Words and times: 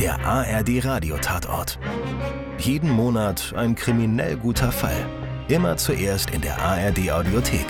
Der 0.00 0.18
ARD 0.24 0.82
Radiotatort. 0.82 1.78
Jeden 2.56 2.88
Monat 2.88 3.52
ein 3.54 3.74
kriminell 3.74 4.38
guter 4.38 4.72
Fall. 4.72 4.96
Immer 5.48 5.76
zuerst 5.76 6.30
in 6.30 6.40
der 6.40 6.58
ARD 6.58 7.10
Audiothek. 7.10 7.66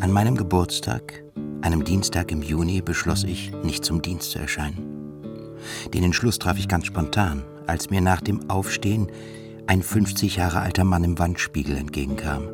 An 0.00 0.12
meinem 0.12 0.36
Geburtstag, 0.36 1.24
einem 1.62 1.84
Dienstag 1.84 2.30
im 2.30 2.42
Juni, 2.42 2.82
beschloss 2.82 3.24
ich, 3.24 3.50
nicht 3.62 3.82
zum 3.82 4.02
Dienst 4.02 4.32
zu 4.32 4.40
erscheinen. 4.40 5.01
Den 5.94 6.04
Entschluss 6.04 6.38
traf 6.38 6.58
ich 6.58 6.68
ganz 6.68 6.86
spontan, 6.86 7.44
als 7.66 7.90
mir 7.90 8.00
nach 8.00 8.20
dem 8.20 8.50
Aufstehen 8.50 9.08
ein 9.66 9.82
50 9.82 10.36
Jahre 10.36 10.60
alter 10.60 10.84
Mann 10.84 11.04
im 11.04 11.18
Wandspiegel 11.18 11.76
entgegenkam. 11.76 12.48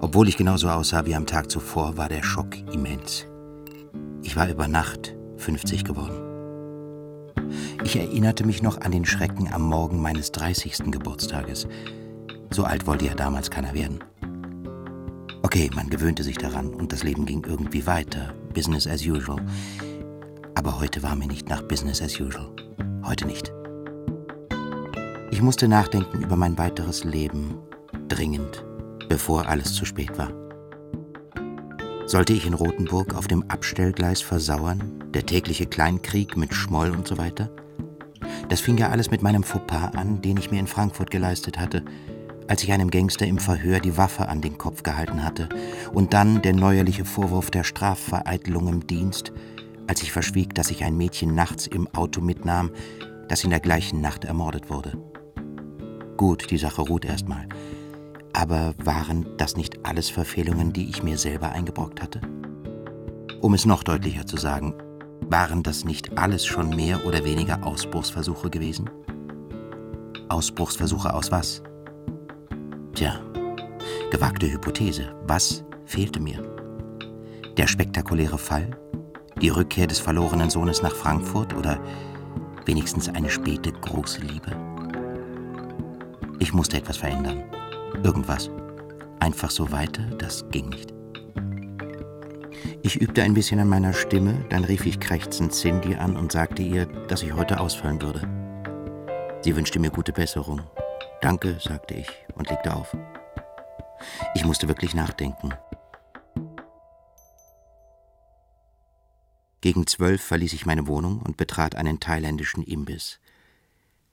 Obwohl 0.00 0.28
ich 0.28 0.36
genauso 0.36 0.68
aussah 0.68 1.06
wie 1.06 1.14
am 1.14 1.26
Tag 1.26 1.50
zuvor, 1.50 1.96
war 1.96 2.08
der 2.08 2.22
Schock 2.22 2.56
immens. 2.72 3.26
Ich 4.22 4.36
war 4.36 4.48
über 4.48 4.68
Nacht 4.68 5.16
50 5.38 5.84
geworden. 5.84 6.22
Ich 7.84 7.96
erinnerte 7.96 8.44
mich 8.44 8.62
noch 8.62 8.80
an 8.80 8.92
den 8.92 9.04
Schrecken 9.04 9.52
am 9.52 9.62
Morgen 9.62 10.00
meines 10.00 10.32
30. 10.32 10.90
Geburtstages. 10.90 11.66
So 12.50 12.64
alt 12.64 12.86
wollte 12.86 13.06
ja 13.06 13.14
damals 13.14 13.50
keiner 13.50 13.74
werden. 13.74 14.00
Okay, 15.42 15.70
man 15.74 15.88
gewöhnte 15.88 16.22
sich 16.22 16.36
daran 16.36 16.74
und 16.74 16.92
das 16.92 17.04
Leben 17.04 17.24
ging 17.24 17.44
irgendwie 17.46 17.86
weiter. 17.86 18.34
Business 18.52 18.86
as 18.86 19.06
usual. 19.06 19.40
Aber 20.56 20.80
heute 20.80 21.02
war 21.02 21.14
mir 21.14 21.26
nicht 21.26 21.50
nach 21.50 21.60
Business 21.60 22.00
as 22.00 22.18
usual. 22.18 22.48
Heute 23.04 23.26
nicht. 23.26 23.52
Ich 25.30 25.42
musste 25.42 25.68
nachdenken 25.68 26.22
über 26.22 26.36
mein 26.36 26.56
weiteres 26.56 27.04
Leben. 27.04 27.58
Dringend. 28.08 28.64
Bevor 29.06 29.46
alles 29.46 29.74
zu 29.74 29.84
spät 29.84 30.16
war. 30.16 30.32
Sollte 32.06 32.32
ich 32.32 32.46
in 32.46 32.54
Rothenburg 32.54 33.14
auf 33.14 33.28
dem 33.28 33.44
Abstellgleis 33.50 34.22
versauern? 34.22 35.04
Der 35.12 35.26
tägliche 35.26 35.66
Kleinkrieg 35.66 36.38
mit 36.38 36.54
Schmoll 36.54 36.90
und 36.90 37.06
so 37.06 37.18
weiter? 37.18 37.50
Das 38.48 38.60
fing 38.60 38.78
ja 38.78 38.88
alles 38.88 39.10
mit 39.10 39.22
meinem 39.22 39.42
Fauxpas 39.42 39.94
an, 39.94 40.22
den 40.22 40.38
ich 40.38 40.50
mir 40.50 40.58
in 40.58 40.66
Frankfurt 40.66 41.10
geleistet 41.10 41.58
hatte, 41.58 41.84
als 42.48 42.62
ich 42.62 42.72
einem 42.72 42.90
Gangster 42.90 43.26
im 43.26 43.38
Verhör 43.38 43.80
die 43.80 43.98
Waffe 43.98 44.28
an 44.28 44.40
den 44.40 44.56
Kopf 44.56 44.82
gehalten 44.82 45.22
hatte. 45.22 45.50
Und 45.92 46.14
dann 46.14 46.40
der 46.40 46.54
neuerliche 46.54 47.04
Vorwurf 47.04 47.50
der 47.50 47.64
Strafvereitelung 47.64 48.68
im 48.68 48.86
Dienst, 48.86 49.32
als 49.86 50.02
ich 50.02 50.12
verschwieg, 50.12 50.54
dass 50.54 50.70
ich 50.70 50.84
ein 50.84 50.96
Mädchen 50.96 51.34
nachts 51.34 51.66
im 51.66 51.88
Auto 51.94 52.20
mitnahm, 52.20 52.70
das 53.28 53.44
in 53.44 53.50
der 53.50 53.60
gleichen 53.60 54.00
Nacht 54.00 54.24
ermordet 54.24 54.70
wurde. 54.70 54.92
Gut, 56.16 56.50
die 56.50 56.58
Sache 56.58 56.82
ruht 56.82 57.04
erstmal. 57.04 57.48
Aber 58.32 58.74
waren 58.82 59.26
das 59.38 59.56
nicht 59.56 59.84
alles 59.86 60.10
Verfehlungen, 60.10 60.72
die 60.72 60.88
ich 60.88 61.02
mir 61.02 61.18
selber 61.18 61.50
eingebrockt 61.50 62.02
hatte? 62.02 62.20
Um 63.40 63.54
es 63.54 63.66
noch 63.66 63.82
deutlicher 63.82 64.26
zu 64.26 64.36
sagen, 64.36 64.74
waren 65.28 65.62
das 65.62 65.84
nicht 65.84 66.16
alles 66.18 66.46
schon 66.46 66.70
mehr 66.74 67.04
oder 67.06 67.24
weniger 67.24 67.64
Ausbruchsversuche 67.64 68.50
gewesen? 68.50 68.90
Ausbruchsversuche 70.28 71.12
aus 71.12 71.30
was? 71.30 71.62
Tja, 72.94 73.20
gewagte 74.10 74.50
Hypothese. 74.50 75.14
Was 75.26 75.64
fehlte 75.84 76.20
mir? 76.20 76.42
Der 77.56 77.66
spektakuläre 77.66 78.38
Fall? 78.38 78.76
Die 79.42 79.50
Rückkehr 79.50 79.86
des 79.86 79.98
verlorenen 79.98 80.48
Sohnes 80.48 80.82
nach 80.82 80.94
Frankfurt 80.94 81.54
oder 81.54 81.78
wenigstens 82.64 83.08
eine 83.08 83.28
späte 83.28 83.70
große 83.70 84.22
Liebe? 84.22 84.50
Ich 86.38 86.54
musste 86.54 86.78
etwas 86.78 86.96
verändern. 86.96 87.44
Irgendwas. 88.02 88.50
Einfach 89.20 89.50
so 89.50 89.70
weiter, 89.70 90.02
das 90.18 90.48
ging 90.50 90.70
nicht. 90.70 90.94
Ich 92.82 93.00
übte 93.00 93.22
ein 93.22 93.34
bisschen 93.34 93.60
an 93.60 93.68
meiner 93.68 93.92
Stimme, 93.92 94.44
dann 94.48 94.64
rief 94.64 94.86
ich 94.86 95.00
krächzend 95.00 95.52
Cindy 95.52 95.96
an 95.96 96.16
und 96.16 96.32
sagte 96.32 96.62
ihr, 96.62 96.86
dass 97.08 97.22
ich 97.22 97.34
heute 97.34 97.60
ausfallen 97.60 98.00
würde. 98.00 98.22
Sie 99.42 99.54
wünschte 99.54 99.78
mir 99.78 99.90
gute 99.90 100.12
Besserung. 100.12 100.62
Danke, 101.20 101.58
sagte 101.60 101.94
ich 101.94 102.08
und 102.36 102.48
legte 102.48 102.74
auf. 102.74 102.96
Ich 104.34 104.44
musste 104.44 104.68
wirklich 104.68 104.94
nachdenken. 104.94 105.52
Gegen 109.66 109.88
zwölf 109.88 110.22
verließ 110.22 110.52
ich 110.52 110.64
meine 110.64 110.86
Wohnung 110.86 111.20
und 111.22 111.36
betrat 111.36 111.74
einen 111.74 111.98
thailändischen 111.98 112.62
Imbiss. 112.62 113.18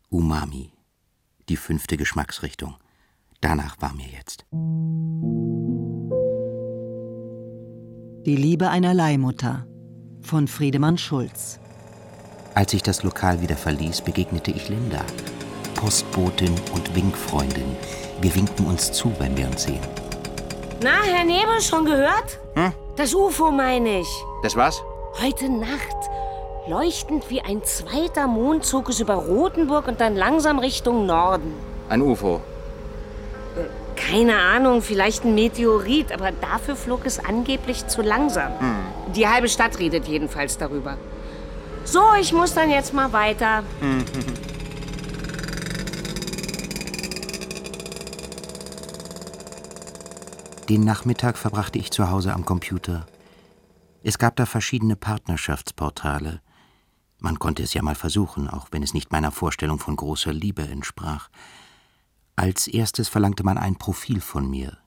Umami, 0.09 0.72
die 1.47 1.58
fünfte 1.58 1.96
Geschmacksrichtung. 1.96 2.74
Danach 3.40 3.80
war 3.80 3.94
mir 3.94 4.08
jetzt. 4.08 4.47
Die 8.25 8.36
Liebe 8.36 8.72
einer 8.72 8.96
Leihmutter 8.96 9.68
von 10.22 10.47
Friedemann 10.47 10.97
Schulz. 10.97 11.59
Als 12.56 12.74
ich 12.74 12.81
das 12.81 13.03
Lokal 13.03 13.40
wieder 13.40 13.56
verließ, 13.56 14.02
begegnete 14.02 14.50
ich 14.50 14.69
Linda, 14.69 15.06
Postbotin 15.75 16.56
und 16.74 16.96
Winkfreundin. 16.96 17.75
Wir 18.22 18.34
winkten 18.34 18.66
uns 18.66 18.92
zu, 18.92 19.13
wenn 19.19 19.38
wir 19.38 19.46
uns 19.46 19.62
sehen. 19.62 19.81
Na, 20.81 21.03
Herr 21.03 21.24
Nebel, 21.24 21.62
schon 21.62 21.86
gehört? 21.86 22.40
Hm? 22.56 22.74
Das 22.96 23.13
UFO 23.13 23.52
meine 23.52 24.00
ich. 24.00 24.08
Das 24.42 24.56
war's? 24.56 24.81
Heute 25.24 25.48
Nacht. 25.48 25.96
Leuchtend 26.68 27.30
wie 27.30 27.40
ein 27.40 27.64
zweiter 27.64 28.28
Mond 28.28 28.66
zog 28.66 28.90
es 28.90 29.00
über 29.00 29.14
Rothenburg 29.14 29.88
und 29.88 30.02
dann 30.02 30.18
langsam 30.18 30.60
Richtung 30.60 31.06
Norden. 31.06 31.54
Ein 31.88 32.02
UFO. 32.02 32.42
Keine 33.96 34.36
Ahnung, 34.36 34.82
vielleicht 34.82 35.24
ein 35.24 35.34
Meteorit, 35.34 36.12
aber 36.12 36.32
dafür 36.32 36.76
flog 36.76 37.06
es 37.06 37.24
angeblich 37.24 37.88
zu 37.88 38.02
langsam. 38.02 38.52
Die 39.16 39.26
halbe 39.26 39.48
Stadt 39.48 39.80
redet 39.80 40.10
jedenfalls 40.10 40.58
darüber. 40.58 40.98
So, 41.86 42.02
ich 42.20 42.34
muss 42.34 42.54
dann 42.54 42.70
jetzt 42.70 42.94
mal 42.94 43.14
weiter. 43.14 43.64
Den 50.68 50.84
Nachmittag 50.84 51.38
verbrachte 51.38 51.80
ich 51.80 51.92
zu 51.92 52.12
Hause 52.12 52.34
am 52.34 52.44
Computer. 52.44 53.06
Es 54.06 54.18
gab 54.18 54.36
da 54.36 54.46
verschiedene 54.46 54.97
Partnerschaftsportale. 54.97 56.41
Man 57.19 57.40
konnte 57.40 57.64
es 57.64 57.74
ja 57.74 57.81
mal 57.81 57.96
versuchen, 57.96 58.50
auch 58.50 58.68
wenn 58.72 58.84
es 58.84 58.94
nicht 58.94 59.14
meiner 59.14 59.31
Vorstellung 59.31 59.80
von 59.80 59.96
großer 59.96 60.34
Liebe 60.34 60.68
entsprach. 60.68 61.30
Als 62.36 62.68
erstes 62.68 63.08
verlangte 63.08 63.46
man 63.46 63.58
ein 63.58 63.78
Profil 63.78 64.19
von 64.19 64.50
mir. 64.50 64.78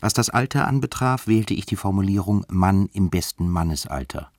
Was 0.00 0.14
das 0.14 0.30
Alter 0.30 0.66
anbetraf, 0.66 1.26
wählte 1.26 1.52
ich 1.52 1.66
die 1.66 1.76
Formulierung 1.76 2.46
Mann 2.48 2.86
im 2.94 3.10
besten 3.10 3.46
Mannesalter. 3.46 4.32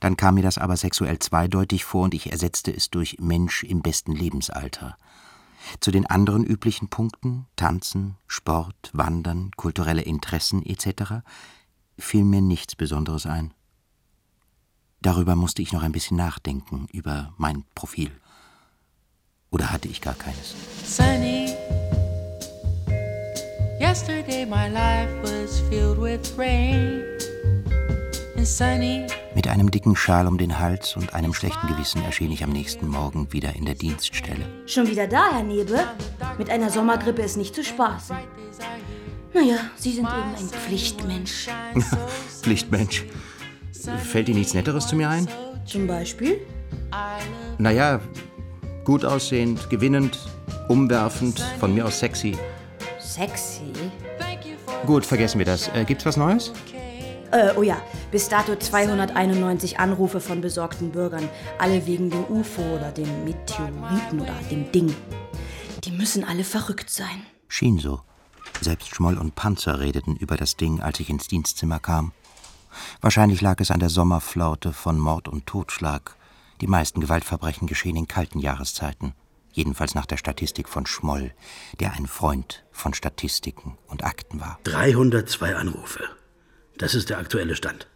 Dann 0.00 0.16
kam 0.16 0.36
mir 0.36 0.42
das 0.42 0.56
aber 0.56 0.78
sexuell 0.78 1.18
zweideutig 1.18 1.84
vor 1.84 2.04
und 2.04 2.14
ich 2.14 2.32
ersetzte 2.32 2.74
es 2.74 2.88
durch 2.88 3.18
Mensch 3.20 3.62
im 3.62 3.82
besten 3.82 4.12
Lebensalter. 4.12 4.96
Zu 5.80 5.90
den 5.90 6.06
anderen 6.06 6.44
üblichen 6.44 6.88
Punkten 6.88 7.46
Tanzen, 7.56 8.16
Sport, 8.26 8.90
Wandern, 8.94 9.50
kulturelle 9.56 10.02
Interessen 10.02 10.64
etc. 10.64 11.22
fiel 11.98 12.24
mir 12.24 12.40
nichts 12.40 12.76
Besonderes 12.76 13.26
ein. 13.26 13.52
Darüber 15.00 15.36
musste 15.36 15.62
ich 15.62 15.72
noch 15.72 15.82
ein 15.82 15.92
bisschen 15.92 16.16
nachdenken, 16.16 16.86
über 16.92 17.32
mein 17.36 17.64
Profil. 17.74 18.10
Oder 19.50 19.70
hatte 19.70 19.88
ich 19.88 20.00
gar 20.00 20.14
keines? 20.14 20.54
Sunny. 20.84 21.54
Yesterday 23.80 24.44
my 24.44 24.68
life 24.68 25.10
was 25.22 25.60
filled 25.68 26.00
with 26.00 26.36
rain. 26.36 27.04
And 28.36 28.46
sunny. 28.46 29.06
Mit 29.34 29.46
einem 29.46 29.70
dicken 29.70 29.94
Schal 29.94 30.26
um 30.26 30.36
den 30.36 30.58
Hals 30.58 30.96
und 30.96 31.14
einem 31.14 31.32
schlechten 31.32 31.68
Gewissen 31.68 32.02
erschien 32.02 32.32
ich 32.32 32.42
am 32.42 32.50
nächsten 32.50 32.88
Morgen 32.88 33.32
wieder 33.32 33.54
in 33.54 33.64
der 33.64 33.76
Dienststelle. 33.76 34.44
Schon 34.66 34.88
wieder 34.88 35.06
da, 35.06 35.32
Herr 35.32 35.44
Nebel? 35.44 35.86
Mit 36.38 36.50
einer 36.50 36.70
Sommergrippe 36.70 37.22
ist 37.22 37.36
nicht 37.36 37.54
zu 37.54 37.62
spaßen. 37.62 38.16
Naja, 39.38 39.58
Sie 39.76 39.92
sind 39.92 40.04
eben 40.04 40.34
ein 40.36 40.48
Pflichtmensch. 40.48 41.48
Pflichtmensch. 42.42 43.04
Fällt 44.02 44.28
Ihnen 44.28 44.38
nichts 44.38 44.52
Netteres 44.52 44.88
zu 44.88 44.96
mir 44.96 45.08
ein? 45.08 45.28
Zum 45.64 45.86
Beispiel? 45.86 46.40
Naja, 47.58 48.00
gut 48.84 49.04
aussehend, 49.04 49.70
gewinnend, 49.70 50.18
umwerfend, 50.68 51.38
von 51.60 51.72
mir 51.72 51.86
aus 51.86 52.00
sexy. 52.00 52.36
Sexy? 52.98 53.72
Gut, 54.86 55.06
vergessen 55.06 55.38
wir 55.38 55.46
das. 55.46 55.68
Äh, 55.68 55.84
gibt's 55.84 56.04
was 56.04 56.16
Neues? 56.16 56.52
Äh, 57.30 57.52
oh 57.56 57.62
ja, 57.62 57.80
bis 58.10 58.28
dato 58.28 58.56
291 58.56 59.78
Anrufe 59.78 60.20
von 60.20 60.40
besorgten 60.40 60.90
Bürgern. 60.90 61.28
Alle 61.58 61.86
wegen 61.86 62.10
dem 62.10 62.24
UFO 62.24 62.62
oder 62.62 62.90
dem 62.90 63.24
Meteoriten 63.24 64.20
oder 64.20 64.34
dem 64.50 64.72
Ding. 64.72 64.92
Die 65.84 65.92
müssen 65.92 66.24
alle 66.24 66.42
verrückt 66.42 66.90
sein. 66.90 67.22
Schien 67.46 67.78
so. 67.78 68.00
Selbst 68.60 68.94
Schmoll 68.94 69.18
und 69.18 69.34
Panzer 69.34 69.80
redeten 69.80 70.16
über 70.16 70.36
das 70.36 70.56
Ding, 70.56 70.80
als 70.80 71.00
ich 71.00 71.10
ins 71.10 71.28
Dienstzimmer 71.28 71.78
kam. 71.78 72.12
Wahrscheinlich 73.00 73.40
lag 73.40 73.60
es 73.60 73.70
an 73.70 73.80
der 73.80 73.88
Sommerflaute 73.88 74.72
von 74.72 74.98
Mord 74.98 75.28
und 75.28 75.46
Totschlag, 75.46 76.16
Die 76.60 76.66
meisten 76.66 77.00
Gewaltverbrechen 77.00 77.68
geschehen 77.68 77.96
in 77.96 78.08
kalten 78.08 78.40
Jahreszeiten, 78.40 79.14
jedenfalls 79.52 79.94
nach 79.94 80.06
der 80.06 80.16
Statistik 80.16 80.68
von 80.68 80.86
Schmoll, 80.86 81.32
der 81.78 81.92
ein 81.92 82.06
Freund 82.06 82.64
von 82.72 82.94
Statistiken 82.94 83.78
und 83.86 84.04
Akten 84.04 84.40
war. 84.40 84.58
302 84.64 85.54
Anrufe. 85.54 86.02
Das 86.76 86.94
ist 86.94 87.10
der 87.10 87.18
aktuelle 87.18 87.54
Stand. 87.54 87.86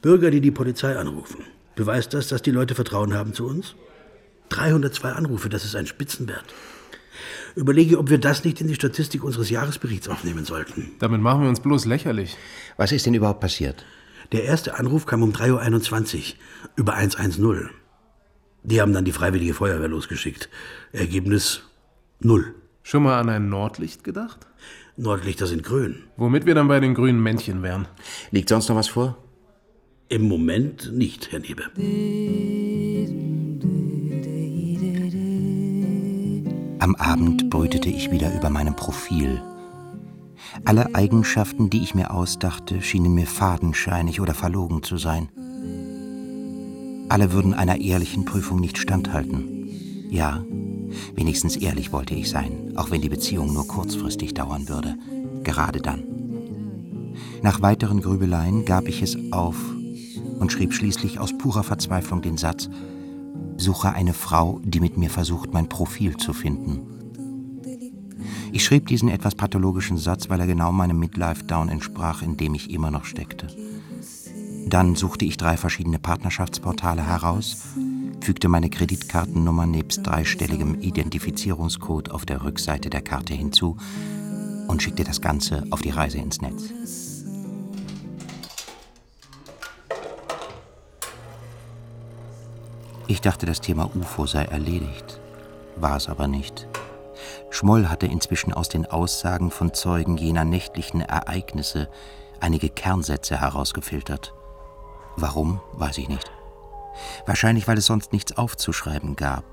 Bürger, 0.00 0.30
die 0.30 0.40
die 0.40 0.50
Polizei 0.50 0.96
anrufen. 0.96 1.44
Beweist 1.74 2.14
das, 2.14 2.28
dass 2.28 2.42
die 2.42 2.50
Leute 2.50 2.74
Vertrauen 2.74 3.14
haben 3.14 3.34
zu 3.34 3.46
uns? 3.46 3.74
302 4.50 5.12
Anrufe, 5.12 5.48
das 5.48 5.64
ist 5.64 5.74
ein 5.74 5.86
Spitzenwert. 5.86 6.44
Überlege, 7.56 7.98
ob 7.98 8.10
wir 8.10 8.18
das 8.18 8.44
nicht 8.44 8.60
in 8.60 8.68
die 8.68 8.74
Statistik 8.74 9.22
unseres 9.22 9.50
Jahresberichts 9.50 10.08
aufnehmen 10.08 10.44
sollten. 10.44 10.92
Damit 10.98 11.20
machen 11.20 11.42
wir 11.42 11.48
uns 11.48 11.60
bloß 11.60 11.84
lächerlich. 11.84 12.36
Was 12.76 12.92
ist 12.92 13.06
denn 13.06 13.14
überhaupt 13.14 13.40
passiert? 13.40 13.84
Der 14.32 14.44
erste 14.44 14.78
Anruf 14.78 15.06
kam 15.06 15.22
um 15.22 15.32
3.21 15.32 16.16
Uhr 16.16 16.22
über 16.76 16.94
110. 16.94 17.70
Die 18.64 18.80
haben 18.80 18.92
dann 18.92 19.04
die 19.04 19.12
Freiwillige 19.12 19.54
Feuerwehr 19.54 19.88
losgeschickt. 19.88 20.48
Ergebnis 20.92 21.62
null. 22.20 22.54
Schon 22.82 23.02
mal 23.02 23.18
an 23.20 23.28
ein 23.28 23.48
Nordlicht 23.48 24.04
gedacht? 24.04 24.46
Nordlichter 24.96 25.46
sind 25.46 25.62
grün. 25.62 26.04
Womit 26.16 26.46
wir 26.46 26.54
dann 26.54 26.68
bei 26.68 26.80
den 26.80 26.94
grünen 26.94 27.22
Männchen 27.22 27.62
wären. 27.62 27.86
Liegt 28.30 28.48
sonst 28.48 28.68
noch 28.68 28.76
was 28.76 28.88
vor? 28.88 29.18
Im 30.08 30.22
Moment 30.22 30.92
nicht, 30.92 31.32
Herr 31.32 31.40
Nebe. 31.40 31.64
Am 36.84 36.96
Abend 36.96 37.48
brütete 37.48 37.88
ich 37.88 38.10
wieder 38.10 38.36
über 38.36 38.50
meinem 38.50 38.76
Profil. 38.76 39.40
Alle 40.66 40.94
Eigenschaften, 40.94 41.70
die 41.70 41.82
ich 41.82 41.94
mir 41.94 42.10
ausdachte, 42.10 42.82
schienen 42.82 43.14
mir 43.14 43.26
fadenscheinig 43.26 44.20
oder 44.20 44.34
verlogen 44.34 44.82
zu 44.82 44.98
sein. 44.98 45.30
Alle 47.08 47.32
würden 47.32 47.54
einer 47.54 47.80
ehrlichen 47.80 48.26
Prüfung 48.26 48.60
nicht 48.60 48.76
standhalten. 48.76 49.66
Ja, 50.10 50.44
wenigstens 51.14 51.56
ehrlich 51.56 51.90
wollte 51.90 52.12
ich 52.14 52.28
sein, 52.28 52.74
auch 52.76 52.90
wenn 52.90 53.00
die 53.00 53.08
Beziehung 53.08 53.54
nur 53.54 53.66
kurzfristig 53.66 54.34
dauern 54.34 54.68
würde. 54.68 54.98
Gerade 55.42 55.80
dann. 55.80 56.04
Nach 57.40 57.62
weiteren 57.62 58.02
Grübeleien 58.02 58.66
gab 58.66 58.88
ich 58.88 59.00
es 59.00 59.16
auf 59.32 59.56
und 60.38 60.52
schrieb 60.52 60.74
schließlich 60.74 61.18
aus 61.18 61.32
purer 61.38 61.62
Verzweiflung 61.62 62.20
den 62.20 62.36
Satz, 62.36 62.68
suche 63.56 63.92
eine 63.92 64.14
Frau, 64.14 64.60
die 64.64 64.80
mit 64.80 64.96
mir 64.96 65.10
versucht, 65.10 65.52
mein 65.52 65.68
Profil 65.68 66.16
zu 66.16 66.32
finden. 66.32 66.80
Ich 68.52 68.64
schrieb 68.64 68.86
diesen 68.86 69.08
etwas 69.08 69.34
pathologischen 69.34 69.98
Satz, 69.98 70.28
weil 70.28 70.40
er 70.40 70.46
genau 70.46 70.70
meinem 70.70 70.98
Midlife-Down 70.98 71.68
entsprach, 71.68 72.22
in 72.22 72.36
dem 72.36 72.54
ich 72.54 72.70
immer 72.70 72.90
noch 72.90 73.04
steckte. 73.04 73.48
Dann 74.68 74.94
suchte 74.94 75.24
ich 75.24 75.36
drei 75.36 75.56
verschiedene 75.56 75.98
Partnerschaftsportale 75.98 77.06
heraus, 77.06 77.56
fügte 78.20 78.48
meine 78.48 78.70
Kreditkartennummer 78.70 79.66
nebst 79.66 80.06
dreistelligem 80.06 80.80
Identifizierungscode 80.80 82.10
auf 82.10 82.24
der 82.24 82.44
Rückseite 82.44 82.90
der 82.90 83.02
Karte 83.02 83.34
hinzu 83.34 83.76
und 84.68 84.82
schickte 84.82 85.04
das 85.04 85.20
Ganze 85.20 85.64
auf 85.70 85.82
die 85.82 85.90
Reise 85.90 86.18
ins 86.18 86.40
Netz. 86.40 87.13
Ich 93.06 93.20
dachte, 93.20 93.44
das 93.44 93.60
Thema 93.60 93.90
UFO 93.94 94.26
sei 94.26 94.44
erledigt, 94.44 95.20
war 95.76 95.96
es 95.96 96.08
aber 96.08 96.26
nicht. 96.26 96.66
Schmoll 97.50 97.88
hatte 97.88 98.06
inzwischen 98.06 98.52
aus 98.54 98.70
den 98.70 98.86
Aussagen 98.86 99.50
von 99.50 99.74
Zeugen 99.74 100.16
jener 100.16 100.44
nächtlichen 100.44 101.02
Ereignisse 101.02 101.88
einige 102.40 102.70
Kernsätze 102.70 103.40
herausgefiltert. 103.40 104.32
Warum, 105.16 105.60
weiß 105.74 105.98
ich 105.98 106.08
nicht. 106.08 106.30
Wahrscheinlich, 107.26 107.68
weil 107.68 107.78
es 107.78 107.86
sonst 107.86 108.12
nichts 108.12 108.38
aufzuschreiben 108.38 109.16
gab. 109.16 109.44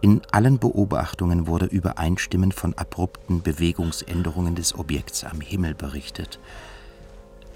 In 0.00 0.22
allen 0.32 0.58
Beobachtungen 0.58 1.46
wurde 1.46 1.66
übereinstimmend 1.66 2.54
von 2.54 2.74
abrupten 2.74 3.42
Bewegungsänderungen 3.42 4.54
des 4.54 4.76
Objekts 4.76 5.24
am 5.24 5.40
Himmel 5.40 5.74
berichtet. 5.74 6.40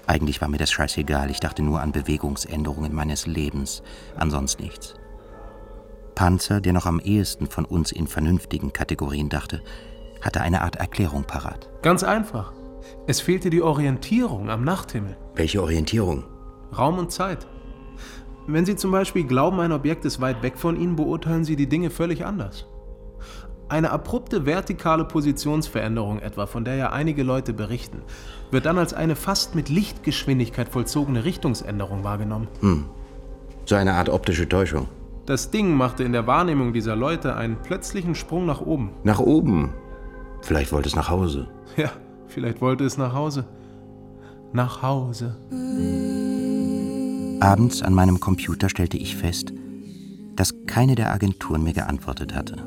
Eigentlich 0.05 0.39
war 0.41 0.47
mir 0.47 0.57
das 0.57 0.71
scheißegal, 0.71 1.29
ich 1.29 1.41
dachte 1.41 1.63
nur 1.63 1.81
an 1.81 1.91
Bewegungsänderungen 1.91 2.93
meines 2.93 3.25
Lebens, 3.25 3.81
an 4.15 4.31
sonst 4.31 4.59
nichts. 4.59 4.93
Panzer, 6.17 6.61
der 6.61 6.73
noch 6.73 6.87
am 6.87 6.99
ehesten 6.99 7.45
von 7.45 7.63
uns 7.63 7.91
in 7.91 8.07
vernünftigen 8.07 8.73
Kategorien 8.73 9.29
dachte, 9.29 9.61
hatte 10.19 10.41
eine 10.41 10.63
Art 10.63 10.75
Erklärung 10.75 11.25
parat. 11.25 11.69
Ganz 11.83 12.03
einfach. 12.03 12.53
Es 13.05 13.21
fehlte 13.21 13.51
die 13.51 13.61
Orientierung 13.61 14.49
am 14.49 14.63
Nachthimmel. 14.63 15.15
Welche 15.35 15.61
Orientierung? 15.61 16.23
Raum 16.75 16.97
und 16.97 17.11
Zeit. 17.11 17.45
Wenn 18.47 18.65
Sie 18.65 18.75
zum 18.75 18.89
Beispiel 18.89 19.25
glauben, 19.25 19.59
ein 19.59 19.71
Objekt 19.71 20.05
ist 20.05 20.19
weit 20.19 20.41
weg 20.41 20.57
von 20.57 20.75
Ihnen, 20.75 20.95
beurteilen 20.95 21.45
Sie 21.45 21.55
die 21.55 21.69
Dinge 21.69 21.91
völlig 21.91 22.25
anders. 22.25 22.65
Eine 23.69 23.91
abrupte 23.91 24.47
vertikale 24.47 25.05
Positionsveränderung 25.05 26.17
etwa, 26.17 26.47
von 26.47 26.65
der 26.65 26.77
ja 26.77 26.91
einige 26.93 27.21
Leute 27.21 27.53
berichten, 27.53 28.01
wird 28.49 28.65
dann 28.65 28.79
als 28.79 28.95
eine 28.95 29.15
fast 29.15 29.53
mit 29.53 29.69
Lichtgeschwindigkeit 29.69 30.69
vollzogene 30.69 31.25
Richtungsänderung 31.25 32.03
wahrgenommen. 32.03 32.47
Hm. 32.61 32.85
So 33.65 33.75
eine 33.75 33.93
Art 33.93 34.09
optische 34.09 34.49
Täuschung. 34.49 34.87
Das 35.27 35.51
Ding 35.51 35.75
machte 35.75 36.05
in 36.05 36.13
der 36.13 36.25
Wahrnehmung 36.25 36.71
dieser 36.71 36.95
Leute 36.95 37.35
einen 37.35 37.57
plötzlichen 37.57 38.15
Sprung 38.15 38.45
nach 38.45 38.61
oben. 38.61 38.91
Nach 39.03 39.19
oben? 39.19 39.73
Vielleicht 40.41 40.71
wollte 40.71 40.87
es 40.87 40.95
nach 40.95 41.09
Hause. 41.09 41.49
Ja, 41.75 41.91
vielleicht 42.27 42.61
wollte 42.61 42.85
es 42.85 42.97
nach 42.97 43.13
Hause. 43.13 43.45
Nach 44.53 44.81
Hause. 44.81 45.35
Abends 47.41 47.81
an 47.81 47.93
meinem 47.93 48.21
Computer 48.21 48.69
stellte 48.69 48.95
ich 48.95 49.17
fest, 49.17 49.51
dass 50.37 50.55
keine 50.65 50.95
der 50.95 51.11
Agenturen 51.11 51.61
mir 51.61 51.73
geantwortet 51.73 52.33
hatte. 52.33 52.65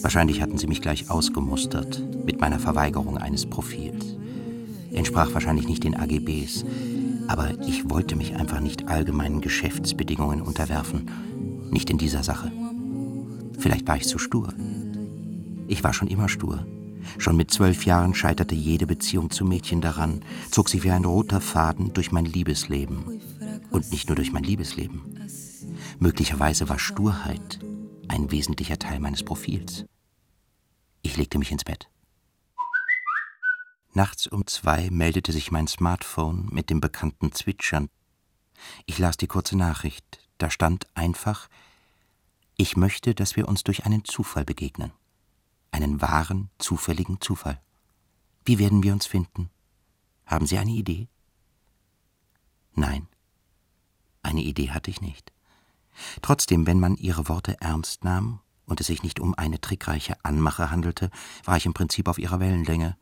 Wahrscheinlich 0.00 0.40
hatten 0.40 0.56
sie 0.56 0.66
mich 0.66 0.80
gleich 0.80 1.10
ausgemustert 1.10 2.02
mit 2.24 2.40
meiner 2.40 2.60
Verweigerung 2.60 3.18
eines 3.18 3.44
Profils. 3.44 4.16
Entsprach 4.90 5.34
wahrscheinlich 5.34 5.68
nicht 5.68 5.84
den 5.84 5.96
AGBs, 5.96 6.64
aber 7.28 7.50
ich 7.66 7.90
wollte 7.90 8.16
mich 8.16 8.36
einfach 8.36 8.60
nicht 8.60 8.88
allgemeinen 8.88 9.42
Geschäftsbedingungen 9.42 10.40
unterwerfen, 10.40 11.10
nicht 11.72 11.90
in 11.90 11.98
dieser 11.98 12.22
Sache. 12.22 12.52
Vielleicht 13.58 13.86
war 13.88 13.96
ich 13.96 14.06
zu 14.06 14.18
stur. 14.18 14.52
Ich 15.68 15.82
war 15.82 15.92
schon 15.92 16.08
immer 16.08 16.28
stur. 16.28 16.66
Schon 17.18 17.36
mit 17.36 17.50
zwölf 17.50 17.84
Jahren 17.84 18.14
scheiterte 18.14 18.54
jede 18.54 18.86
Beziehung 18.86 19.30
zu 19.30 19.44
Mädchen 19.44 19.80
daran, 19.80 20.24
zog 20.50 20.68
sie 20.68 20.82
wie 20.84 20.90
ein 20.90 21.04
roter 21.04 21.40
Faden 21.40 21.92
durch 21.92 22.12
mein 22.12 22.24
Liebesleben. 22.24 23.20
Und 23.70 23.90
nicht 23.90 24.08
nur 24.08 24.16
durch 24.16 24.32
mein 24.32 24.44
Liebesleben. 24.44 25.00
Möglicherweise 25.98 26.68
war 26.68 26.78
Sturheit 26.78 27.60
ein 28.08 28.30
wesentlicher 28.30 28.78
Teil 28.78 29.00
meines 29.00 29.22
Profils. 29.22 29.86
Ich 31.02 31.16
legte 31.16 31.38
mich 31.38 31.50
ins 31.50 31.64
Bett. 31.64 31.88
Nachts 33.94 34.26
um 34.26 34.46
zwei 34.46 34.90
meldete 34.90 35.32
sich 35.32 35.50
mein 35.50 35.66
Smartphone 35.66 36.48
mit 36.50 36.70
dem 36.70 36.80
bekannten 36.80 37.32
Zwitschern. 37.32 37.88
Ich 38.86 38.98
las 38.98 39.16
die 39.16 39.26
kurze 39.26 39.56
Nachricht. 39.56 40.28
Da 40.42 40.50
stand 40.50 40.88
einfach, 40.94 41.48
ich 42.56 42.76
möchte, 42.76 43.14
dass 43.14 43.36
wir 43.36 43.46
uns 43.46 43.62
durch 43.62 43.86
einen 43.86 44.04
Zufall 44.04 44.44
begegnen. 44.44 44.90
Einen 45.70 46.02
wahren, 46.02 46.50
zufälligen 46.58 47.20
Zufall. 47.20 47.62
Wie 48.44 48.58
werden 48.58 48.82
wir 48.82 48.92
uns 48.92 49.06
finden? 49.06 49.50
Haben 50.26 50.48
Sie 50.48 50.58
eine 50.58 50.72
Idee? 50.72 51.06
Nein, 52.74 53.06
eine 54.24 54.42
Idee 54.42 54.70
hatte 54.70 54.90
ich 54.90 55.00
nicht. 55.00 55.32
Trotzdem, 56.22 56.66
wenn 56.66 56.80
man 56.80 56.96
ihre 56.96 57.28
Worte 57.28 57.60
ernst 57.60 58.02
nahm 58.02 58.40
und 58.66 58.80
es 58.80 58.88
sich 58.88 59.04
nicht 59.04 59.20
um 59.20 59.36
eine 59.36 59.60
trickreiche 59.60 60.16
Anmache 60.24 60.72
handelte, 60.72 61.12
war 61.44 61.56
ich 61.56 61.66
im 61.66 61.72
Prinzip 61.72 62.08
auf 62.08 62.18
ihrer 62.18 62.40
Wellenlänge. 62.40 62.96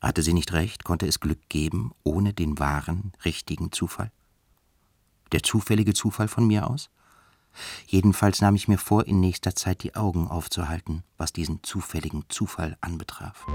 Hatte 0.00 0.24
sie 0.24 0.34
nicht 0.34 0.52
recht, 0.52 0.82
konnte 0.82 1.06
es 1.06 1.20
Glück 1.20 1.48
geben, 1.48 1.92
ohne 2.02 2.34
den 2.34 2.58
wahren, 2.58 3.12
richtigen 3.24 3.70
Zufall? 3.70 4.10
Der 5.32 5.42
zufällige 5.42 5.94
Zufall 5.94 6.28
von 6.28 6.46
mir 6.46 6.70
aus? 6.70 6.90
Jedenfalls 7.86 8.40
nahm 8.40 8.54
ich 8.54 8.68
mir 8.68 8.78
vor, 8.78 9.06
in 9.06 9.20
nächster 9.20 9.54
Zeit 9.54 9.82
die 9.82 9.94
Augen 9.94 10.28
aufzuhalten, 10.28 11.02
was 11.16 11.32
diesen 11.32 11.62
zufälligen 11.62 12.24
Zufall 12.28 12.76
anbetraf. 12.80 13.46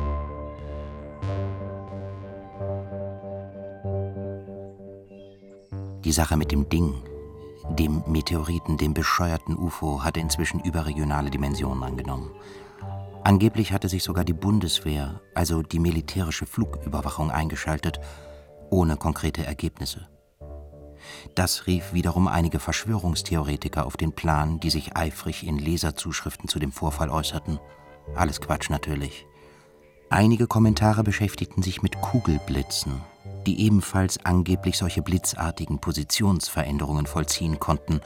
Die 6.03 6.11
Sache 6.11 6.35
mit 6.35 6.51
dem 6.51 6.67
Ding, 6.67 6.95
dem 7.69 8.03
Meteoriten, 8.07 8.77
dem 8.77 8.93
bescheuerten 8.93 9.55
UFO, 9.55 10.03
hatte 10.03 10.19
inzwischen 10.19 10.59
überregionale 10.59 11.29
Dimensionen 11.29 11.83
angenommen. 11.83 12.31
Angeblich 13.23 13.71
hatte 13.71 13.87
sich 13.87 14.03
sogar 14.03 14.25
die 14.25 14.33
Bundeswehr, 14.33 15.21
also 15.35 15.61
die 15.61 15.79
militärische 15.79 16.47
Flugüberwachung, 16.47 17.29
eingeschaltet, 17.29 17.99
ohne 18.71 18.97
konkrete 18.97 19.45
Ergebnisse. 19.45 20.07
Das 21.35 21.67
rief 21.67 21.93
wiederum 21.93 22.27
einige 22.27 22.59
Verschwörungstheoretiker 22.59 23.85
auf 23.85 23.97
den 23.97 24.13
Plan, 24.13 24.59
die 24.59 24.69
sich 24.69 24.95
eifrig 24.95 25.45
in 25.45 25.57
Leserzuschriften 25.57 26.47
zu 26.47 26.59
dem 26.59 26.71
Vorfall 26.71 27.09
äußerten. 27.09 27.59
Alles 28.15 28.41
Quatsch 28.41 28.69
natürlich. 28.69 29.25
Einige 30.09 30.47
Kommentare 30.47 31.03
beschäftigten 31.03 31.63
sich 31.63 31.81
mit 31.81 32.01
Kugelblitzen, 32.01 33.01
die 33.45 33.61
ebenfalls 33.61 34.25
angeblich 34.25 34.77
solche 34.77 35.01
blitzartigen 35.01 35.79
Positionsveränderungen 35.79 37.05
vollziehen 37.05 37.59
konnten, 37.59 38.01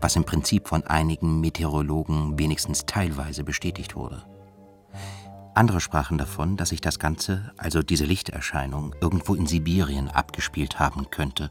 was 0.00 0.14
im 0.14 0.24
Prinzip 0.24 0.68
von 0.68 0.84
einigen 0.84 1.40
Meteorologen 1.40 2.38
wenigstens 2.38 2.86
teilweise 2.86 3.42
bestätigt 3.42 3.96
wurde. 3.96 4.24
Andere 5.54 5.80
sprachen 5.80 6.18
davon, 6.18 6.56
dass 6.56 6.68
sich 6.68 6.80
das 6.80 7.00
Ganze, 7.00 7.50
also 7.56 7.82
diese 7.82 8.04
Lichterscheinung, 8.04 8.94
irgendwo 9.00 9.34
in 9.34 9.48
Sibirien 9.48 10.08
abgespielt 10.08 10.78
haben 10.78 11.10
könnte, 11.10 11.50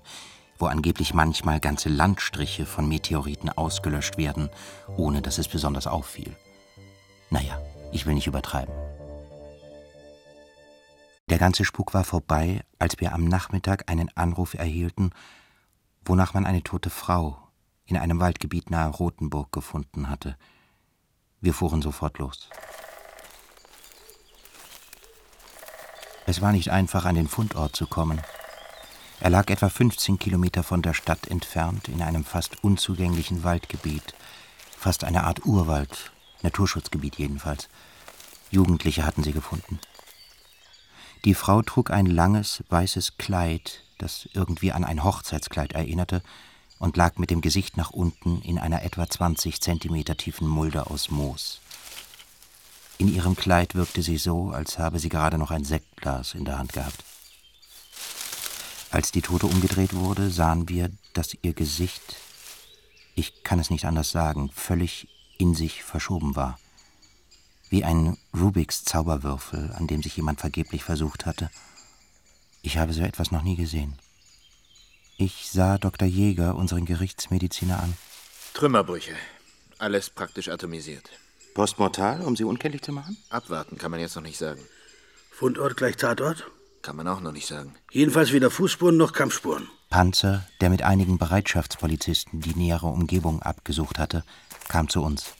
wo 0.57 0.65
angeblich 0.65 1.13
manchmal 1.13 1.59
ganze 1.59 1.89
Landstriche 1.89 2.65
von 2.65 2.87
Meteoriten 2.87 3.49
ausgelöscht 3.49 4.17
werden, 4.17 4.49
ohne 4.95 5.21
dass 5.21 5.37
es 5.37 5.47
besonders 5.47 5.87
auffiel. 5.87 6.35
Naja, 7.29 7.61
ich 7.91 8.05
will 8.05 8.13
nicht 8.13 8.27
übertreiben. 8.27 8.73
Der 11.29 11.37
ganze 11.37 11.65
Spuk 11.65 11.93
war 11.93 12.05
vorbei, 12.05 12.63
als 12.79 12.99
wir 12.99 13.13
am 13.13 13.25
Nachmittag 13.25 13.89
einen 13.89 14.09
Anruf 14.15 14.53
erhielten, 14.53 15.11
wonach 16.05 16.33
man 16.33 16.45
eine 16.45 16.63
tote 16.63 16.89
Frau 16.89 17.37
in 17.85 17.97
einem 17.97 18.19
Waldgebiet 18.19 18.69
nahe 18.69 18.89
Rothenburg 18.89 19.51
gefunden 19.51 20.09
hatte. 20.09 20.37
Wir 21.41 21.53
fuhren 21.53 21.81
sofort 21.81 22.17
los. 22.17 22.49
Es 26.25 26.41
war 26.41 26.51
nicht 26.51 26.71
einfach, 26.71 27.05
an 27.05 27.15
den 27.15 27.27
Fundort 27.27 27.75
zu 27.75 27.87
kommen. 27.87 28.21
Er 29.19 29.31
lag 29.31 29.49
etwa 29.49 29.67
15 29.69 30.19
Kilometer 30.19 30.61
von 30.61 30.83
der 30.83 30.93
Stadt 30.93 31.27
entfernt 31.27 31.87
in 31.87 32.03
einem 32.03 32.23
fast 32.23 32.63
unzugänglichen 32.63 33.43
Waldgebiet, 33.43 34.13
fast 34.77 35.03
eine 35.03 35.23
Art 35.23 35.45
Urwald, 35.45 36.11
Naturschutzgebiet 36.43 37.15
jedenfalls. 37.15 37.67
Jugendliche 38.51 39.05
hatten 39.05 39.23
sie 39.23 39.33
gefunden. 39.33 39.79
Die 41.25 41.33
Frau 41.33 41.63
trug 41.63 41.89
ein 41.89 42.05
langes, 42.05 42.63
weißes 42.69 43.17
Kleid, 43.17 43.83
das 43.97 44.29
irgendwie 44.33 44.71
an 44.71 44.83
ein 44.83 45.03
Hochzeitskleid 45.03 45.73
erinnerte, 45.73 46.21
und 46.77 46.95
lag 46.95 47.17
mit 47.17 47.31
dem 47.31 47.41
Gesicht 47.41 47.75
nach 47.75 47.89
unten 47.89 48.39
in 48.43 48.59
einer 48.59 48.83
etwa 48.83 49.09
20 49.09 49.59
Zentimeter 49.61 50.15
tiefen 50.15 50.47
Mulde 50.47 50.91
aus 50.91 51.09
Moos. 51.09 51.59
In 52.99 53.11
ihrem 53.11 53.35
Kleid 53.35 53.73
wirkte 53.73 54.03
sie 54.03 54.17
so, 54.17 54.51
als 54.51 54.77
habe 54.77 54.99
sie 54.99 55.09
gerade 55.09 55.39
noch 55.39 55.49
ein 55.49 55.65
Sektglas 55.65 56.35
in 56.35 56.45
der 56.45 56.59
Hand 56.59 56.73
gehabt. 56.73 57.03
Als 58.89 59.11
die 59.11 59.21
Tote 59.21 59.47
umgedreht 59.47 59.93
wurde, 59.93 60.29
sahen 60.29 60.69
wir, 60.69 60.89
dass 61.13 61.37
ihr 61.41 61.53
Gesicht, 61.53 62.15
ich 63.15 63.43
kann 63.43 63.59
es 63.59 63.69
nicht 63.69 63.85
anders 63.85 64.11
sagen, 64.11 64.49
völlig 64.53 65.07
in 65.37 65.53
sich 65.53 65.83
verschoben 65.83 66.35
war. 66.35 66.57
Wie 67.69 67.83
ein 67.83 68.17
Rubiks 68.33 68.85
Zauberwürfel, 68.85 69.73
an 69.73 69.87
dem 69.87 70.01
sich 70.01 70.15
jemand 70.15 70.39
vergeblich 70.39 70.83
versucht 70.83 71.25
hatte. 71.25 71.49
Ich 72.61 72.77
habe 72.77 72.93
so 72.93 73.01
etwas 73.01 73.31
noch 73.31 73.43
nie 73.43 73.55
gesehen. 73.55 73.97
Ich 75.17 75.49
sah 75.51 75.77
Dr. 75.77 76.07
Jäger, 76.07 76.55
unseren 76.55 76.85
Gerichtsmediziner, 76.85 77.81
an. 77.81 77.97
Trümmerbrüche. 78.53 79.15
Alles 79.79 80.09
praktisch 80.09 80.47
atomisiert. 80.47 81.09
Postmortal, 81.53 82.21
um 82.21 82.35
sie 82.35 82.43
unkenntlich 82.43 82.83
zu 82.83 82.91
machen? 82.91 83.17
Abwarten 83.29 83.77
kann 83.77 83.91
man 83.91 83.99
jetzt 83.99 84.15
noch 84.15 84.23
nicht 84.23 84.37
sagen. 84.37 84.61
Fundort 85.31 85.75
gleich 85.75 85.97
Tatort? 85.97 86.49
Kann 86.87 86.95
man 86.95 87.09
auch 87.09 87.19
noch 87.19 87.33
nicht 87.33 87.47
sagen. 87.47 87.75
Jedenfalls 87.91 88.31
weder 88.31 88.49
Fußspuren 88.49 88.95
noch 88.95 89.11
Kampfspuren. 89.11 89.67
Panzer, 89.89 90.47
der 90.61 90.69
mit 90.69 90.83
einigen 90.83 91.17
Bereitschaftspolizisten 91.17 92.39
die 92.39 92.55
nähere 92.55 92.87
Umgebung 92.87 93.41
abgesucht 93.41 93.99
hatte, 93.99 94.23
kam 94.69 94.87
zu 94.87 95.03
uns. 95.03 95.33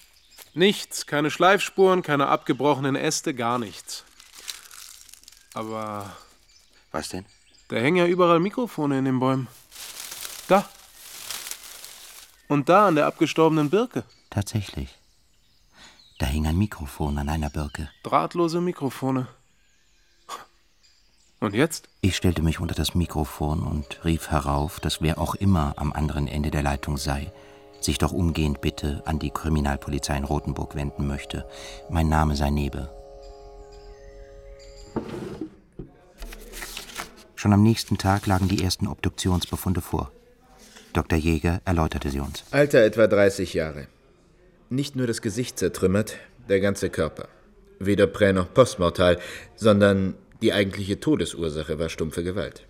Nichts, 0.54 1.06
keine 1.06 1.32
Schleifspuren, 1.32 2.02
keine 2.02 2.28
abgebrochenen 2.28 2.98
Äste, 2.98 3.34
gar 3.34 3.60
nichts. 3.60 4.04
Aber 5.54 6.18
Was 6.92 7.08
denn? 7.08 7.24
da 7.70 7.78
hängen 7.78 7.96
ja 7.96 8.08
überall 8.08 8.42
Mikrofone 8.42 9.00
in 9.00 9.06
den 9.06 9.22
Bäumen. 9.22 9.48
Da. 10.50 10.68
Und 12.50 12.68
da 12.68 12.88
an 12.90 12.96
der 12.96 13.06
abgestorbenen 13.06 13.70
Birke. 13.70 14.04
Tatsächlich. 14.30 14.94
Da 16.20 16.26
hing 16.26 16.46
ein 16.46 16.58
Mikrofon 16.58 17.18
an 17.18 17.30
einer 17.30 17.50
Birke. 17.50 17.90
Drahtlose 18.04 18.60
Mikrofone. 18.60 19.30
Und 21.40 21.54
jetzt? 21.54 21.88
Ich 22.02 22.16
stellte 22.16 22.42
mich 22.42 22.60
unter 22.60 22.74
das 22.74 22.96
Mikrofon 22.96 23.62
und 23.62 24.04
rief 24.04 24.32
herauf, 24.32 24.80
dass 24.80 25.02
wer 25.02 25.20
auch 25.20 25.36
immer 25.36 25.76
am 25.78 25.94
anderen 25.94 26.28
Ende 26.28 26.50
der 26.50 26.64
Leitung 26.64 26.98
sei, 26.98 27.32
sich 27.80 28.00
doch 28.00 28.12
umgehend 28.12 28.60
bitte 28.60 29.04
an 29.06 29.20
die 29.20 29.30
Kriminalpolizei 29.30 30.18
in 30.18 30.24
Rothenburg 30.24 30.74
wenden 30.74 31.06
möchte. 31.06 31.46
Mein 31.92 32.10
Name 32.10 32.36
sei 32.36 32.50
Nebe. 32.50 32.90
Schon 37.36 37.54
am 37.54 37.62
nächsten 37.62 38.00
Tag 38.00 38.26
lagen 38.26 38.48
die 38.48 38.64
ersten 38.64 38.88
Obduktionsbefunde 38.88 39.82
vor. 39.82 40.12
Dr. 40.94 41.20
Jäger 41.20 41.62
erläuterte 41.66 42.10
sie 42.10 42.20
uns. 42.20 42.46
Alter 42.50 42.80
etwa 42.80 43.06
30 43.06 43.54
Jahre. 43.54 43.86
Nicht 44.72 44.96
nur 44.96 45.06
das 45.06 45.22
Gesicht 45.22 45.60
zertrümmert, 45.60 46.16
der 46.50 46.60
ganze 46.62 46.90
Körper. 46.90 47.28
Weder 47.78 48.08
prä 48.08 48.34
noch 48.34 48.52
postmortal, 48.52 49.20
sondern 49.56 50.16
die 50.42 50.54
eigentliche 50.54 51.00
Todesursache 51.00 51.80
war 51.80 51.90
stumpfe 51.90 52.24
Gewalt. 52.24 52.68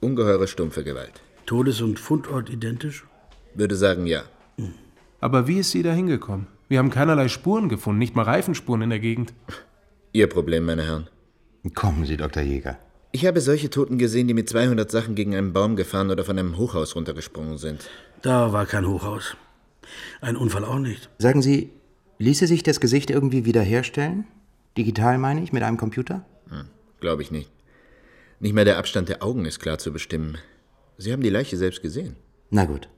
Ungeheure 0.00 0.46
stumpfe 0.46 0.84
Gewalt. 0.84 1.20
Todes- 1.46 1.80
und 1.80 1.98
Fundort 1.98 2.50
identisch? 2.50 3.04
Würde 3.54 3.74
sagen 3.74 4.06
ja. 4.06 4.22
Aber 5.20 5.48
wie 5.48 5.58
ist 5.58 5.72
sie 5.72 5.82
da 5.82 5.92
hingekommen? 5.92 6.46
Wir 6.68 6.78
haben 6.78 6.90
keinerlei 6.90 7.28
Spuren 7.28 7.68
gefunden, 7.68 7.98
nicht 7.98 8.14
mal 8.14 8.22
Reifenspuren 8.22 8.82
in 8.82 8.90
der 8.90 9.00
Gegend. 9.00 9.32
Ihr 10.12 10.28
Problem, 10.28 10.66
meine 10.66 10.84
Herren. 10.84 11.08
Kommen 11.74 12.04
Sie, 12.04 12.16
Dr. 12.16 12.42
Jäger. 12.42 12.78
Ich 13.10 13.26
habe 13.26 13.40
solche 13.40 13.70
Toten 13.70 13.98
gesehen, 13.98 14.28
die 14.28 14.34
mit 14.34 14.48
200 14.48 14.90
Sachen 14.90 15.14
gegen 15.14 15.34
einen 15.34 15.52
Baum 15.52 15.76
gefahren 15.76 16.10
oder 16.10 16.24
von 16.24 16.38
einem 16.38 16.56
Hochhaus 16.56 16.94
runtergesprungen 16.94 17.58
sind. 17.58 17.88
Da 18.22 18.52
war 18.52 18.66
kein 18.66 18.86
Hochhaus. 18.86 19.36
Ein 20.20 20.36
Unfall 20.36 20.64
auch 20.64 20.78
nicht. 20.78 21.08
Sagen 21.18 21.42
Sie, 21.42 21.70
ließe 22.18 22.46
sich 22.46 22.62
das 22.62 22.80
Gesicht 22.80 23.10
irgendwie 23.10 23.44
wiederherstellen? 23.44 24.24
Digital 24.76 25.18
meine 25.18 25.42
ich, 25.42 25.52
mit 25.52 25.62
einem 25.62 25.78
Computer? 25.78 26.24
Glaube 27.00 27.22
ich 27.22 27.30
nicht. 27.30 27.50
Nicht 28.40 28.54
mal 28.54 28.64
der 28.64 28.78
Abstand 28.78 29.08
der 29.08 29.22
Augen 29.22 29.44
ist 29.44 29.60
klar 29.60 29.78
zu 29.78 29.92
bestimmen. 29.92 30.38
Sie 30.96 31.12
haben 31.12 31.22
die 31.22 31.30
Leiche 31.30 31.56
selbst 31.56 31.82
gesehen. 31.82 32.16
Na 32.50 32.64
gut. 32.64 32.88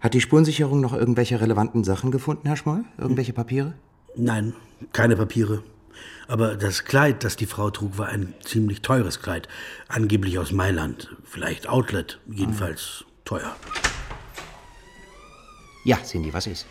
Hat 0.00 0.14
die 0.14 0.20
Spurensicherung 0.20 0.80
noch 0.80 0.92
irgendwelche 0.92 1.40
relevanten 1.40 1.84
Sachen 1.84 2.10
gefunden, 2.10 2.46
Herr 2.46 2.56
Schmoll? 2.56 2.84
Irgendwelche 2.98 3.32
Papiere? 3.32 3.74
Nein, 4.14 4.54
keine 4.92 5.16
Papiere. 5.16 5.62
Aber 6.28 6.56
das 6.56 6.84
Kleid, 6.84 7.24
das 7.24 7.36
die 7.36 7.46
Frau 7.46 7.70
trug, 7.70 7.98
war 7.98 8.08
ein 8.08 8.34
ziemlich 8.44 8.82
teures 8.82 9.20
Kleid. 9.20 9.48
Angeblich 9.88 10.38
aus 10.38 10.52
Mailand. 10.52 11.16
Vielleicht 11.24 11.68
Outlet. 11.68 12.20
Jedenfalls 12.30 13.04
teuer. 13.24 13.56
Ja, 15.84 15.98
Cindy, 16.02 16.32
was 16.34 16.46
ist? 16.46 16.66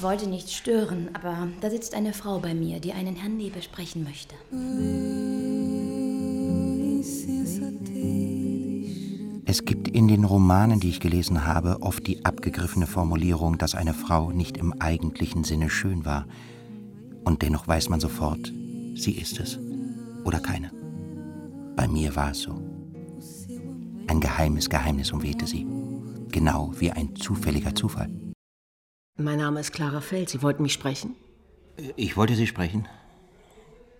Wollte 0.00 0.28
nicht 0.28 0.50
stören, 0.50 1.10
aber 1.12 1.48
da 1.60 1.70
sitzt 1.70 1.94
eine 1.94 2.12
Frau 2.12 2.38
bei 2.38 2.54
mir, 2.54 2.80
die 2.80 2.92
einen 2.92 3.16
Herrn 3.16 3.36
Nebe 3.36 3.60
sprechen 3.60 4.04
möchte. 4.04 4.34
Es 9.50 9.64
gibt 9.64 9.88
in 9.88 10.06
den 10.06 10.24
Romanen, 10.24 10.80
die 10.80 10.90
ich 10.90 11.00
gelesen 11.00 11.44
habe, 11.44 11.82
oft 11.82 12.06
die 12.06 12.24
abgegriffene 12.24 12.86
Formulierung, 12.86 13.58
dass 13.58 13.74
eine 13.74 13.94
Frau 13.94 14.30
nicht 14.30 14.56
im 14.56 14.72
eigentlichen 14.80 15.44
Sinne 15.44 15.70
schön 15.70 16.04
war. 16.04 16.26
Und 17.24 17.42
dennoch 17.42 17.66
weiß 17.66 17.88
man 17.88 18.00
sofort, 18.00 18.52
sie 18.94 19.18
ist 19.18 19.40
es. 19.40 19.58
Oder 20.24 20.40
keine. 20.40 20.70
Bei 21.74 21.88
mir 21.88 22.14
war 22.14 22.30
es 22.30 22.42
so. 22.42 22.62
Ein 24.06 24.20
geheimes 24.20 24.70
Geheimnis 24.70 25.12
umwehte 25.12 25.46
sie. 25.46 25.66
Genau 26.28 26.72
wie 26.78 26.92
ein 26.92 27.16
zufälliger 27.16 27.74
Zufall. 27.74 28.08
Mein 29.20 29.38
Name 29.38 29.60
ist 29.60 29.72
Clara 29.72 30.00
Feld. 30.00 30.30
Sie 30.30 30.40
wollten 30.40 30.62
mich 30.62 30.72
sprechen? 30.72 31.14
Ich 31.96 32.16
wollte 32.16 32.34
Sie 32.34 32.46
sprechen. 32.46 32.88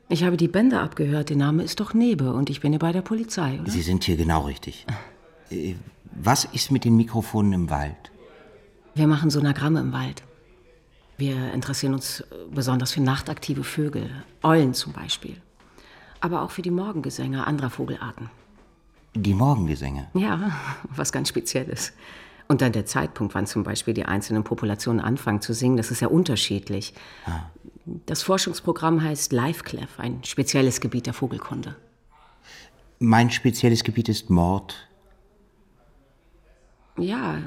Ich 0.09 0.25
habe 0.25 0.39
die 0.39 0.49
Bänder 0.49 0.81
abgehört. 0.83 1.29
Der 1.29 1.37
Name 1.37 1.63
ist 1.63 1.79
doch 1.79 1.93
Nebe 1.93 2.33
und 2.33 2.49
ich 2.49 2.61
bin 2.61 2.73
hier 2.73 2.79
bei 2.79 2.91
der 2.93 3.03
Polizei, 3.03 3.61
oder? 3.61 3.71
Sie 3.71 3.83
sind 3.83 4.05
hier 4.05 4.17
genau 4.17 4.47
richtig. 4.47 4.87
Äh, 5.51 5.75
Was 6.13 6.47
ist 6.47 6.71
mit 6.71 6.87
den 6.87 6.97
Mikrofonen 6.97 7.53
im 7.53 7.71
Wald? 7.71 8.11
Wir 8.95 9.07
machen 9.07 9.29
Sonogramme 9.29 9.81
im 9.81 9.93
Wald. 9.93 10.23
Wir 11.19 11.53
interessieren 11.53 11.93
uns 11.93 12.21
äh, 12.21 12.25
besonders 12.51 12.93
für 12.93 13.03
nachtaktive 13.03 13.63
Vögel, 13.63 14.11
Eulen 14.43 14.73
zum 14.73 14.95
Beispiel. 14.95 15.37
Aber 16.21 16.41
auch 16.41 16.51
für 16.51 16.63
die 16.63 16.71
Morgengesänge 16.71 17.47
anderer 17.47 17.69
Vogelarten. 17.69 18.31
Die 19.15 19.35
Morgengesänge. 19.35 20.09
Ja, 20.15 20.51
was 20.97 21.13
ganz 21.13 21.29
Spezielles. 21.29 21.93
Und 22.51 22.63
dann 22.63 22.73
der 22.73 22.85
Zeitpunkt, 22.85 23.37
wann 23.37 23.47
zum 23.47 23.63
Beispiel 23.63 23.95
die 23.95 24.07
einzelnen 24.07 24.43
Populationen 24.43 25.01
anfangen 25.01 25.41
zu 25.41 25.55
singen, 25.55 25.77
das 25.77 25.93
ist 25.93 26.01
ja 26.01 26.09
unterschiedlich. 26.09 26.95
Das 28.07 28.25
Forschungsprogramm 28.25 29.05
heißt 29.05 29.33
LiveClef, 29.33 30.01
ein 30.01 30.25
spezielles 30.25 30.81
Gebiet 30.81 31.07
der 31.07 31.15
Vogelkunde. 31.15 31.77
Mein 32.99 33.31
spezielles 33.31 33.85
Gebiet 33.85 34.09
ist 34.09 34.31
Mord. 34.31 34.89
Ja, 36.99 37.39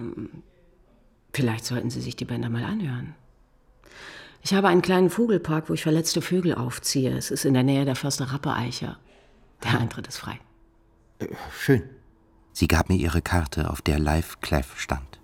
vielleicht 1.33 1.65
sollten 1.65 1.89
Sie 1.89 1.99
sich 1.99 2.15
die 2.15 2.23
Bänder 2.23 2.47
mal 2.47 2.63
anhören. 2.63 3.13
Ich 4.41 4.53
habe 4.53 4.69
einen 4.69 4.81
kleinen 4.81 5.09
Vogelpark, 5.09 5.67
wo 5.69 5.73
ich 5.73 5.83
verletzte 5.83 6.21
Vögel 6.21 6.55
aufziehe. 6.55 7.11
Es 7.11 7.29
ist 7.29 7.43
in 7.43 7.53
der 7.53 7.63
Nähe 7.63 7.83
der 7.83 7.97
Förster 7.97 8.31
Rappeeicher. 8.31 8.97
Der 9.65 9.81
Eintritt 9.81 10.07
ist 10.07 10.19
frei. 10.19 10.39
Schön. 11.59 11.83
Sie 12.55 12.67
gab 12.67 12.87
mir 12.87 12.95
ihre 12.95 13.23
Karte, 13.23 13.71
auf 13.71 13.81
der 13.81 13.97
Live 13.97 14.39
Clef 14.41 14.79
stand. 14.79 15.19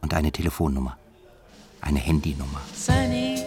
Und 0.00 0.14
eine 0.14 0.30
Telefonnummer. 0.30 0.96
Eine 1.80 1.98
Handynummer. 1.98 2.60
Sunny. 2.72 3.42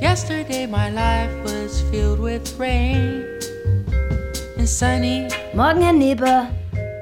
Yesterday 0.00 0.68
my 0.68 0.88
life 0.88 1.32
was 1.42 1.82
filled 1.90 2.22
with 2.22 2.54
rain. 2.60 3.24
And 4.56 4.68
sunny. 4.68 5.26
Morgen, 5.52 5.82
Herr 5.82 5.92
Nebe. 5.92 6.46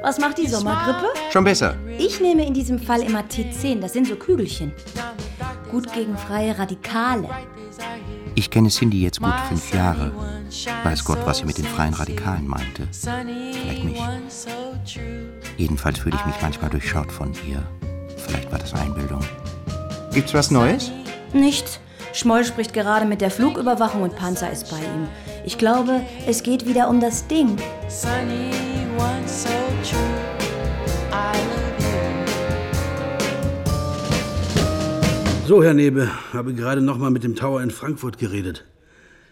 Was 0.03 0.19
macht 0.19 0.39
die 0.39 0.47
Sommergrippe? 0.47 1.09
Schon 1.31 1.45
besser. 1.45 1.77
Ich 1.99 2.19
nehme 2.19 2.47
in 2.47 2.55
diesem 2.55 2.79
Fall 2.79 3.03
immer 3.03 3.21
T10, 3.21 3.81
das 3.81 3.93
sind 3.93 4.07
so 4.07 4.17
Kügelchen. 4.17 4.73
Gut 5.71 5.93
gegen 5.93 6.17
freie 6.17 6.59
Radikale. 6.59 7.29
Ich 8.39 8.51
kenne 8.51 8.69
Cindy 8.69 9.03
jetzt 9.03 9.21
gut 9.21 9.35
fünf 9.49 9.75
Jahre. 9.75 10.13
Weiß 10.85 11.05
Gott, 11.05 11.19
was 11.25 11.39
sie 11.39 11.45
mit 11.45 11.59
den 11.59 11.65
freien 11.65 11.93
Radikalen 11.93 12.47
meinte. 12.47 12.87
Vielleicht 12.93 13.83
mich. 13.83 14.01
Jedenfalls 15.57 15.99
fühle 15.99 16.15
ich 16.15 16.25
mich 16.25 16.37
manchmal 16.41 16.71
durchschaut 16.71 17.11
von 17.11 17.33
ihr. 17.49 17.61
Vielleicht 18.17 18.53
war 18.53 18.61
das 18.61 18.75
Einbildung. 18.75 19.25
Gibt's 20.13 20.35
was 20.35 20.53
Neues? 20.53 20.93
Nichts. 21.33 21.81
Schmoll 22.13 22.45
spricht 22.45 22.73
gerade 22.73 23.07
mit 23.07 23.23
der 23.23 23.33
Flugüberwachung 23.33 24.03
und 24.03 24.15
Panzer 24.15 24.53
ist 24.53 24.71
bei 24.71 24.79
ihm. 24.79 25.09
Ich 25.45 25.59
glaube, 25.59 26.03
es 26.25 26.45
geht 26.45 26.65
wieder 26.65 26.89
um 26.89 27.01
das 27.01 27.27
Ding. 27.27 27.57
Sunny 27.89 28.53
one 28.99 29.27
so 29.27 29.68
So, 35.49 35.63
Herr 35.63 35.73
Nebe, 35.73 36.11
habe 36.35 36.53
gerade 36.53 36.83
noch 36.83 36.99
mal 36.99 37.11
mit 37.11 37.25
dem 37.25 37.35
Tower 37.35 37.63
in 37.63 37.71
Frankfurt 37.71 38.19
geredet. 38.19 38.67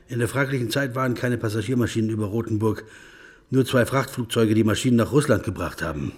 In 0.09 0.19
der 0.19 0.29
fraglichen 0.29 0.71
Zeit 0.71 0.95
waren 0.95 1.13
keine 1.13 1.37
Passagiermaschinen 1.37 2.09
über 2.09 2.25
Rothenburg, 2.25 2.85
nur 3.51 3.67
zwei 3.67 3.85
Frachtflugzeuge, 3.85 4.55
die 4.55 4.65
Maschinen 4.65 4.97
nach 4.97 5.13
Russland 5.13 5.45
gebracht 5.45 5.83
haben. 5.83 6.13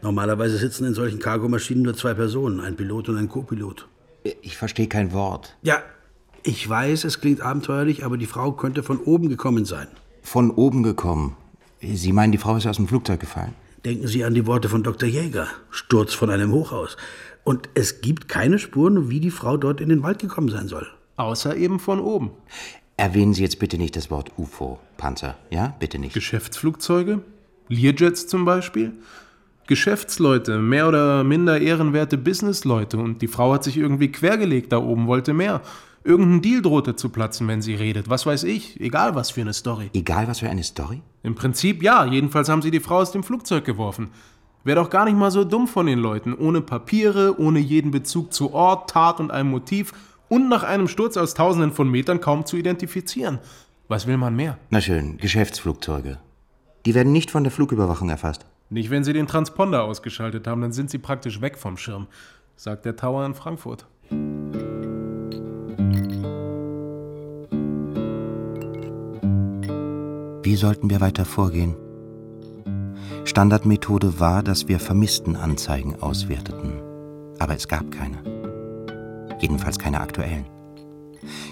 Normalerweise 0.00 0.56
sitzen 0.56 0.86
in 0.86 0.94
solchen 0.94 1.18
Cargomaschinen 1.18 1.82
nur 1.82 1.94
zwei 1.94 2.14
Personen, 2.14 2.60
ein 2.60 2.76
Pilot 2.76 3.10
und 3.10 3.18
ein 3.18 3.28
Co-Pilot. 3.28 3.86
Ich 4.40 4.56
verstehe 4.56 4.88
kein 4.88 5.12
Wort. 5.12 5.54
Ja, 5.60 5.82
ich 6.42 6.66
weiß, 6.66 7.04
es 7.04 7.20
klingt 7.20 7.42
abenteuerlich, 7.42 8.06
aber 8.06 8.16
die 8.16 8.24
Frau 8.24 8.52
könnte 8.52 8.82
von 8.82 8.96
oben 8.96 9.28
gekommen 9.28 9.66
sein. 9.66 9.88
Von 10.22 10.50
oben 10.50 10.82
gekommen. 10.82 11.36
Sie 11.82 12.14
meinen, 12.14 12.32
die 12.32 12.38
Frau 12.38 12.56
ist 12.56 12.66
aus 12.66 12.76
dem 12.76 12.88
Flugzeug 12.88 13.20
gefallen? 13.20 13.52
Denken 13.84 14.06
Sie 14.06 14.24
an 14.24 14.32
die 14.32 14.46
Worte 14.46 14.70
von 14.70 14.82
Dr. 14.82 15.06
Jäger. 15.06 15.48
Sturz 15.68 16.14
von 16.14 16.30
einem 16.30 16.52
Hochhaus. 16.52 16.96
Und 17.44 17.68
es 17.74 18.00
gibt 18.00 18.28
keine 18.28 18.58
Spuren, 18.58 19.10
wie 19.10 19.20
die 19.20 19.30
Frau 19.30 19.56
dort 19.56 19.80
in 19.80 19.90
den 19.90 20.02
Wald 20.02 20.18
gekommen 20.18 20.48
sein 20.48 20.66
soll. 20.66 20.86
Außer 21.16 21.56
eben 21.56 21.78
von 21.78 22.00
oben. 22.00 22.30
Erwähnen 22.96 23.34
Sie 23.34 23.42
jetzt 23.42 23.58
bitte 23.58 23.76
nicht 23.76 23.96
das 23.96 24.10
Wort 24.10 24.32
UFO, 24.36 24.78
Panzer. 24.96 25.36
Ja, 25.50 25.74
bitte 25.78 25.98
nicht. 25.98 26.14
Geschäftsflugzeuge? 26.14 27.20
Learjets 27.68 28.26
zum 28.26 28.44
Beispiel? 28.44 28.92
Geschäftsleute, 29.66 30.58
mehr 30.58 30.88
oder 30.88 31.24
minder 31.24 31.60
ehrenwerte 31.60 32.18
Businessleute 32.18 32.98
und 32.98 33.22
die 33.22 33.28
Frau 33.28 33.54
hat 33.54 33.64
sich 33.64 33.78
irgendwie 33.78 34.12
quergelegt 34.12 34.72
da 34.72 34.78
oben, 34.78 35.06
wollte 35.06 35.32
mehr. 35.32 35.62
Irgendein 36.04 36.42
Deal 36.42 36.60
drohte 36.60 36.96
zu 36.96 37.08
platzen, 37.08 37.48
wenn 37.48 37.62
sie 37.62 37.74
redet. 37.74 38.10
Was 38.10 38.26
weiß 38.26 38.44
ich. 38.44 38.78
Egal 38.78 39.14
was 39.14 39.30
für 39.30 39.40
eine 39.40 39.54
Story. 39.54 39.88
Egal 39.94 40.28
was 40.28 40.40
für 40.40 40.50
eine 40.50 40.62
Story? 40.62 41.00
Im 41.22 41.34
Prinzip 41.34 41.82
ja. 41.82 42.04
Jedenfalls 42.04 42.50
haben 42.50 42.60
sie 42.60 42.70
die 42.70 42.80
Frau 42.80 42.98
aus 42.98 43.10
dem 43.10 43.22
Flugzeug 43.22 43.64
geworfen. 43.64 44.10
Wäre 44.64 44.80
doch 44.80 44.88
gar 44.88 45.04
nicht 45.04 45.16
mal 45.16 45.30
so 45.30 45.44
dumm 45.44 45.68
von 45.68 45.84
den 45.84 45.98
Leuten. 45.98 46.34
Ohne 46.34 46.62
Papiere, 46.62 47.38
ohne 47.38 47.58
jeden 47.58 47.90
Bezug 47.90 48.32
zu 48.32 48.54
Ort, 48.54 48.90
Tat 48.90 49.20
und 49.20 49.30
einem 49.30 49.50
Motiv 49.50 49.92
und 50.30 50.48
nach 50.48 50.62
einem 50.62 50.88
Sturz 50.88 51.18
aus 51.18 51.34
Tausenden 51.34 51.70
von 51.72 51.90
Metern 51.90 52.20
kaum 52.20 52.46
zu 52.46 52.56
identifizieren. 52.56 53.40
Was 53.88 54.06
will 54.06 54.16
man 54.16 54.34
mehr? 54.34 54.56
Na 54.70 54.80
schön, 54.80 55.18
Geschäftsflugzeuge. 55.18 56.18
Die 56.86 56.94
werden 56.94 57.12
nicht 57.12 57.30
von 57.30 57.44
der 57.44 57.52
Flugüberwachung 57.52 58.08
erfasst. 58.08 58.46
Nicht, 58.70 58.88
wenn 58.88 59.04
sie 59.04 59.12
den 59.12 59.26
Transponder 59.26 59.84
ausgeschaltet 59.84 60.46
haben, 60.46 60.62
dann 60.62 60.72
sind 60.72 60.88
sie 60.90 60.98
praktisch 60.98 61.42
weg 61.42 61.58
vom 61.58 61.76
Schirm, 61.76 62.06
sagt 62.56 62.86
der 62.86 62.96
Tower 62.96 63.26
in 63.26 63.34
Frankfurt. 63.34 63.86
Wie 70.42 70.56
sollten 70.56 70.88
wir 70.88 71.02
weiter 71.02 71.26
vorgehen? 71.26 71.76
Standardmethode 73.34 74.20
war, 74.20 74.44
dass 74.44 74.68
wir 74.68 74.78
Vermisstenanzeigen 74.78 76.00
auswerteten. 76.00 76.80
Aber 77.40 77.56
es 77.56 77.66
gab 77.66 77.90
keine. 77.90 78.22
Jedenfalls 79.40 79.76
keine 79.76 80.00
aktuellen. 80.00 80.46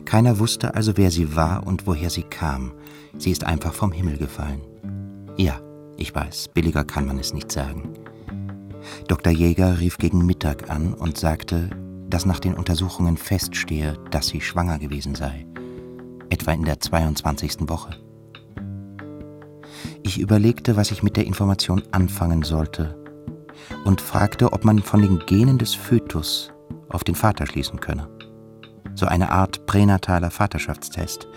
Keiner 0.04 0.38
wusste 0.38 0.76
also, 0.76 0.96
wer 0.96 1.10
sie 1.10 1.34
war 1.34 1.66
und 1.66 1.88
woher 1.88 2.08
sie 2.08 2.22
kam. 2.22 2.72
Sie 3.18 3.32
ist 3.32 3.42
einfach 3.42 3.74
vom 3.74 3.90
Himmel 3.90 4.16
gefallen. 4.16 4.60
Ja, 5.36 5.60
ich 5.96 6.14
weiß, 6.14 6.50
billiger 6.54 6.84
kann 6.84 7.04
man 7.04 7.18
es 7.18 7.34
nicht 7.34 7.50
sagen. 7.50 7.94
Dr. 9.08 9.32
Jäger 9.32 9.80
rief 9.80 9.98
gegen 9.98 10.24
Mittag 10.24 10.70
an 10.70 10.94
und 10.94 11.18
sagte, 11.18 11.68
dass 12.08 12.26
nach 12.26 12.38
den 12.38 12.54
Untersuchungen 12.54 13.16
feststehe, 13.16 13.98
dass 14.12 14.28
sie 14.28 14.40
schwanger 14.40 14.78
gewesen 14.78 15.16
sei. 15.16 15.48
Etwa 16.30 16.52
in 16.52 16.64
der 16.64 16.78
22. 16.78 17.68
Woche. 17.68 17.96
Ich 20.04 20.18
überlegte, 20.18 20.76
was 20.76 20.90
ich 20.90 21.02
mit 21.02 21.16
der 21.16 21.26
Information 21.26 21.82
anfangen 21.92 22.42
sollte 22.42 22.96
und 23.84 24.00
fragte, 24.00 24.52
ob 24.52 24.64
man 24.64 24.80
von 24.80 25.00
den 25.00 25.20
Genen 25.26 25.58
des 25.58 25.74
Fötus 25.74 26.52
auf 26.88 27.04
den 27.04 27.14
Vater 27.14 27.46
schließen 27.46 27.80
könne. 27.80 28.08
So 28.94 29.06
eine 29.06 29.30
Art 29.30 29.64
pränataler 29.66 30.30
Vaterschaftstest. 30.30 31.28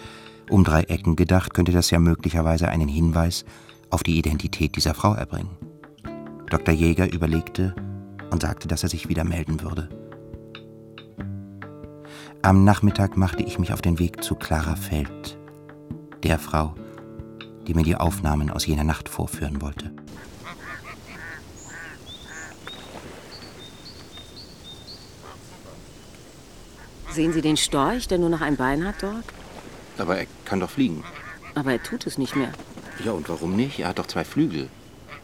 Um 0.50 0.64
drei 0.64 0.82
Ecken 0.84 1.16
gedacht 1.16 1.54
könnte 1.54 1.72
das 1.72 1.92
ja 1.92 2.00
möglicherweise 2.00 2.68
einen 2.68 2.88
Hinweis 2.88 3.46
auf 3.90 4.04
die 4.04 4.18
Identität 4.18 4.76
dieser 4.76 4.94
Frau 4.94 5.14
erbringen. 5.14 5.58
Dr. 6.50 6.74
Jäger 6.74 7.12
überlegte 7.12 7.76
und 8.32 8.42
sagte, 8.42 8.68
dass 8.68 8.84
er 8.84 8.90
sich 8.90 9.08
wieder 9.10 9.24
melden 9.24 9.62
würde. 9.62 9.90
Am 12.42 12.64
Nachmittag 12.64 13.16
machte 13.18 13.44
ich 13.44 13.58
mich 13.58 13.74
auf 13.74 13.82
den 13.82 13.98
Weg 14.00 14.24
zu 14.24 14.36
Clara 14.36 14.76
Feld, 14.76 15.38
der 16.24 16.38
Frau, 16.38 16.76
die 17.68 17.74
mir 17.74 17.84
die 17.84 17.96
Aufnahmen 17.96 18.50
aus 18.50 18.66
jener 18.66 18.84
Nacht 18.84 19.10
vorführen 19.10 19.62
wollte. 19.62 19.92
Sehen 27.12 27.32
Sie 27.32 27.42
den 27.42 27.56
Storch, 27.56 28.08
der 28.08 28.18
nur 28.18 28.30
noch 28.30 28.42
ein 28.42 28.58
Bein 28.58 28.86
hat 28.86 28.96
dort? 29.02 29.24
Aber 29.98 30.18
er 30.18 30.28
kann 30.44 30.60
doch 30.60 30.70
fliegen. 30.70 31.04
Aber 31.54 31.72
er 31.72 31.82
tut 31.82 32.06
es 32.06 32.18
nicht 32.18 32.36
mehr. 32.36 32.52
Ja, 33.06 33.14
und 33.14 33.30
warum 33.30 33.56
nicht? 33.56 33.80
Er 33.80 33.88
hat 33.88 34.00
doch 34.00 34.08
zwei 34.08 34.26
Flügel. 34.26 34.70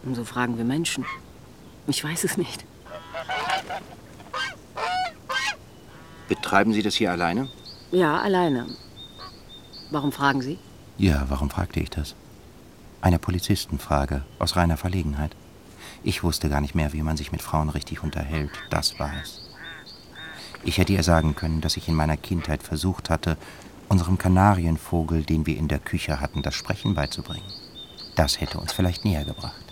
Und 0.04 0.16
so 0.16 0.24
fragen 0.24 0.58
wir 0.58 0.64
Menschen. 0.64 1.06
Ich 1.88 2.04
weiß 2.04 2.24
es 2.24 2.38
nicht. 2.38 2.66
Betreiben 6.30 6.72
Sie 6.72 6.82
das 6.82 6.96
hier 6.96 7.12
alleine? 7.12 7.50
Ja, 7.92 8.22
alleine. 8.22 8.68
Warum 9.90 10.14
fragen 10.14 10.42
Sie? 10.42 10.58
Ja, 10.98 11.26
warum 11.28 11.50
fragte 11.50 11.82
ich 11.82 11.90
das? 11.90 12.16
Eine 13.02 13.18
Polizistenfrage 13.18 14.24
aus 14.38 14.56
reiner 14.56 14.78
Verlegenheit. 14.78 15.36
Ich 16.04 16.24
wusste 16.24 16.50
gar 16.50 16.62
nicht 16.62 16.76
mehr, 16.76 16.94
wie 16.94 17.02
man 17.02 17.18
sich 17.18 17.32
mit 17.32 17.42
Frauen 17.42 17.70
richtig 17.70 18.04
unterhält. 18.04 18.52
Das 18.70 19.00
war 19.00 19.12
es. 19.22 19.42
Ich 20.64 20.78
hätte 20.78 20.94
ihr 20.94 21.02
sagen 21.02 21.36
können, 21.36 21.62
dass 21.62 21.78
ich 21.78 21.88
in 21.88 21.96
meiner 21.96 22.18
Kindheit 22.18 22.62
versucht 22.62 23.10
hatte, 23.10 23.38
unserem 23.90 24.20
Kanarienvogel, 24.20 25.24
den 25.24 25.48
wir 25.48 25.58
in 25.58 25.68
der 25.68 25.80
Küche 25.80 26.20
hatten, 26.20 26.44
das 26.44 26.54
Sprechen 26.54 26.94
beizubringen. 26.94 27.52
Das 28.16 28.40
hätte 28.40 28.60
uns 28.60 28.72
vielleicht 28.72 29.04
näher 29.04 29.26
gebracht. 29.26 29.66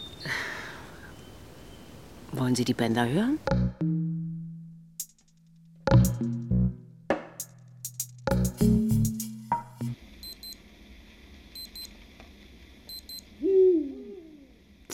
Wollen 2.31 2.55
Sie 2.55 2.65
die 2.65 2.73
Bänder 2.73 3.07
hören? 3.07 3.37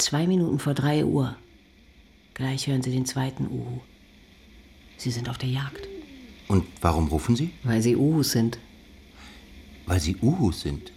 Zwei 0.06 0.28
Minuten 0.28 0.60
vor 0.60 0.76
drei 0.76 1.04
Uhr. 1.04 1.36
Gleich 2.36 2.68
hören 2.68 2.84
Sie 2.84 2.92
den 2.92 3.08
zweiten 3.08 3.48
Uhu. 3.48 3.82
Sie 4.98 5.10
sind 5.10 5.30
auf 5.30 5.40
der 5.40 5.50
Jagd. 5.50 5.88
Und 6.48 6.64
warum 6.80 7.08
rufen 7.08 7.36
Sie? 7.36 7.50
Weil 7.64 7.82
Sie 7.82 7.96
Uhus 7.96 8.32
sind. 8.32 8.60
Weil 9.88 10.00
Sie 10.00 10.16
Uhus 10.22 10.62
sind. 10.62 10.92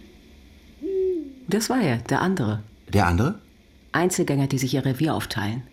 Das 1.47 1.71
war 1.71 1.81
er, 1.81 1.97
der 1.97 2.21
andere. 2.21 2.61
Der 2.93 3.07
andere? 3.07 3.41
Einzelgänger, 3.93 4.45
die 4.45 4.59
sich 4.59 4.75
ihr 4.75 4.85
Revier 4.85 5.15
aufteilen. 5.15 5.63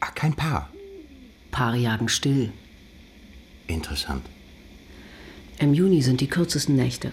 Ach, 0.00 0.12
kein 0.16 0.34
Paar. 0.34 0.68
Paare 1.52 1.76
jagen 1.76 2.08
still. 2.08 2.52
Interessant. 3.68 4.26
Im 5.60 5.74
Juni 5.74 6.02
sind 6.02 6.20
die 6.20 6.26
kürzesten 6.26 6.74
Nächte. 6.74 7.12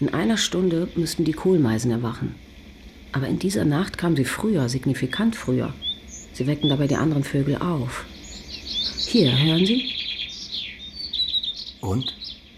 In 0.00 0.12
einer 0.12 0.36
Stunde 0.36 0.88
müssten 0.96 1.24
die 1.24 1.32
Kohlmeisen 1.32 1.92
erwachen. 1.92 2.34
Aber 3.14 3.28
in 3.28 3.38
dieser 3.38 3.64
Nacht 3.64 3.96
kamen 3.96 4.16
sie 4.16 4.24
früher, 4.24 4.68
signifikant 4.68 5.36
früher. 5.36 5.72
Sie 6.32 6.48
wecken 6.48 6.68
dabei 6.68 6.88
die 6.88 6.96
anderen 6.96 7.22
Vögel 7.22 7.56
auf. 7.58 8.04
Hier, 9.06 9.30
hören 9.38 9.64
Sie? 9.64 9.88
Und? 11.80 12.12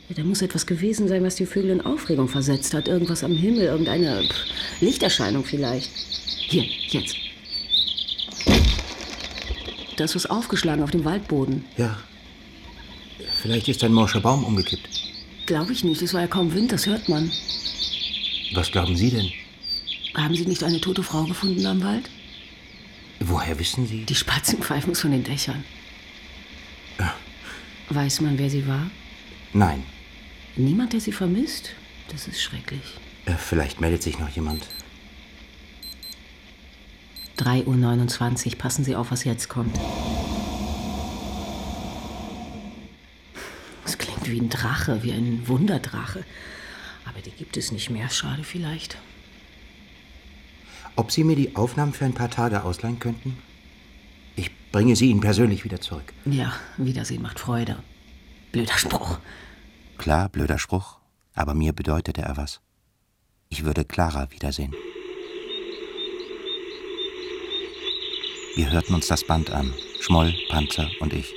Ja, 0.09 0.15
da 0.17 0.25
muss 0.25 0.41
etwas 0.41 0.67
gewesen 0.67 1.09
sein, 1.09 1.23
was 1.23 1.35
die 1.35 1.45
Vögel 1.45 1.73
in 1.73 1.83
Aufregung 1.83 2.27
versetzt 2.27 2.73
hat. 2.73 2.89
Irgendwas 2.89 3.23
am 3.23 3.33
Himmel, 3.33 3.65
irgendeine 3.65 4.23
pff, 4.23 4.81
Lichterscheinung 4.81 5.45
vielleicht. 5.45 5.91
Hier, 6.49 6.65
jetzt. 6.89 7.17
Da 9.99 10.05
ist 10.05 10.17
was 10.17 10.25
aufgeschlagen 10.25 10.83
auf 10.83 10.91
dem 10.91 11.05
Waldboden. 11.05 11.67
Ja. 11.77 11.99
Vielleicht 13.43 13.69
ist 13.69 13.85
ein 13.85 13.93
morscher 13.93 14.21
Baum 14.21 14.43
umgekippt. 14.43 14.89
Glaube 15.45 15.75
ich 15.75 15.85
nicht, 15.85 16.01
es 16.01 16.15
war 16.15 16.23
ja 16.23 16.27
kaum 16.27 16.55
Wind, 16.55 16.73
das 16.73 16.87
hört 16.87 17.11
man. 17.11 17.31
Was 18.55 18.71
glauben 18.71 18.97
Sie 18.97 19.11
denn? 19.11 19.31
Haben 20.17 20.35
Sie 20.35 20.47
nicht 20.47 20.65
eine 20.65 20.81
tote 20.81 21.03
Frau 21.03 21.25
gefunden 21.25 21.67
am 21.67 21.83
Wald? 21.83 22.09
Woher 23.21 23.59
wissen 23.59 23.87
Sie? 23.87 24.07
Die 24.07 24.15
Spatzen 24.15 24.63
pfeifen 24.63 24.95
von 24.95 25.11
den 25.11 25.25
Dächern. 25.25 25.63
Weiß 27.91 28.21
man, 28.21 28.39
wer 28.39 28.51
sie 28.51 28.67
war? 28.67 28.91
Nein. 29.53 29.85
Niemand, 30.57 30.93
der 30.93 31.01
sie 31.01 31.13
vermisst? 31.13 31.71
Das 32.09 32.27
ist 32.27 32.43
schrecklich. 32.43 32.83
Äh, 33.27 33.35
vielleicht 33.35 33.81
meldet 33.81 34.03
sich 34.03 34.19
noch 34.19 34.29
jemand. 34.31 34.67
3.29 37.39 38.47
Uhr. 38.47 38.59
Passen 38.59 38.85
Sie 38.85 38.97
auf, 38.97 39.11
was 39.11 39.25
jetzt 39.25 39.49
kommt. 39.49 39.79
Es 43.85 43.99
klingt 43.99 44.29
wie 44.29 44.41
ein 44.41 44.49
Drache, 44.49 45.03
wie 45.05 45.13
ein 45.13 45.47
Wunderdrache. 45.47 46.25
Aber 47.05 47.21
die 47.21 47.31
gibt 47.31 47.57
es 47.57 47.71
nicht 47.71 47.91
mehr. 47.91 48.09
Schade 48.09 48.43
vielleicht. 48.43 48.97
Ob 50.97 51.13
Sie 51.13 51.25
mir 51.25 51.37
die 51.37 51.55
Aufnahmen 51.57 51.93
für 51.93 52.07
ein 52.07 52.15
paar 52.15 52.31
Tage 52.31 52.65
ausleihen 52.65 52.99
könnten? 52.99 53.37
Ich 54.35 54.51
bringe 54.73 54.97
sie 54.97 55.11
Ihnen 55.11 55.21
persönlich 55.21 55.65
wieder 55.65 55.81
zurück. 55.81 56.13
Ja, 56.25 56.53
Wiedersehen 56.79 57.23
macht 57.23 57.39
Freude. 57.39 57.77
Blöder 58.51 58.79
Spruch. 58.79 59.19
Klar, 59.99 60.31
blöder 60.31 60.59
Spruch, 60.59 60.99
aber 61.35 61.55
mir 61.55 61.73
bedeutete 61.75 62.23
er 62.23 62.37
was. 62.37 62.61
Ich 63.51 63.65
würde 63.65 63.85
Clara 63.85 64.31
wiedersehen. 64.31 64.75
Wir 68.57 68.71
hörten 68.71 68.95
uns 68.95 69.07
das 69.07 69.27
Band 69.27 69.51
an. 69.51 69.73
Schmoll, 70.01 70.35
Panzer 70.49 70.89
und 71.01 71.13
ich. 71.13 71.35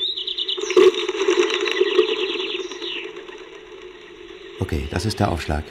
Okay, 4.61 4.87
das 4.89 5.05
ist 5.05 5.19
der 5.19 5.31
Aufschlag. 5.31 5.65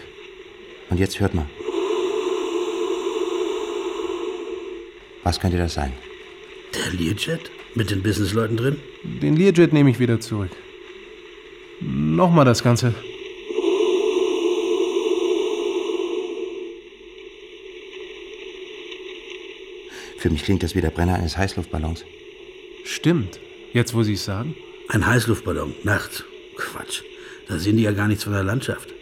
Und 0.90 0.98
jetzt 0.98 1.20
hört 1.20 1.34
mal. 1.34 1.46
Was 5.24 5.40
könnte 5.40 5.58
das 5.58 5.74
sein? 5.74 5.92
Der 6.74 6.92
Learjet? 6.92 7.50
Mit 7.74 7.90
den 7.90 8.02
Businessleuten 8.02 8.56
drin? 8.56 8.76
Den 9.04 9.36
Learjet 9.36 9.72
nehme 9.72 9.90
ich 9.90 9.98
wieder 9.98 10.20
zurück. 10.20 10.50
Nochmal 11.80 12.44
das 12.44 12.62
Ganze. 12.62 12.94
Für 20.18 20.30
mich 20.30 20.42
klingt 20.42 20.64
das 20.64 20.74
wie 20.74 20.80
der 20.80 20.90
Brenner 20.90 21.14
eines 21.14 21.36
Heißluftballons. 21.36 22.04
Stimmt. 22.84 23.38
Jetzt, 23.72 23.94
wo 23.94 24.02
Sie 24.02 24.14
es 24.14 24.24
sagen? 24.24 24.56
Ein 24.88 25.06
Heißluftballon, 25.06 25.74
nachts. 25.84 26.24
Quatsch. 26.56 27.02
Da 27.46 27.58
sehen 27.58 27.76
die 27.76 27.84
ja 27.84 27.92
gar 27.92 28.08
nichts 28.08 28.24
von 28.24 28.32
der 28.32 28.42
Landschaft. 28.42 28.92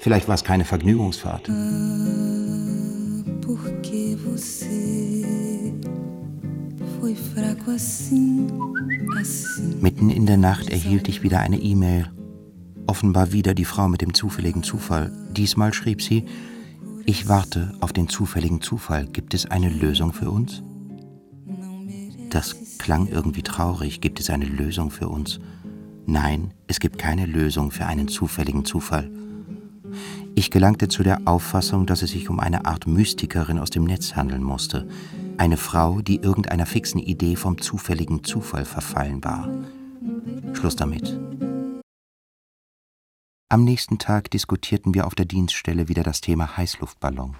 Vielleicht 0.00 0.28
war 0.28 0.34
es 0.36 0.44
keine 0.44 0.64
Vergnügungsfahrt. 0.64 1.48
Porque 3.50 4.16
você 4.16 5.74
foi 7.00 7.16
fraco 7.16 7.72
assim, 7.72 8.46
assim. 9.20 9.74
Mitten 9.82 10.08
in 10.08 10.24
der 10.24 10.36
Nacht 10.36 10.70
erhielt 10.70 11.08
ich 11.08 11.24
wieder 11.24 11.40
eine 11.40 11.58
E-Mail. 11.58 12.06
Offenbar 12.86 13.32
wieder 13.32 13.54
die 13.54 13.64
Frau 13.64 13.88
mit 13.88 14.02
dem 14.02 14.14
zufälligen 14.14 14.62
Zufall. 14.62 15.10
Diesmal 15.36 15.74
schrieb 15.74 16.00
sie, 16.00 16.26
ich 17.06 17.28
warte 17.28 17.72
auf 17.80 17.92
den 17.92 18.08
zufälligen 18.08 18.60
Zufall. 18.60 19.06
Gibt 19.06 19.34
es 19.34 19.46
eine 19.46 19.68
Lösung 19.68 20.12
für 20.12 20.30
uns? 20.30 20.62
Das 22.30 22.54
klang 22.78 23.08
irgendwie 23.08 23.42
traurig. 23.42 24.00
Gibt 24.00 24.20
es 24.20 24.30
eine 24.30 24.44
Lösung 24.44 24.92
für 24.92 25.08
uns? 25.08 25.40
Nein, 26.06 26.54
es 26.68 26.78
gibt 26.78 26.98
keine 26.98 27.26
Lösung 27.26 27.72
für 27.72 27.86
einen 27.86 28.06
zufälligen 28.06 28.64
Zufall. 28.64 29.10
Ich 30.40 30.50
gelangte 30.50 30.88
zu 30.88 31.02
der 31.02 31.20
Auffassung, 31.26 31.84
dass 31.84 32.00
es 32.00 32.12
sich 32.12 32.30
um 32.30 32.40
eine 32.40 32.64
Art 32.64 32.86
Mystikerin 32.86 33.58
aus 33.58 33.68
dem 33.68 33.84
Netz 33.84 34.16
handeln 34.16 34.42
musste. 34.42 34.88
Eine 35.36 35.58
Frau, 35.58 36.00
die 36.00 36.16
irgendeiner 36.16 36.64
fixen 36.64 36.98
Idee 36.98 37.36
vom 37.36 37.60
zufälligen 37.60 38.24
Zufall 38.24 38.64
verfallen 38.64 39.22
war. 39.22 39.50
Schluss 40.54 40.76
damit. 40.76 41.20
Am 43.50 43.64
nächsten 43.64 43.98
Tag 43.98 44.30
diskutierten 44.30 44.94
wir 44.94 45.06
auf 45.06 45.14
der 45.14 45.26
Dienststelle 45.26 45.88
wieder 45.88 46.04
das 46.04 46.22
Thema 46.22 46.56
Heißluftballon. 46.56 47.36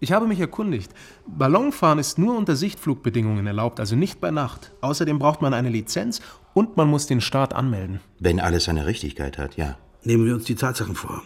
Ich 0.00 0.12
habe 0.12 0.26
mich 0.26 0.38
erkundigt. 0.38 0.92
Ballonfahren 1.26 1.98
ist 1.98 2.18
nur 2.18 2.36
unter 2.36 2.54
Sichtflugbedingungen 2.54 3.46
erlaubt, 3.46 3.80
also 3.80 3.96
nicht 3.96 4.20
bei 4.20 4.30
Nacht. 4.30 4.74
Außerdem 4.82 5.18
braucht 5.18 5.40
man 5.40 5.54
eine 5.54 5.70
Lizenz 5.70 6.20
und 6.52 6.76
man 6.76 6.88
muss 6.88 7.06
den 7.06 7.22
Start 7.22 7.54
anmelden. 7.54 8.00
Wenn 8.18 8.40
alles 8.40 8.64
seine 8.64 8.84
Richtigkeit 8.84 9.38
hat, 9.38 9.56
ja. 9.56 9.78
Nehmen 10.04 10.26
wir 10.26 10.34
uns 10.34 10.44
die 10.44 10.54
Tatsachen 10.54 10.96
vor. 10.96 11.22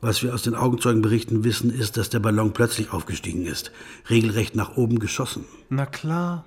Was 0.00 0.22
wir 0.22 0.32
aus 0.32 0.42
den 0.42 0.54
Augenzeugenberichten 0.54 1.42
wissen, 1.42 1.70
ist, 1.70 1.96
dass 1.96 2.08
der 2.08 2.20
Ballon 2.20 2.52
plötzlich 2.52 2.92
aufgestiegen 2.92 3.46
ist. 3.46 3.72
Regelrecht 4.08 4.54
nach 4.54 4.76
oben 4.76 4.98
geschossen. 5.00 5.44
Na 5.70 5.86
klar. 5.86 6.44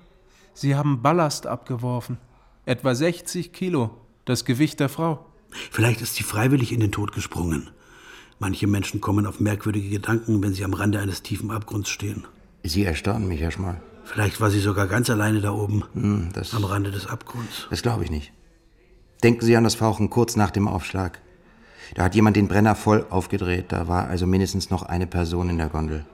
Sie 0.54 0.74
haben 0.74 1.02
Ballast 1.02 1.46
abgeworfen. 1.46 2.18
Etwa 2.64 2.94
60 2.94 3.52
Kilo. 3.52 3.90
Das 4.24 4.44
Gewicht 4.44 4.80
der 4.80 4.88
Frau. 4.88 5.26
Vielleicht 5.70 6.00
ist 6.00 6.14
sie 6.14 6.22
freiwillig 6.22 6.72
in 6.72 6.80
den 6.80 6.92
Tod 6.92 7.12
gesprungen. 7.12 7.70
Manche 8.38 8.66
Menschen 8.66 9.00
kommen 9.00 9.26
auf 9.26 9.38
merkwürdige 9.40 9.90
Gedanken, 9.90 10.42
wenn 10.42 10.54
sie 10.54 10.64
am 10.64 10.72
Rande 10.74 10.98
eines 11.00 11.22
tiefen 11.22 11.50
Abgrunds 11.50 11.90
stehen. 11.90 12.24
Sie 12.62 12.84
erstaunen 12.84 13.28
mich, 13.28 13.40
Herr 13.40 13.50
Schmoll. 13.50 13.80
Vielleicht 14.04 14.40
war 14.40 14.50
sie 14.50 14.60
sogar 14.60 14.86
ganz 14.86 15.10
alleine 15.10 15.40
da 15.40 15.52
oben, 15.52 15.84
Hm, 15.94 16.30
das, 16.32 16.54
am 16.54 16.64
Rande 16.64 16.90
des 16.90 17.06
Abgrunds. 17.06 17.66
das 17.70 17.82
glaube 17.82 18.04
ich 18.04 18.10
nicht. 18.10 18.32
Denken 19.22 19.44
Sie 19.44 19.56
an 19.56 19.62
das 19.64 19.76
Fauchen 19.76 20.10
kurz 20.10 20.34
nach 20.36 20.50
dem 20.50 20.66
Aufschlag. 20.66 21.20
Da 21.94 22.04
hat 22.04 22.14
jemand 22.14 22.36
den 22.36 22.48
Brenner 22.48 22.74
voll 22.74 23.06
aufgedreht. 23.10 23.66
Da 23.68 23.88
war 23.88 24.08
also 24.08 24.26
mindestens 24.26 24.70
noch 24.70 24.82
eine 24.82 25.06
Person 25.06 25.50
in 25.50 25.58
der 25.58 25.68
Gondel. 25.68 26.04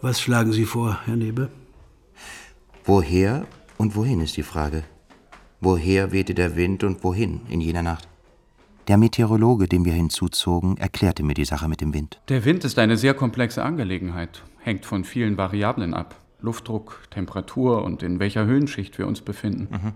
Was 0.00 0.20
schlagen 0.20 0.52
Sie 0.52 0.64
vor, 0.64 1.00
Herr 1.04 1.16
Nebe? 1.16 1.48
Woher 2.84 3.46
und 3.78 3.94
wohin 3.94 4.20
ist 4.20 4.36
die 4.36 4.42
Frage. 4.42 4.82
Woher 5.60 6.10
wehte 6.10 6.34
der 6.34 6.56
Wind 6.56 6.82
und 6.82 7.04
wohin 7.04 7.42
in 7.48 7.60
jener 7.60 7.82
Nacht? 7.82 8.08
Der 8.88 8.96
Meteorologe, 8.96 9.68
den 9.68 9.84
wir 9.84 9.92
hinzuzogen, 9.92 10.76
erklärte 10.76 11.22
mir 11.22 11.34
die 11.34 11.44
Sache 11.44 11.68
mit 11.68 11.80
dem 11.80 11.94
Wind. 11.94 12.20
Der 12.28 12.44
Wind 12.44 12.64
ist 12.64 12.80
eine 12.80 12.96
sehr 12.96 13.14
komplexe 13.14 13.62
Angelegenheit, 13.62 14.42
hängt 14.58 14.84
von 14.84 15.04
vielen 15.04 15.36
Variablen 15.36 15.94
ab. 15.94 16.16
Luftdruck, 16.40 17.02
Temperatur 17.10 17.84
und 17.84 18.02
in 18.02 18.18
welcher 18.18 18.44
Höhenschicht 18.44 18.98
wir 18.98 19.06
uns 19.06 19.20
befinden. 19.20 19.94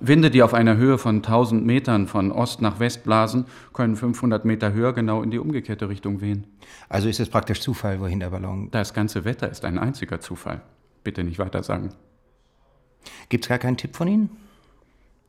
Winde, 0.00 0.30
die 0.30 0.42
auf 0.42 0.54
einer 0.54 0.76
Höhe 0.76 0.98
von 0.98 1.16
1000 1.16 1.66
Metern 1.66 2.06
von 2.06 2.30
Ost 2.30 2.62
nach 2.62 2.78
West 2.78 3.04
blasen, 3.04 3.46
können 3.72 3.96
500 3.96 4.44
Meter 4.44 4.72
höher 4.72 4.92
genau 4.92 5.22
in 5.22 5.30
die 5.30 5.38
umgekehrte 5.38 5.88
Richtung 5.88 6.20
wehen. 6.20 6.46
Also 6.88 7.08
ist 7.08 7.20
es 7.20 7.28
praktisch 7.28 7.60
Zufall, 7.60 8.00
wohin 8.00 8.20
der 8.20 8.30
Ballon. 8.30 8.70
Das 8.70 8.94
ganze 8.94 9.24
Wetter 9.24 9.50
ist 9.50 9.64
ein 9.64 9.78
einziger 9.78 10.20
Zufall. 10.20 10.60
Bitte 11.02 11.24
nicht 11.24 11.38
weiter 11.38 11.62
sagen. 11.62 11.90
Gibt's 13.28 13.48
gar 13.48 13.58
keinen 13.58 13.76
Tipp 13.76 13.96
von 13.96 14.08
Ihnen? 14.08 14.30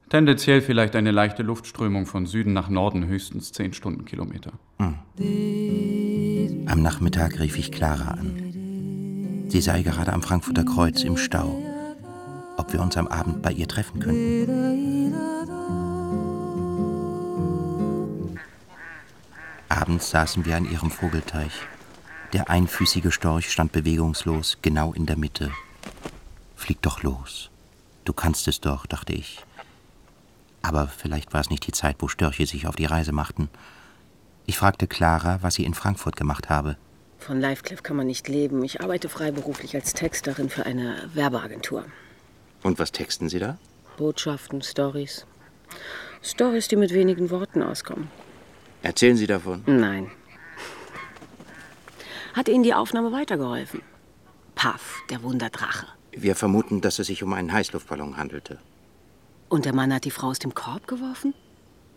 Tendenziell 0.10 0.62
vielleicht 0.62 0.96
eine 0.96 1.12
leichte 1.12 1.44
Luftströmung 1.44 2.08
von 2.08 2.26
Süden 2.26 2.54
nach 2.54 2.70
Norden, 2.70 3.06
höchstens 3.06 3.52
10 3.52 3.74
Stundenkilometer. 3.74 4.54
Am 4.80 6.82
Nachmittag 6.82 7.40
rief 7.40 7.58
ich 7.58 7.72
Clara 7.72 8.12
an. 8.12 9.46
Sie 9.50 9.62
sei 9.62 9.84
gerade 9.84 10.14
am 10.14 10.24
Frankfurter 10.24 10.64
Kreuz 10.64 11.04
im 11.04 11.18
Stau. 11.18 11.62
Ob 12.60 12.74
wir 12.74 12.82
uns 12.82 12.98
am 12.98 13.08
Abend 13.08 13.42
bei 13.42 13.54
ihr 13.54 13.70
treffen 13.70 14.02
könnten. 14.02 15.16
Abends 19.70 20.10
saßen 20.10 20.44
wir 20.44 20.58
an 20.58 20.70
ihrem 20.70 20.92
Vogelteich. 20.92 21.54
Der 22.34 22.50
einfüßige 22.50 23.14
Storch 23.14 23.50
stand 23.50 23.72
bewegungslos, 23.72 24.58
genau 24.62 24.92
in 24.92 25.06
der 25.06 25.16
Mitte. 25.16 25.54
Flieg 26.58 26.82
doch 26.82 27.02
los. 27.02 27.50
Du 28.04 28.12
kannst 28.12 28.46
es 28.50 28.60
doch, 28.60 28.86
dachte 28.86 29.14
ich. 29.14 29.40
Aber 30.62 30.90
vielleicht 30.90 31.32
war 31.32 31.40
es 31.40 31.50
nicht 31.50 31.66
die 31.66 31.72
Zeit, 31.72 31.96
wo 32.00 32.10
Störche 32.10 32.46
sich 32.46 32.68
auf 32.68 32.76
die 32.76 32.88
Reise 32.88 33.14
machten. 33.14 33.50
Ich 34.48 34.58
fragte 34.58 34.86
Clara, 34.86 35.40
was 35.42 35.54
sie 35.54 35.64
in 35.64 35.76
Frankfurt 35.76 36.18
gemacht 36.18 36.50
habe. 36.50 36.76
Von 37.20 37.40
Livecliff 37.40 37.84
kann 37.84 37.96
man 37.96 38.08
nicht 38.08 38.28
leben. 38.28 38.62
Ich 38.66 38.82
arbeite 38.82 39.08
freiberuflich 39.08 39.76
als 39.76 39.94
Texterin 39.94 40.50
für 40.50 40.66
eine 40.66 41.10
Werbeagentur. 41.14 41.86
Und 42.64 42.80
was 42.80 42.92
texten 42.92 43.30
Sie 43.30 43.40
da? 43.40 43.58
Botschaften, 43.98 44.62
Stories. 44.62 45.26
Stories, 46.22 46.68
die 46.68 46.76
mit 46.76 46.94
wenigen 46.94 47.30
Worten 47.30 47.64
auskommen. 47.64 48.10
Erzählen 48.82 49.18
Sie 49.18 49.28
davon. 49.28 49.64
Nein. 49.66 50.12
Hat 52.34 52.48
Ihnen 52.48 52.64
die 52.64 52.74
Aufnahme 52.74 53.12
weitergeholfen? 53.12 53.82
Paff, 54.56 55.02
der 55.10 55.24
Wunderdrache. 55.24 55.88
Wir 56.12 56.36
vermuten, 56.36 56.82
dass 56.82 57.00
es 57.00 57.08
sich 57.08 57.24
um 57.24 57.34
einen 57.34 57.52
Heißluftballon 57.52 58.18
handelte. 58.18 58.60
Und 59.48 59.66
der 59.66 59.74
Mann 59.74 59.94
hat 59.94 60.06
die 60.06 60.12
Frau 60.12 60.28
aus 60.28 60.40
dem 60.40 60.54
Korb 60.54 60.88
geworfen? 60.88 61.34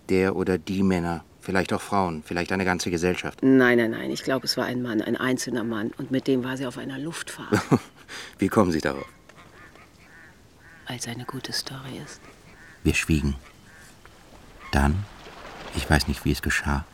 Der 0.08 0.36
oder 0.36 0.58
die 0.58 0.82
Männer 0.82 1.24
Vielleicht 1.42 1.72
auch 1.72 1.80
Frauen, 1.80 2.22
vielleicht 2.24 2.52
eine 2.52 2.64
ganze 2.64 2.88
Gesellschaft. 2.88 3.40
Nein, 3.42 3.78
nein, 3.78 3.90
nein. 3.90 4.12
Ich 4.12 4.22
glaube, 4.22 4.46
es 4.46 4.56
war 4.56 4.64
ein 4.64 4.80
Mann, 4.80 5.02
ein 5.02 5.16
einzelner 5.16 5.64
Mann. 5.64 5.90
Und 5.98 6.12
mit 6.12 6.28
dem 6.28 6.44
war 6.44 6.56
sie 6.56 6.66
auf 6.66 6.78
einer 6.78 7.00
Luftfahrt. 7.00 7.60
Wie 8.38 8.46
kommen 8.46 8.70
Sie 8.70 8.80
darauf? 8.80 9.08
Weil 10.86 10.96
es 10.96 11.08
eine 11.08 11.24
gute 11.24 11.52
Story 11.52 12.00
ist. 12.04 12.20
Wir 12.82 12.94
schwiegen. 12.94 13.36
Dann, 14.72 15.04
ich 15.76 15.88
weiß 15.88 16.08
nicht, 16.08 16.24
wie 16.24 16.32
es 16.32 16.42
geschah, 16.42 16.84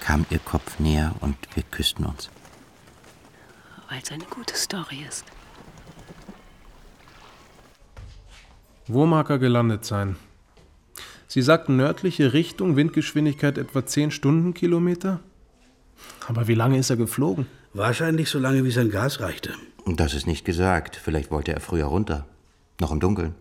kam 0.00 0.26
ihr 0.30 0.38
Kopf 0.38 0.78
näher 0.78 1.14
und 1.20 1.36
wir 1.54 1.62
küssten 1.62 2.04
uns. 2.04 2.30
Weil 3.88 4.00
es 4.02 4.10
eine 4.10 4.24
gute 4.24 4.56
Story 4.56 5.04
ist. 5.08 5.24
Wo 8.86 9.06
mag 9.06 9.30
er 9.30 9.38
gelandet 9.38 9.84
sein? 9.84 10.16
Sie 11.28 11.42
sagten 11.42 11.76
nördliche 11.76 12.32
Richtung, 12.32 12.74
Windgeschwindigkeit 12.74 13.56
etwa 13.56 13.86
10 13.86 14.10
Stundenkilometer? 14.10 15.20
Aber 16.26 16.48
wie 16.48 16.54
lange 16.54 16.78
ist 16.78 16.90
er 16.90 16.96
geflogen? 16.96 17.46
Wahrscheinlich 17.72 18.28
so 18.28 18.40
lange, 18.40 18.64
wie 18.64 18.72
sein 18.72 18.90
Gas 18.90 19.20
reichte. 19.20 19.54
Das 19.86 20.12
ist 20.14 20.26
nicht 20.26 20.44
gesagt. 20.44 20.96
Vielleicht 20.96 21.30
wollte 21.30 21.52
er 21.52 21.60
früher 21.60 21.86
runter. 21.86 22.26
Noch 22.80 22.90
im 22.92 23.00
Dunkeln. 23.00 23.34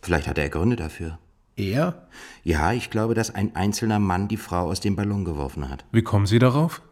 Vielleicht 0.00 0.28
hatte 0.28 0.40
er 0.40 0.50
Gründe 0.50 0.76
dafür. 0.76 1.18
Er? 1.56 2.06
Ja, 2.42 2.72
ich 2.72 2.90
glaube, 2.90 3.14
dass 3.14 3.34
ein 3.34 3.54
einzelner 3.54 3.98
Mann 3.98 4.28
die 4.28 4.36
Frau 4.36 4.70
aus 4.70 4.80
dem 4.80 4.96
Ballon 4.96 5.24
geworfen 5.24 5.68
hat. 5.68 5.84
Wie 5.92 6.02
kommen 6.02 6.26
Sie 6.26 6.38
darauf? 6.38 6.82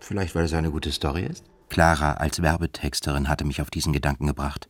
Vielleicht, 0.00 0.34
weil 0.34 0.44
es 0.44 0.52
eine 0.52 0.70
gute 0.70 0.92
Story 0.92 1.24
ist? 1.24 1.44
Clara 1.68 2.14
als 2.14 2.42
Werbetexterin 2.42 3.28
hatte 3.28 3.44
mich 3.44 3.62
auf 3.62 3.70
diesen 3.70 3.92
Gedanken 3.92 4.26
gebracht. 4.26 4.68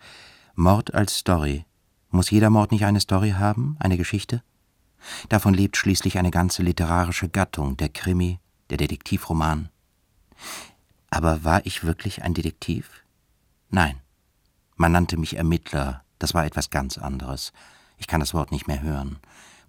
Mord 0.55 0.93
als 0.95 1.17
Story. 1.17 1.65
Muss 2.11 2.31
jeder 2.31 2.51
Mord 2.51 2.73
nicht 2.73 2.85
eine 2.85 3.01
Story 3.01 3.31
haben, 3.39 3.77
eine 3.79 3.97
Geschichte? 3.97 4.43
Davon 5.29 5.55
lebt 5.55 5.77
schließlich 5.77 6.19
eine 6.19 6.31
ganze 6.31 6.63
literarische 6.63 7.29
Gattung, 7.29 7.77
der 7.77 7.89
Krimi, 7.89 8.39
der 8.69 8.77
Detektivroman. 8.77 9.71
Aber 11.09 11.45
war 11.45 11.65
ich 11.65 11.85
wirklich 11.85 12.23
ein 12.23 12.35
Detektiv? 12.35 13.05
Nein. 13.71 14.01
Man 14.77 14.93
nannte 14.93 15.17
mich 15.17 15.37
Ermittler, 15.37 16.03
das 16.21 16.35
war 16.35 16.47
etwas 16.47 16.71
ganz 16.71 16.97
anderes. 16.97 17.53
Ich 17.99 18.07
kann 18.07 18.21
das 18.21 18.35
Wort 18.35 18.53
nicht 18.53 18.69
mehr 18.69 18.83
hören. 18.83 19.19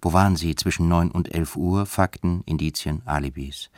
Wo 0.00 0.12
waren 0.12 0.36
Sie 0.36 0.54
zwischen 0.54 0.88
neun 0.88 1.10
und 1.10 1.34
elf 1.34 1.56
Uhr? 1.56 1.86
Fakten, 1.86 2.42
Indizien, 2.46 3.02
Alibis. 3.04 3.70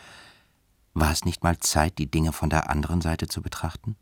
War 0.92 1.10
es 1.10 1.24
nicht 1.24 1.42
mal 1.42 1.58
Zeit, 1.58 1.98
die 1.98 2.10
Dinge 2.10 2.32
von 2.32 2.50
der 2.50 2.70
anderen 2.70 3.00
Seite 3.00 3.26
zu 3.28 3.42
betrachten? 3.42 3.96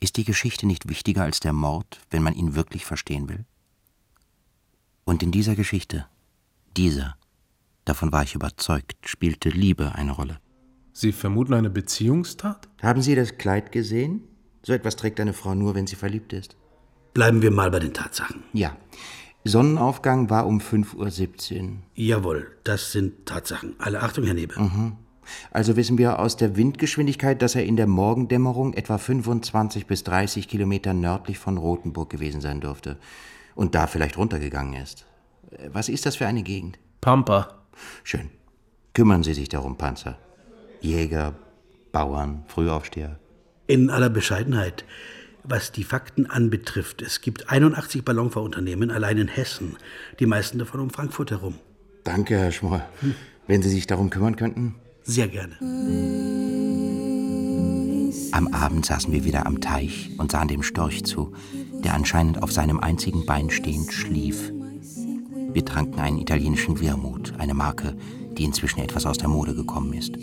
Ist 0.00 0.16
die 0.16 0.24
Geschichte 0.24 0.66
nicht 0.66 0.88
wichtiger 0.88 1.22
als 1.22 1.40
der 1.40 1.52
Mord, 1.52 2.00
wenn 2.10 2.22
man 2.22 2.34
ihn 2.34 2.54
wirklich 2.54 2.84
verstehen 2.84 3.28
will? 3.28 3.44
Und 5.04 5.22
in 5.22 5.32
dieser 5.32 5.54
Geschichte, 5.54 6.06
dieser, 6.76 7.16
davon 7.84 8.12
war 8.12 8.22
ich 8.22 8.34
überzeugt, 8.34 8.96
spielte 9.08 9.48
Liebe 9.48 9.94
eine 9.94 10.12
Rolle. 10.12 10.40
Sie 10.92 11.12
vermuten 11.12 11.54
eine 11.54 11.70
Beziehungstat? 11.70 12.68
Haben 12.82 13.02
Sie 13.02 13.14
das 13.14 13.38
Kleid 13.38 13.72
gesehen? 13.72 14.22
So 14.62 14.72
etwas 14.72 14.96
trägt 14.96 15.20
eine 15.20 15.32
Frau 15.32 15.54
nur, 15.54 15.74
wenn 15.74 15.86
sie 15.86 15.96
verliebt 15.96 16.32
ist. 16.32 16.56
Bleiben 17.14 17.42
wir 17.42 17.52
mal 17.52 17.70
bei 17.70 17.78
den 17.78 17.94
Tatsachen. 17.94 18.42
Ja. 18.52 18.76
Sonnenaufgang 19.44 20.30
war 20.30 20.46
um 20.46 20.58
5.17 20.58 21.62
Uhr. 21.62 21.68
Jawohl, 21.94 22.50
das 22.64 22.90
sind 22.90 23.26
Tatsachen. 23.26 23.76
Alle 23.78 24.02
Achtung, 24.02 24.24
Herr 24.24 24.34
Nebe. 24.34 24.60
Mhm. 24.60 24.96
Also 25.52 25.76
wissen 25.76 25.96
wir 25.96 26.18
aus 26.18 26.36
der 26.36 26.56
Windgeschwindigkeit, 26.56 27.40
dass 27.40 27.54
er 27.54 27.64
in 27.64 27.76
der 27.76 27.86
Morgendämmerung 27.86 28.74
etwa 28.74 28.98
25 28.98 29.86
bis 29.86 30.02
30 30.04 30.48
Kilometer 30.48 30.92
nördlich 30.92 31.38
von 31.38 31.56
Rothenburg 31.56 32.10
gewesen 32.10 32.40
sein 32.40 32.60
dürfte. 32.60 32.98
Und 33.54 33.74
da 33.74 33.86
vielleicht 33.86 34.18
runtergegangen 34.18 34.82
ist. 34.82 35.06
Was 35.72 35.88
ist 35.88 36.06
das 36.06 36.16
für 36.16 36.26
eine 36.26 36.42
Gegend? 36.42 36.78
Pampa. 37.00 37.62
Schön. 38.02 38.30
Kümmern 38.92 39.22
Sie 39.22 39.34
sich 39.34 39.48
darum, 39.48 39.76
Panzer. 39.76 40.18
Jäger, 40.80 41.34
Bauern, 41.92 42.44
Frühaufsteher. 42.48 43.18
In 43.66 43.88
aller 43.88 44.10
Bescheidenheit, 44.10 44.84
was 45.44 45.72
die 45.72 45.84
Fakten 45.84 46.26
anbetrifft, 46.26 47.02
es 47.02 47.20
gibt 47.20 47.50
81 47.50 48.04
Ballonfahrunternehmen 48.04 48.90
allein 48.90 49.18
in 49.18 49.28
Hessen, 49.28 49.76
die 50.18 50.26
meisten 50.26 50.58
davon 50.58 50.80
um 50.80 50.90
Frankfurt 50.90 51.30
herum. 51.30 51.54
Danke, 52.02 52.38
Herr 52.38 52.52
Schmoll. 52.52 52.82
Hm. 53.00 53.14
Wenn 53.46 53.62
Sie 53.62 53.68
sich 53.68 53.86
darum 53.86 54.10
kümmern 54.10 54.36
könnten. 54.36 54.74
Sehr 55.02 55.28
gerne. 55.28 55.54
Am 58.32 58.48
Abend 58.48 58.86
saßen 58.86 59.12
wir 59.12 59.24
wieder 59.24 59.46
am 59.46 59.60
Teich 59.60 60.10
und 60.16 60.32
sahen 60.32 60.48
dem 60.48 60.62
Storch 60.62 61.04
zu, 61.04 61.34
der 61.84 61.94
anscheinend 61.94 62.42
auf 62.42 62.50
seinem 62.50 62.80
einzigen 62.80 63.26
Bein 63.26 63.50
stehend 63.50 63.92
schlief. 63.92 64.50
Wir 65.52 65.64
tranken 65.64 66.00
einen 66.00 66.18
italienischen 66.18 66.80
Wermut, 66.80 67.34
eine 67.38 67.54
Marke, 67.54 67.96
die 68.32 68.44
inzwischen 68.44 68.80
etwas 68.80 69.06
aus 69.06 69.18
der 69.18 69.28
Mode 69.28 69.54
gekommen 69.54 69.92
ist. 69.92 70.16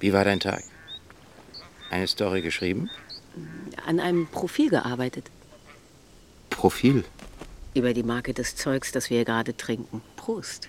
Wie 0.00 0.12
war 0.12 0.24
dein 0.24 0.40
Tag? 0.40 0.62
Eine 1.90 2.06
Story 2.06 2.42
geschrieben? 2.42 2.90
An 3.86 4.00
einem 4.00 4.26
Profil 4.26 4.70
gearbeitet. 4.70 5.30
Profil? 6.50 7.04
Über 7.74 7.94
die 7.94 8.02
Marke 8.02 8.34
des 8.34 8.56
Zeugs, 8.56 8.92
das 8.92 9.10
wir 9.10 9.24
gerade 9.24 9.56
trinken. 9.56 10.02
Prost. 10.16 10.68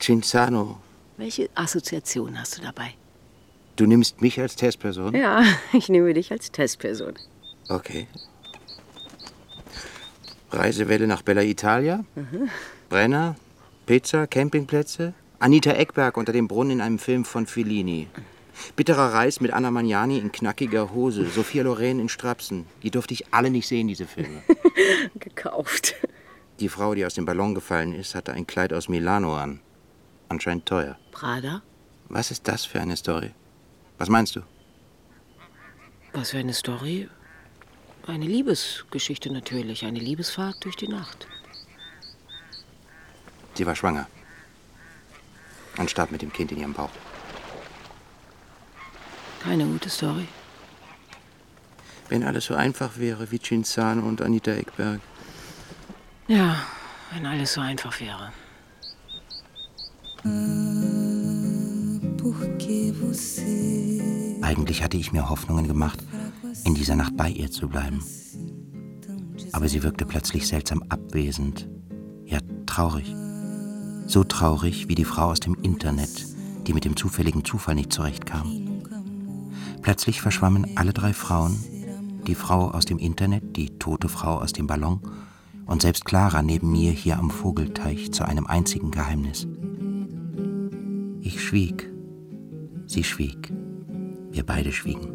Cinzano. 0.00 0.78
Welche 1.16 1.48
Assoziation 1.54 2.38
hast 2.38 2.58
du 2.58 2.62
dabei? 2.62 2.94
Du 3.76 3.86
nimmst 3.86 4.20
mich 4.20 4.40
als 4.40 4.56
Testperson? 4.56 5.14
Ja, 5.14 5.42
ich 5.72 5.88
nehme 5.88 6.14
dich 6.14 6.30
als 6.30 6.52
Testperson. 6.52 7.14
Okay. 7.68 8.06
Reisewelle 10.50 11.06
nach 11.06 11.22
Bella 11.22 11.42
Italia? 11.42 12.04
Mhm. 12.14 12.48
Brenner? 12.88 13.34
Pizza? 13.86 14.26
Campingplätze? 14.26 15.14
Anita 15.40 15.72
Eckberg 15.72 16.16
unter 16.16 16.32
dem 16.32 16.46
Brunnen 16.46 16.74
in 16.74 16.80
einem 16.80 16.98
Film 16.98 17.24
von 17.24 17.46
Fellini. 17.46 18.08
Bitterer 18.76 19.12
Reis 19.12 19.40
mit 19.40 19.52
Anna 19.52 19.70
Magnani 19.70 20.18
in 20.18 20.32
knackiger 20.32 20.92
Hose. 20.92 21.26
Sophia 21.26 21.62
Loren 21.62 22.00
in 22.00 22.08
Strapsen. 22.08 22.66
Die 22.82 22.90
durfte 22.90 23.14
ich 23.14 23.32
alle 23.32 23.50
nicht 23.50 23.68
sehen, 23.68 23.88
diese 23.88 24.06
Filme. 24.06 24.42
Gekauft. 25.18 25.94
Die 26.60 26.68
Frau, 26.68 26.94
die 26.94 27.04
aus 27.04 27.14
dem 27.14 27.24
Ballon 27.24 27.54
gefallen 27.54 27.94
ist, 27.94 28.14
hatte 28.14 28.32
ein 28.32 28.46
Kleid 28.46 28.72
aus 28.72 28.88
Milano 28.88 29.36
an. 29.36 29.60
Anscheinend 30.28 30.66
teuer. 30.66 30.98
Prada? 31.10 31.62
Was 32.08 32.30
ist 32.30 32.46
das 32.46 32.64
für 32.64 32.80
eine 32.80 32.96
Story? 32.96 33.32
Was 33.98 34.08
meinst 34.08 34.36
du? 34.36 34.40
Was 36.12 36.30
für 36.30 36.38
eine 36.38 36.52
Story? 36.54 37.08
Eine 38.06 38.26
Liebesgeschichte 38.26 39.32
natürlich. 39.32 39.84
Eine 39.84 39.98
Liebesfahrt 39.98 40.64
durch 40.64 40.76
die 40.76 40.88
Nacht. 40.88 41.26
Sie 43.54 43.66
war 43.66 43.74
schwanger. 43.74 44.06
Und 45.78 45.90
starb 45.90 46.12
mit 46.12 46.22
dem 46.22 46.32
Kind 46.32 46.52
in 46.52 46.58
ihrem 46.58 46.72
Bauch. 46.72 46.90
Keine 49.44 49.66
gute 49.66 49.90
Story. 49.90 50.26
Wenn 52.08 52.22
alles 52.22 52.46
so 52.46 52.54
einfach 52.54 52.96
wäre 52.96 53.30
wie 53.30 53.38
Cinzano 53.38 54.06
und 54.06 54.22
Anita 54.22 54.52
Eckberg. 54.52 55.00
Ja, 56.28 56.56
wenn 57.12 57.26
alles 57.26 57.52
so 57.52 57.60
einfach 57.60 58.00
wäre. 58.00 58.32
Eigentlich 64.42 64.82
hatte 64.82 64.96
ich 64.96 65.12
mir 65.12 65.28
Hoffnungen 65.28 65.68
gemacht, 65.68 66.02
in 66.64 66.74
dieser 66.74 66.96
Nacht 66.96 67.14
bei 67.16 67.28
ihr 67.28 67.50
zu 67.50 67.68
bleiben. 67.68 68.02
Aber 69.52 69.68
sie 69.68 69.82
wirkte 69.82 70.06
plötzlich 70.06 70.48
seltsam 70.48 70.82
abwesend, 70.88 71.68
ja 72.24 72.38
traurig. 72.64 73.14
So 74.06 74.24
traurig 74.24 74.88
wie 74.88 74.94
die 74.94 75.04
Frau 75.04 75.26
aus 75.30 75.40
dem 75.40 75.54
Internet, 75.62 76.26
die 76.66 76.72
mit 76.72 76.86
dem 76.86 76.96
zufälligen 76.96 77.44
Zufall 77.44 77.74
nicht 77.74 77.92
zurechtkam. 77.92 78.73
Plötzlich 79.84 80.22
verschwammen 80.22 80.78
alle 80.78 80.94
drei 80.94 81.12
Frauen, 81.12 81.62
die 82.26 82.34
Frau 82.34 82.70
aus 82.70 82.86
dem 82.86 82.98
Internet, 82.98 83.54
die 83.54 83.78
tote 83.78 84.08
Frau 84.08 84.38
aus 84.38 84.54
dem 84.54 84.66
Ballon 84.66 85.02
und 85.66 85.82
selbst 85.82 86.06
Clara 86.06 86.40
neben 86.40 86.72
mir 86.72 86.90
hier 86.90 87.18
am 87.18 87.30
Vogelteich 87.30 88.10
zu 88.10 88.24
einem 88.24 88.46
einzigen 88.46 88.90
Geheimnis. 88.90 89.46
Ich 91.20 91.44
schwieg, 91.44 91.92
sie 92.86 93.04
schwieg, 93.04 93.52
wir 94.30 94.46
beide 94.46 94.72
schwiegen. 94.72 95.12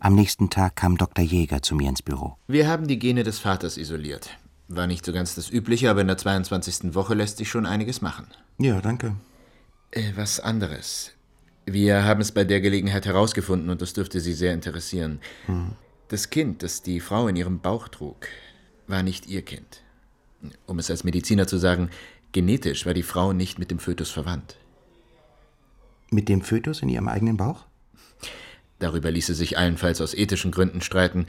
Am 0.00 0.16
nächsten 0.16 0.50
Tag 0.50 0.74
kam 0.74 0.98
Dr. 0.98 1.24
Jäger 1.24 1.62
zu 1.62 1.76
mir 1.76 1.88
ins 1.88 2.02
Büro. 2.02 2.36
Wir 2.48 2.66
haben 2.66 2.88
die 2.88 2.98
Gene 2.98 3.22
des 3.22 3.38
Vaters 3.38 3.76
isoliert. 3.76 4.30
War 4.66 4.88
nicht 4.88 5.06
so 5.06 5.12
ganz 5.12 5.36
das 5.36 5.48
Übliche, 5.48 5.90
aber 5.90 6.00
in 6.00 6.08
der 6.08 6.18
22. 6.18 6.92
Woche 6.96 7.14
lässt 7.14 7.36
sich 7.36 7.48
schon 7.48 7.66
einiges 7.66 8.02
machen. 8.02 8.26
Ja, 8.58 8.80
danke. 8.80 9.14
Äh, 9.92 10.10
was 10.16 10.40
anderes. 10.40 11.12
Wir 11.66 12.04
haben 12.04 12.20
es 12.20 12.32
bei 12.32 12.44
der 12.44 12.60
Gelegenheit 12.60 13.06
herausgefunden 13.06 13.70
und 13.70 13.80
das 13.80 13.94
dürfte 13.94 14.20
Sie 14.20 14.34
sehr 14.34 14.52
interessieren. 14.52 15.20
Hm. 15.46 15.72
Das 16.08 16.30
Kind, 16.30 16.62
das 16.62 16.82
die 16.82 17.00
Frau 17.00 17.28
in 17.28 17.36
ihrem 17.36 17.60
Bauch 17.60 17.88
trug, 17.88 18.28
war 18.86 19.02
nicht 19.02 19.26
ihr 19.26 19.42
Kind. 19.42 19.82
Um 20.66 20.78
es 20.78 20.90
als 20.90 21.04
Mediziner 21.04 21.46
zu 21.46 21.56
sagen, 21.56 21.90
genetisch 22.32 22.84
war 22.84 22.92
die 22.92 23.02
Frau 23.02 23.32
nicht 23.32 23.58
mit 23.58 23.70
dem 23.70 23.78
Fötus 23.78 24.10
verwandt. 24.10 24.56
Mit 26.10 26.28
dem 26.28 26.42
Fötus 26.42 26.82
in 26.82 26.90
ihrem 26.90 27.08
eigenen 27.08 27.38
Bauch? 27.38 27.64
Darüber 28.78 29.10
ließe 29.10 29.34
sich 29.34 29.56
allenfalls 29.56 30.02
aus 30.02 30.12
ethischen 30.12 30.50
Gründen 30.50 30.82
streiten. 30.82 31.26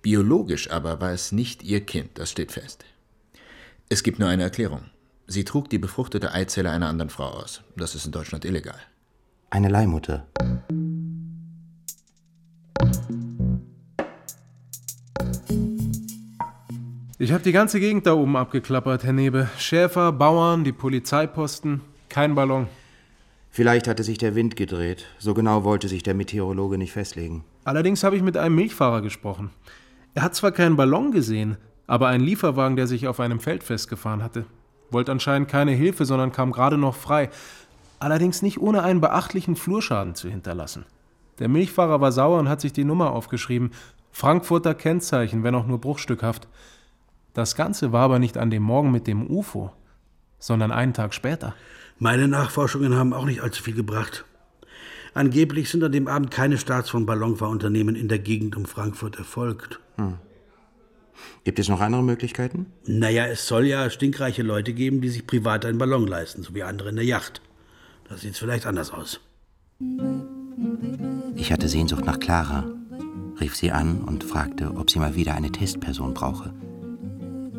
Biologisch 0.00 0.70
aber 0.70 1.00
war 1.00 1.12
es 1.12 1.32
nicht 1.32 1.64
ihr 1.64 1.80
Kind, 1.80 2.10
das 2.14 2.30
steht 2.30 2.52
fest. 2.52 2.84
Es 3.88 4.04
gibt 4.04 4.20
nur 4.20 4.28
eine 4.28 4.44
Erklärung. 4.44 4.84
Sie 5.26 5.44
trug 5.44 5.68
die 5.68 5.78
befruchtete 5.78 6.32
Eizelle 6.32 6.70
einer 6.70 6.88
anderen 6.88 7.10
Frau 7.10 7.30
aus. 7.30 7.62
Das 7.76 7.94
ist 7.94 8.06
in 8.06 8.12
Deutschland 8.12 8.44
illegal. 8.44 8.78
Eine 9.52 9.68
Leihmutter. 9.68 10.26
Ich 17.18 17.32
habe 17.32 17.42
die 17.44 17.52
ganze 17.52 17.78
Gegend 17.78 18.06
da 18.06 18.14
oben 18.14 18.34
abgeklappert, 18.38 19.04
Herr 19.04 19.12
Nebe. 19.12 19.50
Schäfer, 19.58 20.10
Bauern, 20.10 20.64
die 20.64 20.72
Polizeiposten. 20.72 21.82
Kein 22.08 22.34
Ballon. 22.34 22.66
Vielleicht 23.50 23.88
hatte 23.88 24.04
sich 24.04 24.16
der 24.16 24.34
Wind 24.34 24.56
gedreht. 24.56 25.04
So 25.18 25.34
genau 25.34 25.64
wollte 25.64 25.86
sich 25.86 26.02
der 26.02 26.14
Meteorologe 26.14 26.78
nicht 26.78 26.92
festlegen. 26.92 27.44
Allerdings 27.64 28.04
habe 28.04 28.16
ich 28.16 28.22
mit 28.22 28.38
einem 28.38 28.54
Milchfahrer 28.54 29.02
gesprochen. 29.02 29.50
Er 30.14 30.22
hat 30.22 30.34
zwar 30.34 30.52
keinen 30.52 30.76
Ballon 30.76 31.12
gesehen, 31.12 31.58
aber 31.86 32.08
einen 32.08 32.24
Lieferwagen, 32.24 32.76
der 32.76 32.86
sich 32.86 33.06
auf 33.06 33.20
einem 33.20 33.38
Feld 33.38 33.64
festgefahren 33.64 34.22
hatte. 34.22 34.46
Wollte 34.90 35.12
anscheinend 35.12 35.48
keine 35.48 35.72
Hilfe, 35.72 36.06
sondern 36.06 36.32
kam 36.32 36.52
gerade 36.52 36.78
noch 36.78 36.94
frei. 36.94 37.28
Allerdings 38.02 38.42
nicht 38.42 38.60
ohne 38.60 38.82
einen 38.82 39.00
beachtlichen 39.00 39.54
Flurschaden 39.54 40.16
zu 40.16 40.28
hinterlassen. 40.28 40.86
Der 41.38 41.46
Milchfahrer 41.46 42.00
war 42.00 42.10
sauer 42.10 42.40
und 42.40 42.48
hat 42.48 42.60
sich 42.60 42.72
die 42.72 42.82
Nummer 42.82 43.12
aufgeschrieben. 43.12 43.70
Frankfurter 44.10 44.74
Kennzeichen, 44.74 45.44
wenn 45.44 45.54
auch 45.54 45.68
nur 45.68 45.80
bruchstückhaft. 45.80 46.48
Das 47.32 47.54
Ganze 47.54 47.92
war 47.92 48.02
aber 48.02 48.18
nicht 48.18 48.38
an 48.38 48.50
dem 48.50 48.64
Morgen 48.64 48.90
mit 48.90 49.06
dem 49.06 49.30
UFO, 49.30 49.70
sondern 50.40 50.72
einen 50.72 50.94
Tag 50.94 51.14
später. 51.14 51.54
Meine 52.00 52.26
Nachforschungen 52.26 52.96
haben 52.96 53.12
auch 53.12 53.24
nicht 53.24 53.40
allzu 53.40 53.62
viel 53.62 53.76
gebracht. 53.76 54.24
Angeblich 55.14 55.70
sind 55.70 55.84
an 55.84 55.92
dem 55.92 56.08
Abend 56.08 56.32
keine 56.32 56.58
Starts 56.58 56.90
von 56.90 57.06
Ballonfahrunternehmen 57.06 57.94
in 57.94 58.08
der 58.08 58.18
Gegend 58.18 58.56
um 58.56 58.64
Frankfurt 58.64 59.16
erfolgt. 59.16 59.78
Hm. 59.96 60.14
Gibt 61.44 61.60
es 61.60 61.68
noch 61.68 61.80
andere 61.80 62.02
Möglichkeiten? 62.02 62.66
Naja, 62.84 63.26
es 63.26 63.46
soll 63.46 63.64
ja 63.66 63.88
stinkreiche 63.90 64.42
Leute 64.42 64.72
geben, 64.72 65.00
die 65.00 65.08
sich 65.08 65.24
privat 65.24 65.64
einen 65.64 65.78
Ballon 65.78 66.08
leisten, 66.08 66.42
so 66.42 66.52
wie 66.56 66.64
andere 66.64 66.88
in 66.88 66.96
der 66.96 67.04
Yacht. 67.04 67.40
Da 68.12 68.18
sieht 68.18 68.32
es 68.34 68.40
vielleicht 68.40 68.66
anders 68.66 68.90
aus. 68.90 69.20
Ich 71.34 71.50
hatte 71.50 71.66
Sehnsucht 71.66 72.04
nach 72.04 72.20
Clara, 72.20 72.70
rief 73.40 73.56
sie 73.56 73.72
an 73.72 74.04
und 74.04 74.22
fragte, 74.22 74.76
ob 74.76 74.90
sie 74.90 74.98
mal 74.98 75.14
wieder 75.14 75.34
eine 75.34 75.50
Testperson 75.50 76.12
brauche. 76.12 76.52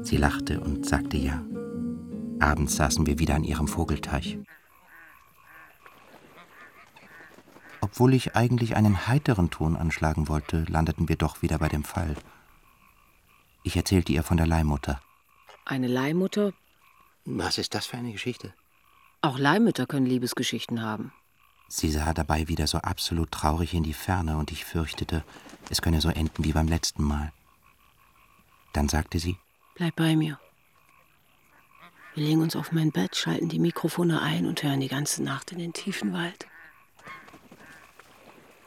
Sie 0.03 0.17
lachte 0.17 0.59
und 0.59 0.87
sagte 0.87 1.17
ja. 1.17 1.43
Abends 2.39 2.75
saßen 2.75 3.07
wir 3.07 3.17
wieder 3.17 3.33
an 3.33 3.43
ihrem 3.43 3.67
Vogelteich. 3.67 4.37
Obwohl 7.81 8.13
ich 8.13 8.35
eigentlich 8.35 8.75
einen 8.75 9.07
heiteren 9.07 9.49
Ton 9.49 9.75
anschlagen 9.75 10.27
wollte, 10.27 10.65
landeten 10.69 11.09
wir 11.09 11.15
doch 11.15 11.41
wieder 11.41 11.57
bei 11.57 11.67
dem 11.67 11.83
Fall. 11.83 12.15
Ich 13.63 13.75
erzählte 13.75 14.13
ihr 14.13 14.21
von 14.21 14.37
der 14.37 14.45
Leihmutter. 14.45 15.01
Eine 15.65 15.87
Leihmutter? 15.87 16.53
Was 17.25 17.57
ist 17.57 17.73
das 17.73 17.87
für 17.87 17.97
eine 17.97 18.11
Geschichte? 18.11 18.53
Auch 19.23 19.39
Leihmütter 19.39 19.87
können 19.87 20.05
Liebesgeschichten 20.05 20.81
haben. 20.81 21.13
Sie 21.69 21.89
sah 21.89 22.13
dabei 22.13 22.49
wieder 22.49 22.67
so 22.67 22.79
absolut 22.79 23.31
traurig 23.31 23.73
in 23.73 23.83
die 23.83 23.93
Ferne 23.93 24.35
und 24.37 24.51
ich 24.51 24.65
fürchtete, 24.65 25.23
es 25.69 25.81
könne 25.81 26.01
so 26.01 26.09
enden 26.09 26.43
wie 26.43 26.51
beim 26.51 26.67
letzten 26.67 27.03
Mal. 27.03 27.31
Dann 28.73 28.89
sagte 28.89 29.19
sie, 29.19 29.37
Bleib 29.75 29.95
bei 29.95 30.17
mir. 30.17 30.37
Wir 32.15 32.25
legen 32.25 32.41
uns 32.41 32.57
auf 32.57 32.73
mein 32.73 32.91
Bett, 32.91 33.15
schalten 33.15 33.47
die 33.47 33.59
Mikrofone 33.59 34.21
ein 34.21 34.45
und 34.45 34.61
hören 34.61 34.81
die 34.81 34.89
ganze 34.89 35.23
Nacht 35.23 35.53
in 35.53 35.59
den 35.59 35.71
tiefen 35.71 36.11
Wald. 36.11 36.45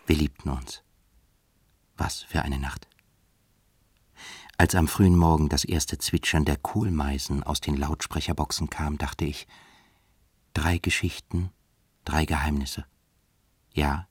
Wir 0.06 0.16
liebten 0.16 0.48
uns. 0.48 0.82
Was 1.98 2.22
für 2.22 2.40
eine 2.40 2.58
Nacht. 2.58 2.88
Als 4.56 4.74
am 4.74 4.88
frühen 4.88 5.16
Morgen 5.16 5.50
das 5.50 5.64
erste 5.64 5.98
Zwitschern 5.98 6.46
der 6.46 6.56
Kohlmeisen 6.56 7.42
aus 7.42 7.60
den 7.60 7.76
Lautsprecherboxen 7.76 8.70
kam, 8.70 8.96
dachte 8.96 9.26
ich, 9.26 9.46
drei 10.56 10.78
Geschichten, 10.78 11.50
drei 12.06 12.24
Geheimnisse. 12.24 12.86
Ja, 13.74 14.08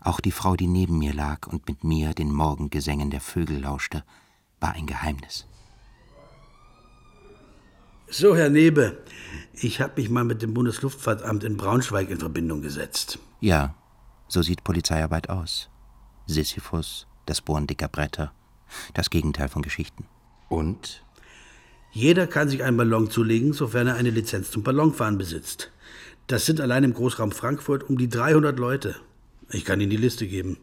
auch 0.00 0.20
die 0.20 0.30
Frau, 0.30 0.54
die 0.54 0.68
neben 0.68 0.98
mir 0.98 1.12
lag 1.12 1.48
und 1.48 1.66
mit 1.66 1.82
mir 1.82 2.14
den 2.14 2.32
Morgengesängen 2.32 3.10
der 3.10 3.20
Vögel 3.20 3.60
lauschte, 3.60 4.04
war 4.60 4.74
ein 4.74 4.86
Geheimnis. 4.86 5.46
So, 8.08 8.36
Herr 8.36 8.50
Nebe, 8.50 9.02
ich 9.52 9.80
habe 9.80 10.00
mich 10.00 10.10
mal 10.10 10.24
mit 10.24 10.42
dem 10.42 10.54
Bundesluftfahrtamt 10.54 11.42
in 11.42 11.56
Braunschweig 11.56 12.08
in 12.10 12.18
Verbindung 12.18 12.62
gesetzt. 12.62 13.18
Ja, 13.40 13.74
so 14.28 14.42
sieht 14.42 14.62
Polizeiarbeit 14.62 15.28
aus. 15.28 15.70
Sisyphus, 16.26 17.08
das 17.26 17.40
Bohren 17.40 17.66
dicker 17.66 17.88
Bretter, 17.88 18.32
das 18.94 19.10
Gegenteil 19.10 19.48
von 19.48 19.62
Geschichten. 19.62 20.06
Und? 20.48 21.04
Jeder 21.92 22.28
kann 22.28 22.48
sich 22.48 22.62
einen 22.62 22.76
Ballon 22.76 23.10
zulegen, 23.10 23.52
sofern 23.52 23.88
er 23.88 23.96
eine 23.96 24.10
Lizenz 24.10 24.52
zum 24.52 24.62
Ballonfahren 24.62 25.18
besitzt. 25.18 25.72
Das 26.30 26.46
sind 26.46 26.60
allein 26.60 26.84
im 26.84 26.94
Großraum 26.94 27.32
Frankfurt 27.32 27.90
um 27.90 27.98
die 27.98 28.08
300 28.08 28.56
Leute. 28.56 28.94
Ich 29.50 29.64
kann 29.64 29.80
Ihnen 29.80 29.90
die 29.90 29.96
Liste 29.96 30.28
geben. 30.28 30.58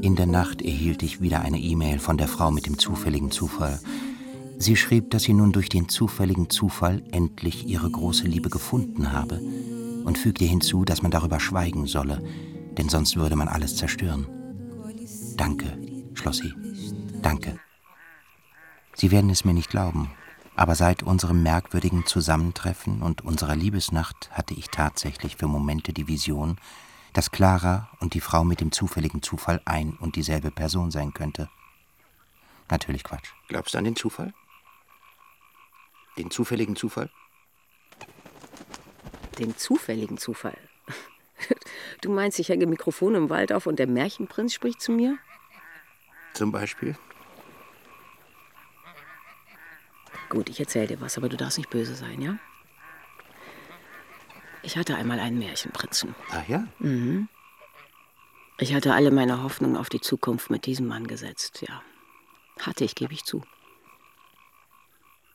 In 0.00 0.16
der 0.16 0.24
Nacht 0.24 0.62
erhielt 0.62 1.02
ich 1.02 1.20
wieder 1.20 1.42
eine 1.42 1.58
E-Mail 1.58 1.98
von 1.98 2.16
der 2.16 2.28
Frau 2.28 2.50
mit 2.50 2.64
dem 2.64 2.78
zufälligen 2.78 3.30
Zufall. 3.32 3.78
Sie 4.56 4.76
schrieb, 4.76 5.10
dass 5.10 5.24
sie 5.24 5.34
nun 5.34 5.52
durch 5.52 5.68
den 5.68 5.90
zufälligen 5.90 6.48
Zufall 6.48 7.02
endlich 7.12 7.66
ihre 7.66 7.90
große 7.90 8.26
Liebe 8.26 8.48
gefunden 8.48 9.12
habe 9.12 9.42
und 10.06 10.16
fügte 10.16 10.46
hinzu, 10.46 10.86
dass 10.86 11.02
man 11.02 11.10
darüber 11.10 11.38
schweigen 11.38 11.86
solle, 11.86 12.22
denn 12.78 12.88
sonst 12.88 13.16
würde 13.16 13.36
man 13.36 13.48
alles 13.48 13.76
zerstören. 13.76 14.26
Danke, 15.36 15.76
schloss 16.14 16.38
sie. 16.38 16.54
Danke. 17.20 17.58
Sie 18.96 19.10
werden 19.10 19.30
es 19.30 19.44
mir 19.44 19.54
nicht 19.54 19.70
glauben, 19.70 20.10
aber 20.56 20.76
seit 20.76 21.02
unserem 21.02 21.42
merkwürdigen 21.42 22.06
Zusammentreffen 22.06 23.02
und 23.02 23.22
unserer 23.24 23.56
Liebesnacht 23.56 24.30
hatte 24.30 24.54
ich 24.54 24.68
tatsächlich 24.68 25.36
für 25.36 25.48
Momente 25.48 25.92
die 25.92 26.06
Vision, 26.06 26.58
dass 27.12 27.32
Clara 27.32 27.90
und 28.00 28.14
die 28.14 28.20
Frau 28.20 28.44
mit 28.44 28.60
dem 28.60 28.72
zufälligen 28.72 29.22
Zufall 29.22 29.60
ein 29.64 29.96
und 30.00 30.16
dieselbe 30.16 30.50
Person 30.50 30.90
sein 30.90 31.12
könnte. 31.12 31.48
Natürlich 32.70 33.04
Quatsch. 33.04 33.30
Glaubst 33.48 33.74
du 33.74 33.78
an 33.78 33.84
den 33.84 33.96
Zufall? 33.96 34.32
Den 36.16 36.30
zufälligen 36.30 36.76
Zufall? 36.76 37.10
Den 39.38 39.56
zufälligen 39.56 40.18
Zufall? 40.18 40.58
Du 42.00 42.10
meinst, 42.10 42.38
ich 42.38 42.50
hänge 42.50 42.66
Mikrofon 42.66 43.14
im 43.14 43.30
Wald 43.30 43.50
auf 43.50 43.66
und 43.66 43.78
der 43.78 43.86
Märchenprinz 43.86 44.52
spricht 44.52 44.82
zu 44.82 44.92
mir? 44.92 45.16
Zum 46.34 46.52
Beispiel? 46.52 46.98
Gut, 50.34 50.48
ich 50.48 50.58
erzähl 50.58 50.88
dir 50.88 51.00
was, 51.00 51.16
aber 51.16 51.28
du 51.28 51.36
darfst 51.36 51.58
nicht 51.58 51.70
böse 51.70 51.94
sein, 51.94 52.20
ja? 52.20 52.36
Ich 54.62 54.76
hatte 54.76 54.96
einmal 54.96 55.20
einen 55.20 55.38
Märchenprinzen. 55.38 56.16
Ach 56.30 56.48
ja? 56.48 56.66
Mhm. 56.80 57.28
Ich 58.58 58.74
hatte 58.74 58.94
alle 58.94 59.12
meine 59.12 59.44
Hoffnungen 59.44 59.76
auf 59.76 59.88
die 59.88 60.00
Zukunft 60.00 60.50
mit 60.50 60.66
diesem 60.66 60.88
Mann 60.88 61.06
gesetzt, 61.06 61.62
ja. 61.68 61.82
Hatte 62.58 62.82
ich, 62.82 62.96
gebe 62.96 63.12
ich 63.12 63.24
zu. 63.24 63.42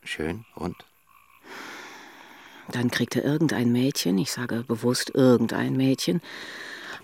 Schön. 0.04 0.44
Und? 0.54 0.76
Dann 2.68 2.90
kriegte 2.90 3.20
irgendein 3.20 3.72
Mädchen, 3.72 4.18
ich 4.18 4.30
sage 4.30 4.64
bewusst 4.64 5.12
irgendein 5.14 5.78
Mädchen, 5.78 6.20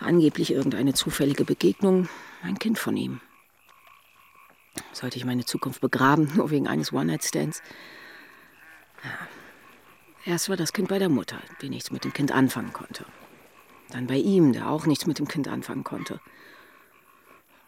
angeblich 0.00 0.52
irgendeine 0.52 0.92
zufällige 0.92 1.46
Begegnung, 1.46 2.10
ein 2.42 2.58
Kind 2.58 2.78
von 2.78 2.96
ihm. 2.96 3.22
Sollte 4.92 5.18
ich 5.18 5.24
meine 5.24 5.44
Zukunft 5.44 5.80
begraben, 5.80 6.30
nur 6.36 6.50
wegen 6.50 6.68
eines 6.68 6.92
One-Night-Stands? 6.92 7.62
Ja. 9.04 9.10
Erst 10.24 10.48
war 10.48 10.56
das 10.56 10.72
Kind 10.72 10.88
bei 10.88 10.98
der 10.98 11.08
Mutter, 11.08 11.38
die 11.62 11.68
nichts 11.68 11.92
mit 11.92 12.02
dem 12.04 12.12
Kind 12.12 12.32
anfangen 12.32 12.72
konnte. 12.72 13.04
Dann 13.90 14.08
bei 14.08 14.16
ihm, 14.16 14.52
der 14.52 14.68
auch 14.68 14.86
nichts 14.86 15.06
mit 15.06 15.20
dem 15.20 15.28
Kind 15.28 15.46
anfangen 15.46 15.84
konnte. 15.84 16.20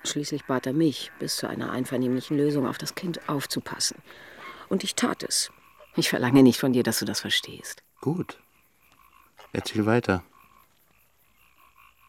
Schließlich 0.04 0.44
bat 0.44 0.66
er 0.66 0.72
mich, 0.72 1.12
bis 1.20 1.36
zu 1.36 1.48
einer 1.48 1.70
einvernehmlichen 1.70 2.36
Lösung 2.36 2.66
auf 2.66 2.78
das 2.78 2.96
Kind 2.96 3.28
aufzupassen. 3.28 3.98
Und 4.68 4.82
ich 4.82 4.96
tat 4.96 5.22
es. 5.22 5.52
Ich 5.94 6.08
verlange 6.08 6.42
nicht 6.42 6.58
von 6.58 6.72
dir, 6.72 6.82
dass 6.82 6.98
du 6.98 7.04
das 7.04 7.20
verstehst. 7.20 7.82
Gut. 8.00 8.38
Erzähl 9.52 9.86
weiter. 9.86 10.24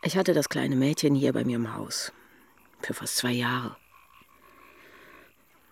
Ich 0.02 0.18
hatte 0.18 0.34
das 0.34 0.50
kleine 0.50 0.76
Mädchen 0.76 1.14
hier 1.14 1.34
bei 1.34 1.44
mir 1.44 1.58
im 1.58 1.76
Haus. 1.76 2.12
Für 2.82 2.94
fast 2.94 3.18
zwei 3.18 3.32
Jahre. 3.32 3.76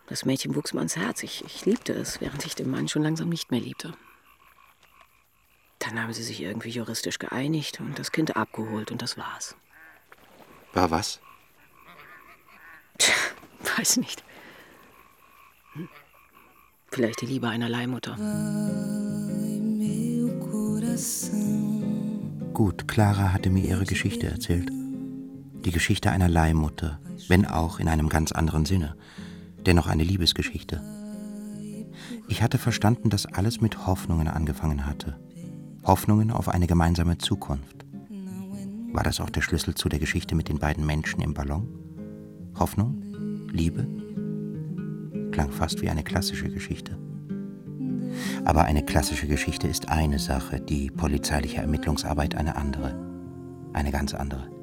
Das 0.07 0.23
Mädchen 0.23 0.55
wuchs 0.55 0.73
mir 0.73 0.79
ans 0.79 0.95
Herz. 0.95 1.21
Ich, 1.23 1.43
ich 1.45 1.65
liebte 1.65 1.93
es, 1.93 2.21
während 2.21 2.45
ich 2.45 2.55
den 2.55 2.69
Mann 2.69 2.87
schon 2.87 3.03
langsam 3.03 3.29
nicht 3.29 3.51
mehr 3.51 3.59
liebte. 3.59 3.93
Dann 5.79 6.01
haben 6.01 6.13
sie 6.13 6.23
sich 6.23 6.41
irgendwie 6.41 6.69
juristisch 6.69 7.19
geeinigt 7.19 7.79
und 7.79 7.99
das 7.99 8.11
Kind 8.11 8.35
abgeholt 8.35 8.89
und 8.91 9.01
das 9.01 9.17
war's. 9.17 9.55
War 10.73 10.91
was? 10.91 11.19
Tja, 12.97 13.13
weiß 13.77 13.97
nicht. 13.97 14.23
Hm. 15.73 15.89
Vielleicht 16.89 17.21
die 17.21 17.25
Liebe 17.25 17.49
einer 17.49 17.69
Leihmutter. 17.69 18.15
Gut, 22.53 22.87
Clara 22.87 23.33
hatte 23.33 23.49
mir 23.49 23.65
ihre 23.65 23.85
Geschichte 23.85 24.27
erzählt. 24.27 24.69
Die 24.71 25.71
Geschichte 25.71 26.11
einer 26.11 26.29
Leihmutter, 26.29 26.99
wenn 27.27 27.45
auch 27.45 27.79
in 27.79 27.87
einem 27.87 28.09
ganz 28.09 28.31
anderen 28.31 28.65
Sinne. 28.65 28.95
Dennoch 29.67 29.87
eine 29.87 30.03
Liebesgeschichte. 30.03 30.81
Ich 32.29 32.41
hatte 32.41 32.57
verstanden, 32.57 33.09
dass 33.09 33.25
alles 33.25 33.59
mit 33.59 33.85
Hoffnungen 33.85 34.29
angefangen 34.29 34.85
hatte. 34.85 35.19
Hoffnungen 35.83 36.31
auf 36.31 36.47
eine 36.47 36.67
gemeinsame 36.67 37.17
Zukunft. 37.17 37.85
War 38.93 39.03
das 39.03 39.19
auch 39.19 39.29
der 39.29 39.41
Schlüssel 39.41 39.75
zu 39.75 39.89
der 39.89 39.99
Geschichte 39.99 40.35
mit 40.35 40.47
den 40.47 40.57
beiden 40.57 40.85
Menschen 40.85 41.21
im 41.21 41.33
Ballon? 41.33 41.67
Hoffnung? 42.57 43.03
Liebe? 43.51 43.85
Klang 45.33 45.51
fast 45.51 45.81
wie 45.81 45.89
eine 45.89 46.03
klassische 46.03 46.47
Geschichte. 46.47 46.97
Aber 48.45 48.63
eine 48.63 48.85
klassische 48.85 49.27
Geschichte 49.27 49.67
ist 49.67 49.89
eine 49.89 50.19
Sache, 50.19 50.61
die 50.61 50.89
polizeiliche 50.89 51.57
Ermittlungsarbeit 51.57 52.35
eine 52.35 52.55
andere. 52.55 52.95
Eine 53.73 53.91
ganz 53.91 54.13
andere. 54.13 54.56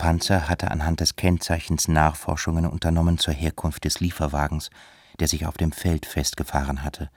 Panzer 0.00 0.48
hatte 0.48 0.70
anhand 0.70 1.00
des 1.00 1.16
Kennzeichens 1.16 1.86
Nachforschungen 1.86 2.64
unternommen 2.64 3.18
zur 3.18 3.34
Herkunft 3.34 3.84
des 3.84 4.00
Lieferwagens, 4.00 4.70
der 5.18 5.28
sich 5.28 5.44
auf 5.44 5.58
dem 5.58 5.72
Feld 5.72 6.06
festgefahren 6.06 6.82
hatte, 6.82 7.10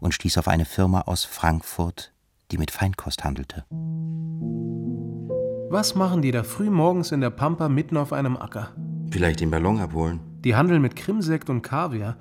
und 0.00 0.14
stieß 0.14 0.38
auf 0.38 0.48
eine 0.48 0.64
Firma 0.64 1.02
aus 1.02 1.26
Frankfurt, 1.26 2.14
die 2.50 2.56
mit 2.56 2.70
Feinkost 2.70 3.24
handelte. 3.24 3.66
Was 5.68 5.94
machen 5.94 6.22
die 6.22 6.30
da 6.30 6.44
früh 6.44 6.70
morgens 6.70 7.12
in 7.12 7.20
der 7.20 7.28
Pampa 7.28 7.68
mitten 7.68 7.98
auf 7.98 8.14
einem 8.14 8.38
Acker? 8.38 8.72
Vielleicht 9.10 9.40
den 9.40 9.50
Ballon 9.50 9.78
abholen. 9.78 10.20
Die 10.44 10.56
handeln 10.56 10.80
mit 10.80 10.96
Krimsekt 10.96 11.50
und 11.50 11.60
Kaviar. 11.60 12.16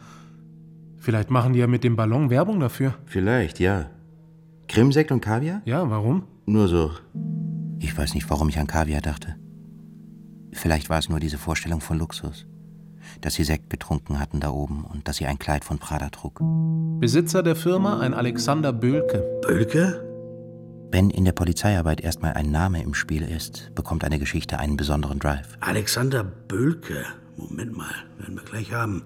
Vielleicht 0.98 1.30
machen 1.30 1.54
die 1.54 1.60
ja 1.60 1.68
mit 1.68 1.86
dem 1.86 1.96
Ballon 1.96 2.30
Werbung 2.30 2.60
dafür. 2.60 2.96
Vielleicht, 3.06 3.62
ja. 3.62 3.90
Krimsekt 4.68 5.14
und 5.14 5.22
Kaviar? 5.22 5.62
Ja, 5.64 5.90
warum? 5.90 6.24
Nur 6.46 6.68
so. 6.68 6.92
Ich 7.80 7.98
weiß 7.98 8.16
nicht, 8.16 8.30
warum 8.30 8.50
ich 8.50 8.60
an 8.60 8.68
Kaviar 8.68 9.00
dachte. 9.00 9.38
Vielleicht 10.52 10.90
war 10.90 11.00
es 11.00 11.10
nur 11.10 11.20
diese 11.20 11.38
Vorstellung 11.38 11.82
von 11.82 11.98
Luxus. 11.98 12.46
Dass 13.22 13.34
sie 13.34 13.44
Sekt 13.44 13.70
getrunken 13.70 14.20
hatten 14.20 14.40
da 14.40 14.50
oben 14.50 14.86
und 14.86 15.08
dass 15.08 15.18
sie 15.18 15.26
ein 15.26 15.40
Kleid 15.40 15.66
von 15.66 15.80
Prada 15.80 16.10
trug. 16.10 16.40
Besitzer 17.00 17.44
der 17.44 17.56
Firma 17.56 18.00
ein 18.00 18.14
Alexander 18.14 18.72
Böhlke. 18.72 19.24
Bölke? 19.42 20.08
Wenn 20.92 21.10
in 21.10 21.26
der 21.26 21.32
Polizeiarbeit 21.32 22.02
erstmal 22.02 22.34
ein 22.34 22.52
Name 22.52 22.84
im 22.84 22.94
Spiel 22.94 23.24
ist, 23.24 23.72
bekommt 23.76 24.04
eine 24.04 24.20
Geschichte 24.20 24.60
einen 24.60 24.78
besonderen 24.78 25.20
Drive. 25.20 25.58
Alexander 25.62 26.24
Bölke. 26.24 27.06
Moment 27.38 27.76
mal, 27.76 27.94
werden 28.18 28.36
wir 28.36 28.44
gleich 28.44 28.74
haben. 28.74 29.04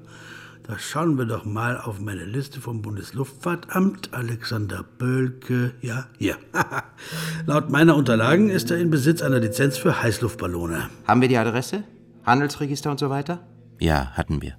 Da 0.68 0.80
schauen 0.80 1.16
wir 1.20 1.26
doch 1.26 1.46
mal 1.46 1.80
auf 1.80 2.00
meine 2.00 2.26
Liste 2.26 2.60
vom 2.60 2.82
Bundesluftfahrtamt. 2.82 4.16
Alexander 4.16 4.84
Bölke, 4.84 5.76
ja, 5.82 6.08
hier. 6.18 6.38
Laut 7.46 7.70
meiner 7.70 7.96
Unterlagen 7.96 8.50
ist 8.50 8.72
er 8.72 8.78
in 8.78 8.90
Besitz 8.90 9.22
einer 9.22 9.40
Lizenz 9.40 9.78
für 9.78 10.02
Heißluftballone. 10.02 10.90
Haben 11.08 11.22
wir 11.22 11.28
die 11.28 11.38
Adresse? 11.38 11.84
Handelsregister 12.26 12.90
und 12.90 13.00
so 13.00 13.12
weiter? 13.12 13.46
Ja, 13.80 14.12
hatten 14.14 14.42
wir. 14.42 14.58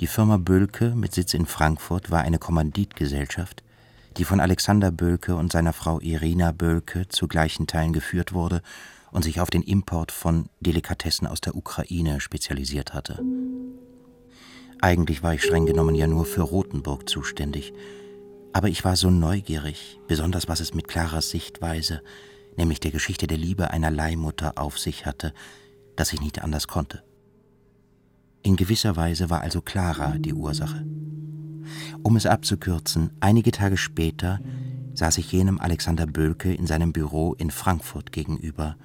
Die 0.00 0.06
Firma 0.06 0.36
Bölke 0.36 0.94
mit 0.94 1.14
Sitz 1.14 1.32
in 1.32 1.46
Frankfurt 1.46 2.10
war 2.10 2.20
eine 2.20 2.38
Kommanditgesellschaft, 2.38 3.62
die 4.18 4.24
von 4.24 4.38
Alexander 4.38 4.90
Bölke 4.90 5.34
und 5.34 5.50
seiner 5.50 5.72
Frau 5.72 5.98
Irina 5.98 6.52
Bölke 6.52 7.08
zu 7.08 7.26
gleichen 7.26 7.66
Teilen 7.66 7.94
geführt 7.94 8.34
wurde 8.34 8.60
und 9.12 9.22
sich 9.22 9.40
auf 9.40 9.48
den 9.48 9.62
Import 9.62 10.12
von 10.12 10.50
Delikatessen 10.60 11.26
aus 11.26 11.40
der 11.40 11.56
Ukraine 11.56 12.20
spezialisiert 12.20 12.92
hatte. 12.92 13.18
Eigentlich 14.80 15.22
war 15.22 15.34
ich 15.34 15.42
streng 15.42 15.66
genommen 15.66 15.94
ja 15.94 16.06
nur 16.06 16.26
für 16.26 16.42
Rothenburg 16.42 17.08
zuständig. 17.08 17.72
Aber 18.52 18.68
ich 18.68 18.84
war 18.84 18.96
so 18.96 19.10
neugierig, 19.10 19.98
besonders 20.06 20.48
was 20.48 20.60
es 20.60 20.74
mit 20.74 20.88
Claras 20.88 21.30
Sichtweise, 21.30 22.02
nämlich 22.56 22.80
der 22.80 22.90
Geschichte 22.90 23.26
der 23.26 23.38
Liebe 23.38 23.70
einer 23.70 23.90
Leihmutter 23.90 24.54
auf 24.56 24.78
sich 24.78 25.06
hatte, 25.06 25.32
dass 25.94 26.12
ich 26.12 26.20
nicht 26.20 26.42
anders 26.42 26.68
konnte. 26.68 27.02
In 28.42 28.56
gewisser 28.56 28.96
Weise 28.96 29.28
war 29.28 29.40
also 29.40 29.60
Clara 29.60 30.18
die 30.18 30.34
Ursache. 30.34 30.86
Um 32.02 32.16
es 32.16 32.26
abzukürzen, 32.26 33.10
einige 33.20 33.50
Tage 33.50 33.76
später 33.76 34.40
saß 34.94 35.18
ich 35.18 35.32
jenem 35.32 35.58
Alexander 35.58 36.06
Bölke 36.06 36.54
in 36.54 36.66
seinem 36.66 36.92
Büro 36.92 37.34
in 37.34 37.50
Frankfurt 37.50 38.12
gegenüber. 38.12 38.76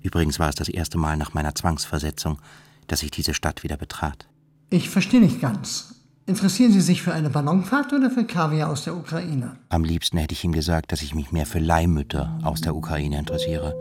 Übrigens 0.00 0.38
war 0.38 0.48
es 0.48 0.54
das 0.54 0.68
erste 0.68 0.96
Mal 0.96 1.16
nach 1.16 1.34
meiner 1.34 1.54
Zwangsversetzung, 1.54 2.40
dass 2.86 3.02
ich 3.02 3.10
diese 3.10 3.34
Stadt 3.34 3.62
wieder 3.62 3.76
betrat. 3.76 4.28
Ich 4.70 4.90
verstehe 4.90 5.20
nicht 5.20 5.40
ganz. 5.40 5.94
Interessieren 6.26 6.72
Sie 6.72 6.82
sich 6.82 7.00
für 7.00 7.14
eine 7.14 7.30
Ballonfahrt 7.30 7.94
oder 7.94 8.10
für 8.10 8.24
Kaviar 8.24 8.68
aus 8.68 8.84
der 8.84 8.94
Ukraine? 8.94 9.56
Am 9.70 9.82
liebsten 9.82 10.18
hätte 10.18 10.34
ich 10.34 10.44
ihm 10.44 10.52
gesagt, 10.52 10.92
dass 10.92 11.00
ich 11.00 11.14
mich 11.14 11.32
mehr 11.32 11.46
für 11.46 11.58
Leihmütter 11.58 12.38
aus 12.42 12.60
der 12.60 12.76
Ukraine 12.76 13.18
interessiere. 13.18 13.74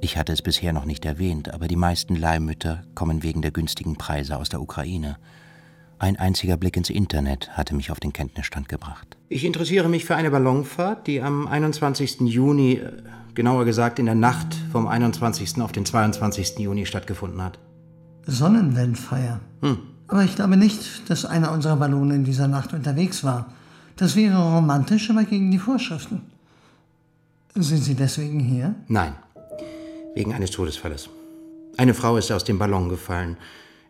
Ich 0.00 0.16
hatte 0.16 0.32
es 0.32 0.42
bisher 0.42 0.72
noch 0.72 0.84
nicht 0.84 1.04
erwähnt, 1.04 1.54
aber 1.54 1.68
die 1.68 1.76
meisten 1.76 2.16
Leihmütter 2.16 2.82
kommen 2.96 3.22
wegen 3.22 3.40
der 3.40 3.52
günstigen 3.52 3.96
Preise 3.96 4.36
aus 4.36 4.48
der 4.48 4.60
Ukraine. 4.60 5.16
Ein 6.00 6.16
einziger 6.16 6.56
Blick 6.56 6.76
ins 6.76 6.90
Internet 6.90 7.56
hatte 7.56 7.76
mich 7.76 7.92
auf 7.92 8.00
den 8.00 8.12
Kenntnisstand 8.12 8.68
gebracht. 8.68 9.16
Ich 9.28 9.44
interessiere 9.44 9.88
mich 9.88 10.04
für 10.04 10.16
eine 10.16 10.32
Ballonfahrt, 10.32 11.06
die 11.06 11.22
am 11.22 11.46
21. 11.46 12.22
Juni, 12.22 12.74
äh, 12.74 12.90
genauer 13.34 13.64
gesagt 13.64 14.00
in 14.00 14.06
der 14.06 14.16
Nacht 14.16 14.56
vom 14.72 14.88
21. 14.88 15.62
auf 15.62 15.70
den 15.70 15.86
22. 15.86 16.58
Juni 16.58 16.84
stattgefunden 16.84 17.40
hat. 17.40 17.60
Sonnenwendfeier. 18.26 19.40
Hm. 19.60 19.78
Aber 20.08 20.22
ich 20.24 20.34
glaube 20.34 20.56
nicht, 20.56 21.08
dass 21.10 21.24
einer 21.24 21.52
unserer 21.52 21.76
Ballone 21.76 22.14
in 22.14 22.24
dieser 22.24 22.48
Nacht 22.48 22.72
unterwegs 22.72 23.24
war. 23.24 23.52
Das 23.96 24.16
wäre 24.16 24.36
romantisch, 24.36 25.10
aber 25.10 25.24
gegen 25.24 25.50
die 25.50 25.58
Vorschriften. 25.58 26.22
Sind 27.54 27.84
Sie 27.84 27.94
deswegen 27.94 28.40
hier? 28.40 28.74
Nein, 28.88 29.14
wegen 30.14 30.34
eines 30.34 30.50
Todesfalles. 30.50 31.08
Eine 31.76 31.94
Frau 31.94 32.16
ist 32.16 32.30
aus 32.32 32.44
dem 32.44 32.58
Ballon 32.58 32.88
gefallen. 32.88 33.36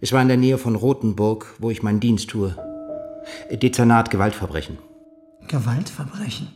Es 0.00 0.12
war 0.12 0.20
in 0.20 0.28
der 0.28 0.36
Nähe 0.36 0.58
von 0.58 0.74
Rothenburg, 0.74 1.54
wo 1.58 1.70
ich 1.70 1.82
meinen 1.82 2.00
Dienst 2.00 2.30
tue. 2.30 2.56
Dezernat 3.50 4.10
Gewaltverbrechen. 4.10 4.78
Gewaltverbrechen? 5.48 6.48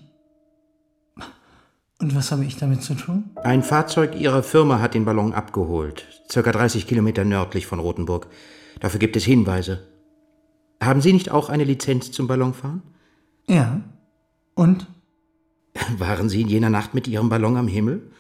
Und 2.01 2.15
was 2.15 2.31
habe 2.31 2.45
ich 2.45 2.57
damit 2.57 2.83
zu 2.83 2.95
tun? 2.95 3.31
Ein 3.43 3.63
Fahrzeug 3.63 4.15
Ihrer 4.15 4.45
Firma 4.45 4.81
hat 4.81 4.95
den 4.95 5.05
Ballon 5.05 5.33
abgeholt, 5.33 6.07
circa 6.31 6.53
30 6.53 6.87
Kilometer 6.87 7.25
nördlich 7.25 7.67
von 7.67 7.81
Rothenburg. 7.81 8.29
Dafür 8.79 9.01
gibt 9.01 9.17
es 9.17 9.25
Hinweise. 9.25 9.87
Haben 10.81 11.01
Sie 11.01 11.13
nicht 11.13 11.33
auch 11.33 11.49
eine 11.49 11.65
Lizenz 11.65 12.13
zum 12.13 12.29
Ballonfahren? 12.29 12.83
Ja. 13.49 13.81
Und? 14.55 14.87
Waren 15.99 16.29
Sie 16.29 16.41
in 16.43 16.49
jener 16.49 16.71
Nacht 16.71 16.95
mit 16.95 17.09
Ihrem 17.09 17.29
Ballon 17.29 17.57
am 17.57 17.67
Himmel? 17.67 18.13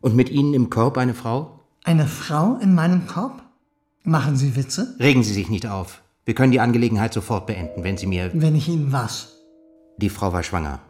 Und 0.00 0.16
mit 0.16 0.30
Ihnen 0.30 0.54
im 0.54 0.70
Korb 0.70 0.96
eine 0.96 1.12
Frau? 1.12 1.60
Eine 1.84 2.06
Frau 2.06 2.56
in 2.62 2.74
meinem 2.74 3.06
Korb? 3.06 3.42
Machen 4.04 4.36
Sie 4.36 4.56
Witze? 4.56 4.96
Regen 5.00 5.22
Sie 5.22 5.34
sich 5.34 5.50
nicht 5.50 5.66
auf. 5.66 6.02
Wir 6.24 6.34
können 6.34 6.52
die 6.52 6.60
Angelegenheit 6.60 7.12
sofort 7.12 7.46
beenden, 7.46 7.84
wenn 7.84 7.98
Sie 7.98 8.06
mir. 8.06 8.30
Wenn 8.32 8.54
ich 8.54 8.68
Ihnen 8.68 8.90
was? 8.92 9.34
Die 9.98 10.08
Frau 10.08 10.32
war 10.32 10.42
schwanger. 10.42 10.80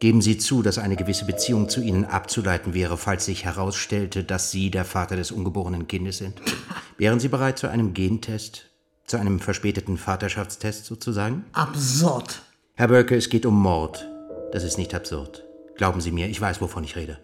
Geben 0.00 0.22
Sie 0.22 0.38
zu, 0.38 0.62
dass 0.62 0.78
eine 0.78 0.94
gewisse 0.94 1.24
Beziehung 1.24 1.68
zu 1.68 1.80
Ihnen 1.80 2.04
abzuleiten 2.04 2.72
wäre, 2.72 2.96
falls 2.96 3.24
sich 3.24 3.44
herausstellte, 3.44 4.22
dass 4.22 4.52
Sie 4.52 4.70
der 4.70 4.84
Vater 4.84 5.16
des 5.16 5.32
ungeborenen 5.32 5.88
Kindes 5.88 6.18
sind. 6.18 6.40
Wären 6.98 7.18
Sie 7.18 7.26
bereit 7.26 7.58
zu 7.58 7.68
einem 7.68 7.94
Gentest, 7.94 8.66
zu 9.06 9.16
einem 9.16 9.40
verspäteten 9.40 9.98
Vaterschaftstest 9.98 10.84
sozusagen? 10.84 11.44
Absurd. 11.52 12.42
Herr 12.74 12.86
Bölke, 12.86 13.16
es 13.16 13.28
geht 13.28 13.44
um 13.44 13.60
Mord. 13.60 14.08
Das 14.52 14.62
ist 14.62 14.78
nicht 14.78 14.94
absurd. 14.94 15.44
Glauben 15.76 16.00
Sie 16.00 16.12
mir, 16.12 16.28
ich 16.28 16.40
weiß, 16.40 16.60
wovon 16.60 16.84
ich 16.84 16.94
rede. 16.94 17.18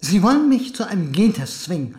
Sie 0.00 0.22
wollen 0.22 0.48
mich 0.48 0.74
zu 0.74 0.86
einem 0.86 1.12
Gentest 1.12 1.64
zwingen. 1.64 1.96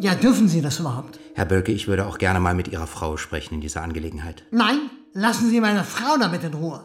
Ja, 0.00 0.16
dürfen 0.16 0.48
Sie 0.48 0.60
das 0.60 0.80
überhaupt? 0.80 1.20
Herr 1.34 1.44
Bölke, 1.44 1.70
ich 1.70 1.86
würde 1.86 2.06
auch 2.06 2.18
gerne 2.18 2.40
mal 2.40 2.54
mit 2.54 2.66
Ihrer 2.66 2.88
Frau 2.88 3.16
sprechen 3.16 3.54
in 3.54 3.60
dieser 3.60 3.82
Angelegenheit. 3.82 4.42
Nein, 4.50 4.90
lassen 5.12 5.50
Sie 5.50 5.60
meine 5.60 5.84
Frau 5.84 6.16
damit 6.18 6.42
in 6.42 6.54
Ruhe. 6.54 6.84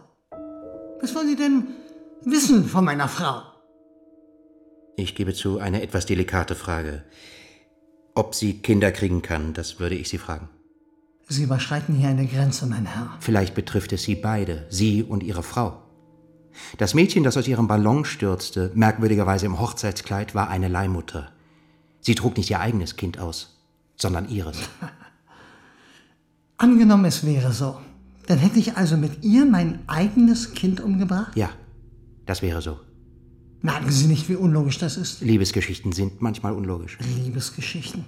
Was 1.02 1.16
wollen 1.16 1.28
Sie 1.28 1.36
denn 1.36 1.68
wissen 2.24 2.66
von 2.66 2.86
meiner 2.86 3.08
Frau? 3.08 3.42
Ich 4.96 5.16
gebe 5.16 5.34
zu, 5.34 5.60
eine 5.60 5.82
etwas 5.82 6.06
delikate 6.06 6.56
Frage. 6.56 7.04
Ob 8.16 8.34
sie 8.34 8.62
Kinder 8.62 8.92
kriegen 8.92 9.22
kann, 9.22 9.54
das 9.54 9.80
würde 9.80 9.96
ich 9.96 10.10
Sie 10.10 10.18
fragen. 10.18 10.50
Sie 11.28 11.44
überschreiten 11.44 11.94
hier 11.94 12.10
eine 12.10 12.26
Grenze, 12.26 12.66
mein 12.66 12.86
Herr. 12.86 13.16
Vielleicht 13.20 13.54
betrifft 13.54 13.94
es 13.94 14.04
Sie 14.04 14.16
beide, 14.16 14.66
Sie 14.70 15.04
und 15.04 15.22
Ihre 15.22 15.44
Frau. 15.44 15.84
Das 16.78 16.94
Mädchen, 16.94 17.24
das 17.24 17.38
aus 17.38 17.48
ihrem 17.48 17.68
Ballon 17.68 18.06
stürzte, 18.06 18.72
merkwürdigerweise 18.74 19.46
im 19.46 19.60
Hochzeitskleid, 19.60 20.34
war 20.34 20.50
eine 20.50 20.68
Leihmutter. 20.68 21.32
Sie 22.02 22.16
trug 22.16 22.38
nicht 22.38 22.50
ihr 22.50 22.60
eigenes 22.60 22.96
Kind 22.96 23.20
aus, 23.20 23.60
sondern 23.96 24.30
ihres. 24.30 24.58
Angenommen, 26.58 27.06
es 27.06 27.24
wäre 27.26 27.52
so. 27.52 27.80
Dann 28.26 28.40
hätte 28.40 28.58
ich 28.58 28.76
also 28.76 28.98
mit 28.98 29.24
ihr 29.24 29.46
mein 29.46 29.80
eigenes 29.88 30.54
Kind 30.54 30.82
umgebracht? 30.82 31.36
Ja, 31.36 31.50
das 32.28 32.42
wäre 32.42 32.62
so. 32.62 32.80
Merken 33.62 33.90
Sie 33.90 34.06
nicht, 34.08 34.30
wie 34.30 34.36
unlogisch 34.36 34.78
das 34.78 34.98
ist? 34.98 35.22
Liebesgeschichten 35.22 35.92
sind 35.92 36.22
manchmal 36.22 36.54
unlogisch. 36.54 37.00
Liebesgeschichten. 37.24 38.06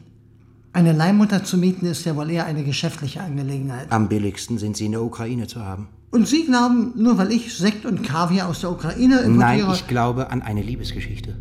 Eine 0.71 0.93
Leihmutter 0.93 1.43
zu 1.43 1.57
mieten 1.57 1.87
ist 1.87 2.05
ja 2.05 2.15
wohl 2.15 2.29
eher 2.29 2.45
eine 2.45 2.63
geschäftliche 2.63 3.21
Angelegenheit. 3.21 3.91
Am 3.91 4.07
billigsten 4.07 4.59
sind 4.59 4.77
sie 4.77 4.85
in 4.85 4.91
der 4.91 5.01
Ukraine 5.01 5.47
zu 5.47 5.65
haben. 5.65 5.87
Und 6.11 6.27
Sie 6.27 6.45
glauben, 6.45 6.93
nur 6.95 7.17
weil 7.17 7.31
ich 7.31 7.55
Sekt 7.55 7.85
und 7.85 8.03
Kaviar 8.03 8.47
aus 8.47 8.61
der 8.61 8.71
Ukraine 8.71 9.19
importiere... 9.21 9.67
Nein, 9.67 9.73
ich 9.73 9.87
glaube 9.87 10.29
an 10.29 10.41
eine 10.43 10.61
Liebesgeschichte. 10.61 11.35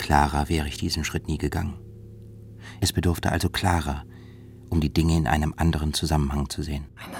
klarer 0.00 0.48
wäre 0.48 0.66
ich 0.66 0.78
diesen 0.78 1.04
Schritt 1.04 1.28
nie 1.28 1.38
gegangen. 1.38 1.74
Es 2.80 2.92
bedurfte 2.92 3.30
also 3.30 3.48
klarer, 3.48 4.04
um 4.68 4.80
die 4.80 4.92
Dinge 4.92 5.16
in 5.16 5.28
einem 5.28 5.54
anderen 5.56 5.92
Zusammenhang 5.92 6.48
zu 6.48 6.62
sehen. 6.62 6.86
Eine 6.96 7.16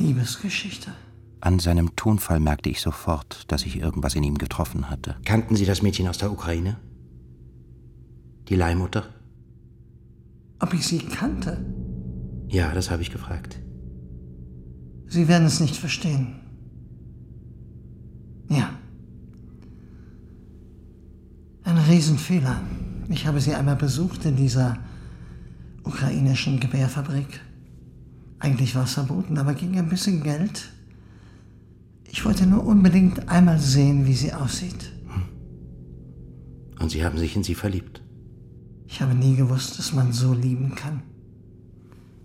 Liebesgeschichte. 0.00 0.92
An 1.40 1.58
seinem 1.58 1.94
Tonfall 1.96 2.40
merkte 2.40 2.68
ich 2.68 2.80
sofort, 2.80 3.44
dass 3.48 3.64
ich 3.64 3.78
irgendwas 3.78 4.14
in 4.14 4.22
ihm 4.22 4.36
getroffen 4.36 4.90
hatte. 4.90 5.16
Kannten 5.24 5.56
Sie 5.56 5.64
das 5.64 5.82
Mädchen 5.82 6.08
aus 6.08 6.18
der 6.18 6.32
Ukraine? 6.32 6.76
Die 8.48 8.56
Leihmutter? 8.56 9.04
Ob 10.58 10.74
ich 10.74 10.86
sie 10.86 10.98
kannte? 10.98 11.64
Ja, 12.48 12.74
das 12.74 12.90
habe 12.90 13.02
ich 13.02 13.10
gefragt. 13.10 13.60
Sie 15.06 15.28
werden 15.28 15.46
es 15.46 15.60
nicht 15.60 15.76
verstehen. 15.76 16.40
Ja. 18.48 18.70
Ein 21.64 21.78
Riesenfehler. 21.78 22.60
Ich 23.08 23.26
habe 23.26 23.40
sie 23.40 23.54
einmal 23.54 23.76
besucht 23.76 24.24
in 24.24 24.36
dieser 24.36 24.78
ukrainischen 25.84 26.60
Gewehrfabrik. 26.60 27.40
Eigentlich 28.40 28.74
war 28.74 28.84
es 28.84 28.94
verboten, 28.94 29.36
aber 29.38 29.54
gegen 29.54 29.78
ein 29.78 29.88
bisschen 29.90 30.22
Geld. 30.22 30.72
Ich 32.06 32.24
wollte 32.24 32.46
nur 32.46 32.64
unbedingt 32.66 33.28
einmal 33.28 33.60
sehen, 33.60 34.06
wie 34.06 34.14
sie 34.14 34.32
aussieht. 34.32 34.92
Und 36.80 36.90
Sie 36.90 37.04
haben 37.04 37.18
sich 37.18 37.36
in 37.36 37.44
sie 37.44 37.54
verliebt? 37.54 38.02
Ich 38.88 39.02
habe 39.02 39.14
nie 39.14 39.36
gewusst, 39.36 39.78
dass 39.78 39.92
man 39.92 40.12
so 40.12 40.32
lieben 40.32 40.74
kann. 40.74 41.02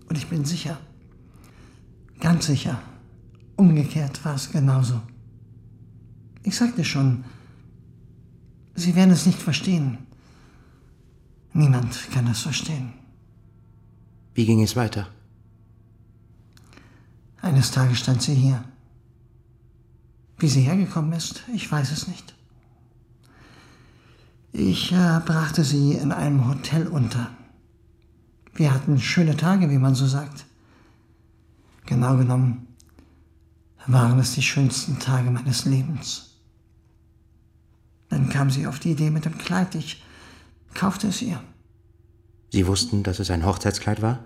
Und 0.08 0.16
ich 0.16 0.26
bin 0.26 0.46
sicher, 0.46 0.78
ganz 2.18 2.46
sicher, 2.46 2.80
umgekehrt 3.56 4.24
war 4.24 4.34
es 4.34 4.50
genauso. 4.50 5.00
Ich 6.42 6.56
sagte 6.56 6.84
schon, 6.84 7.24
Sie 8.74 8.94
werden 8.94 9.10
es 9.10 9.26
nicht 9.26 9.40
verstehen. 9.40 9.98
Niemand 11.52 12.10
kann 12.12 12.26
es 12.26 12.40
verstehen. 12.40 12.92
Wie 14.34 14.46
ging 14.46 14.62
es 14.62 14.76
weiter? 14.76 15.08
Eines 17.46 17.70
Tages 17.70 18.00
stand 18.00 18.22
sie 18.22 18.34
hier. 18.34 18.64
Wie 20.36 20.48
sie 20.48 20.62
hergekommen 20.62 21.12
ist, 21.12 21.44
ich 21.54 21.70
weiß 21.70 21.92
es 21.92 22.08
nicht. 22.08 22.34
Ich 24.52 24.90
äh, 24.90 25.20
brachte 25.24 25.62
sie 25.62 25.92
in 25.92 26.10
einem 26.10 26.48
Hotel 26.48 26.88
unter. 26.88 27.30
Wir 28.52 28.74
hatten 28.74 28.98
schöne 28.98 29.36
Tage, 29.36 29.70
wie 29.70 29.78
man 29.78 29.94
so 29.94 30.08
sagt. 30.08 30.44
Genau 31.84 32.16
genommen 32.16 32.66
waren 33.86 34.18
es 34.18 34.34
die 34.34 34.42
schönsten 34.42 34.98
Tage 34.98 35.30
meines 35.30 35.66
Lebens. 35.66 36.40
Dann 38.08 38.28
kam 38.28 38.50
sie 38.50 38.66
auf 38.66 38.80
die 38.80 38.90
Idee 38.90 39.10
mit 39.10 39.24
dem 39.24 39.38
Kleid. 39.38 39.76
Ich 39.76 40.02
kaufte 40.74 41.06
es 41.06 41.22
ihr. 41.22 41.40
Sie 42.50 42.66
wussten, 42.66 43.04
dass 43.04 43.20
es 43.20 43.30
ein 43.30 43.46
Hochzeitskleid 43.46 44.02
war? 44.02 44.18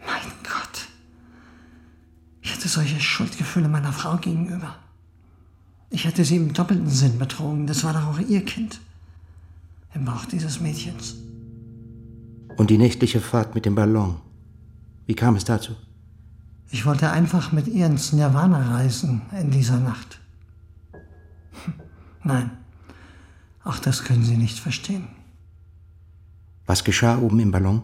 Mein 0.00 0.32
Gott. 0.42 0.86
Ich 2.46 2.55
hatte 2.66 2.74
solche 2.74 3.00
Schuldgefühle 3.00 3.68
meiner 3.68 3.92
Frau 3.92 4.16
gegenüber. 4.16 4.74
Ich 5.88 6.04
hatte 6.04 6.24
sie 6.24 6.34
im 6.34 6.52
doppelten 6.52 6.88
Sinn 6.88 7.16
betrogen. 7.16 7.68
Das 7.68 7.84
war 7.84 7.92
doch 7.92 8.06
auch 8.06 8.18
ihr 8.18 8.44
Kind. 8.44 8.80
Im 9.94 10.04
Bauch 10.04 10.24
dieses 10.24 10.60
Mädchens. 10.60 11.14
Und 12.56 12.70
die 12.70 12.78
nächtliche 12.78 13.20
Fahrt 13.20 13.54
mit 13.54 13.66
dem 13.66 13.76
Ballon. 13.76 14.16
Wie 15.06 15.14
kam 15.14 15.36
es 15.36 15.44
dazu? 15.44 15.76
Ich 16.72 16.84
wollte 16.84 17.12
einfach 17.12 17.52
mit 17.52 17.68
ihr 17.68 17.86
ins 17.86 18.12
Nirvana 18.12 18.74
reisen 18.74 19.22
in 19.40 19.52
dieser 19.52 19.78
Nacht. 19.78 20.18
Nein, 22.24 22.50
auch 23.62 23.78
das 23.78 24.02
können 24.02 24.24
Sie 24.24 24.36
nicht 24.36 24.58
verstehen. 24.58 25.06
Was 26.66 26.82
geschah 26.82 27.18
oben 27.18 27.38
im 27.38 27.52
Ballon? 27.52 27.82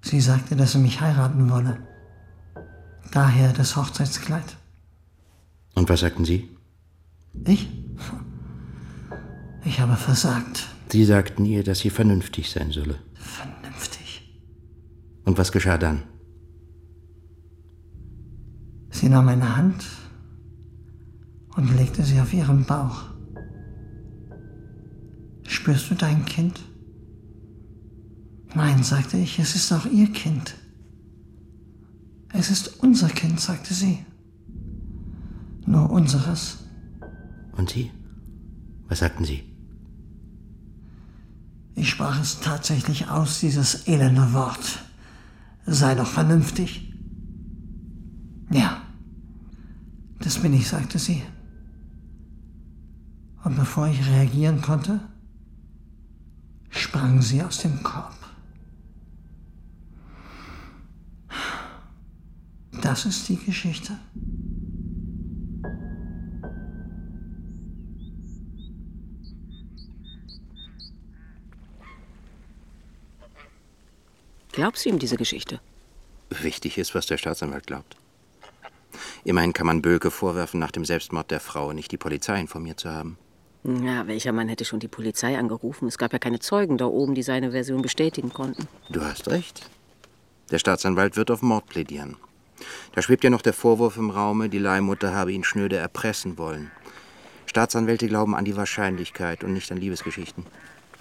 Sie 0.00 0.20
sagte, 0.20 0.54
dass 0.54 0.72
sie 0.72 0.78
mich 0.78 1.00
heiraten 1.00 1.50
wolle. 1.50 1.93
Daher 3.10 3.52
das 3.52 3.76
Hochzeitskleid. 3.76 4.56
Und 5.74 5.88
was 5.88 6.00
sagten 6.00 6.24
Sie? 6.24 6.48
Ich? 7.46 7.68
Ich 9.64 9.80
habe 9.80 9.96
versagt. 9.96 10.68
Sie 10.90 11.04
sagten 11.04 11.44
ihr, 11.44 11.64
dass 11.64 11.80
sie 11.80 11.90
vernünftig 11.90 12.50
sein 12.50 12.70
solle. 12.70 12.98
Vernünftig. 13.14 14.40
Und 15.24 15.38
was 15.38 15.50
geschah 15.50 15.78
dann? 15.78 16.02
Sie 18.90 19.08
nahm 19.08 19.24
meine 19.24 19.56
Hand 19.56 19.84
und 21.56 21.74
legte 21.76 22.04
sie 22.04 22.20
auf 22.20 22.32
ihren 22.32 22.64
Bauch. 22.64 23.04
Spürst 25.46 25.90
du 25.90 25.94
dein 25.94 26.24
Kind? 26.24 26.60
Nein, 28.54 28.82
sagte 28.84 29.16
ich, 29.16 29.38
es 29.38 29.56
ist 29.56 29.72
auch 29.72 29.86
ihr 29.86 30.12
Kind. 30.12 30.54
Es 32.36 32.50
ist 32.50 32.82
unser 32.82 33.08
Kind, 33.08 33.40
sagte 33.40 33.72
sie. 33.72 34.04
Nur 35.66 35.88
unseres. 35.88 36.58
Und 37.52 37.70
Sie? 37.70 37.92
Was 38.88 38.98
sagten 38.98 39.24
Sie? 39.24 39.44
Ich 41.76 41.90
sprach 41.90 42.20
es 42.20 42.40
tatsächlich 42.40 43.08
aus, 43.08 43.38
dieses 43.38 43.86
elende 43.86 44.32
Wort. 44.32 44.82
Sei 45.64 45.94
doch 45.94 46.08
vernünftig. 46.08 46.92
Ja, 48.50 48.82
das 50.18 50.38
bin 50.38 50.52
ich, 50.54 50.68
sagte 50.68 50.98
sie. 50.98 51.22
Und 53.44 53.56
bevor 53.56 53.86
ich 53.86 54.04
reagieren 54.06 54.60
konnte, 54.60 55.00
sprang 56.70 57.22
sie 57.22 57.42
aus 57.42 57.58
dem 57.58 57.82
Korb. 57.82 58.23
Das 62.94 63.06
ist 63.06 63.28
die 63.28 63.36
Geschichte. 63.36 63.98
Glaubst 74.52 74.84
du 74.84 74.90
ihm 74.90 75.00
diese 75.00 75.16
Geschichte? 75.16 75.58
Wichtig 76.30 76.78
ist, 76.78 76.94
was 76.94 77.06
der 77.06 77.16
Staatsanwalt 77.16 77.66
glaubt. 77.66 77.96
Immerhin 79.24 79.52
kann 79.52 79.66
man 79.66 79.82
Bölke 79.82 80.12
vorwerfen, 80.12 80.60
nach 80.60 80.70
dem 80.70 80.84
Selbstmord 80.84 81.32
der 81.32 81.40
Frau 81.40 81.72
nicht 81.72 81.90
die 81.90 81.96
Polizei 81.96 82.38
informiert 82.38 82.78
zu 82.78 82.90
haben. 82.90 83.18
Ja, 83.64 84.06
welcher 84.06 84.30
Mann 84.30 84.48
hätte 84.48 84.64
schon 84.64 84.78
die 84.78 84.86
Polizei 84.86 85.36
angerufen? 85.36 85.88
Es 85.88 85.98
gab 85.98 86.12
ja 86.12 86.20
keine 86.20 86.38
Zeugen 86.38 86.78
da 86.78 86.86
oben, 86.86 87.16
die 87.16 87.24
seine 87.24 87.50
Version 87.50 87.82
bestätigen 87.82 88.32
konnten. 88.32 88.68
Du 88.88 89.00
hast 89.00 89.26
recht. 89.26 89.68
Der 90.52 90.60
Staatsanwalt 90.60 91.16
wird 91.16 91.32
auf 91.32 91.42
Mord 91.42 91.66
plädieren. 91.66 92.16
Da 92.92 93.02
schwebt 93.02 93.24
ja 93.24 93.30
noch 93.30 93.42
der 93.42 93.52
Vorwurf 93.52 93.96
im 93.96 94.10
Raume, 94.10 94.48
die 94.48 94.58
Leihmutter 94.58 95.14
habe 95.14 95.32
ihn 95.32 95.44
schnöde 95.44 95.76
erpressen 95.76 96.38
wollen. 96.38 96.70
Staatsanwälte 97.46 98.08
glauben 98.08 98.34
an 98.34 98.44
die 98.44 98.56
Wahrscheinlichkeit 98.56 99.44
und 99.44 99.52
nicht 99.52 99.70
an 99.70 99.78
Liebesgeschichten. 99.78 100.46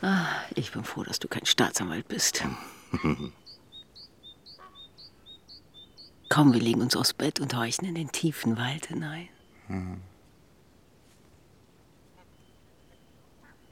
Ah, 0.02 0.26
ich 0.56 0.72
bin 0.72 0.84
froh, 0.84 1.04
dass 1.04 1.20
du 1.20 1.28
kein 1.28 1.46
Staatsanwalt 1.46 2.08
bist. 2.08 2.44
Komm, 6.30 6.54
wir 6.54 6.62
legen 6.62 6.82
uns 6.82 6.96
aufs 6.96 7.14
Bett 7.14 7.40
und 7.40 7.56
horchen 7.56 7.88
in 7.88 7.96
den 7.96 8.12
tiefen 8.12 8.58
Wald 8.58 8.88
hinein. 8.88 9.30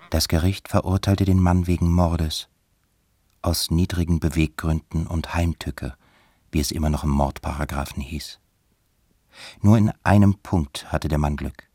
Das 0.10 0.28
Gericht 0.28 0.68
verurteilte 0.68 1.26
den 1.26 1.40
Mann 1.40 1.68
wegen 1.68 1.92
Mordes. 1.92 2.48
Aus 3.42 3.72
niedrigen 3.72 4.20
Beweggründen 4.20 5.08
und 5.08 5.34
Heimtücke, 5.34 5.96
wie 6.52 6.60
es 6.60 6.72
immer 6.72 6.89
noch 6.89 7.04
im 7.04 7.10
Mordparagraphen 7.10 8.02
hieß. 8.02 8.39
Nur 9.62 9.78
in 9.78 9.91
einem 10.04 10.36
Punkt 10.36 10.91
hatte 10.91 11.08
der 11.08 11.18
Mann 11.18 11.38
Glück. 11.38 11.70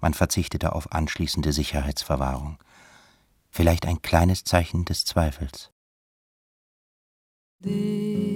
Man 0.00 0.14
verzichtete 0.14 0.74
auf 0.74 0.92
anschließende 0.92 1.52
Sicherheitsverwahrung. 1.52 2.58
Vielleicht 3.50 3.86
ein 3.86 4.02
kleines 4.02 4.44
Zeichen 4.44 4.84
des 4.84 5.04
Zweifels. 5.04 5.70
Die 7.60 8.31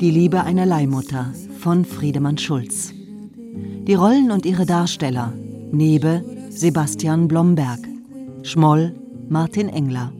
Liebe 0.00 0.44
einer 0.44 0.64
Leihmutter 0.64 1.32
von 1.58 1.84
Friedemann 1.84 2.38
Schulz. 2.38 2.92
Die 2.94 3.94
Rollen 3.94 4.30
und 4.30 4.46
ihre 4.46 4.64
Darsteller: 4.64 5.32
Nebe 5.72 6.24
Sebastian 6.50 7.26
Blomberg, 7.26 7.80
Schmoll 8.42 8.94
Martin 9.28 9.68
Engler, 9.68 10.12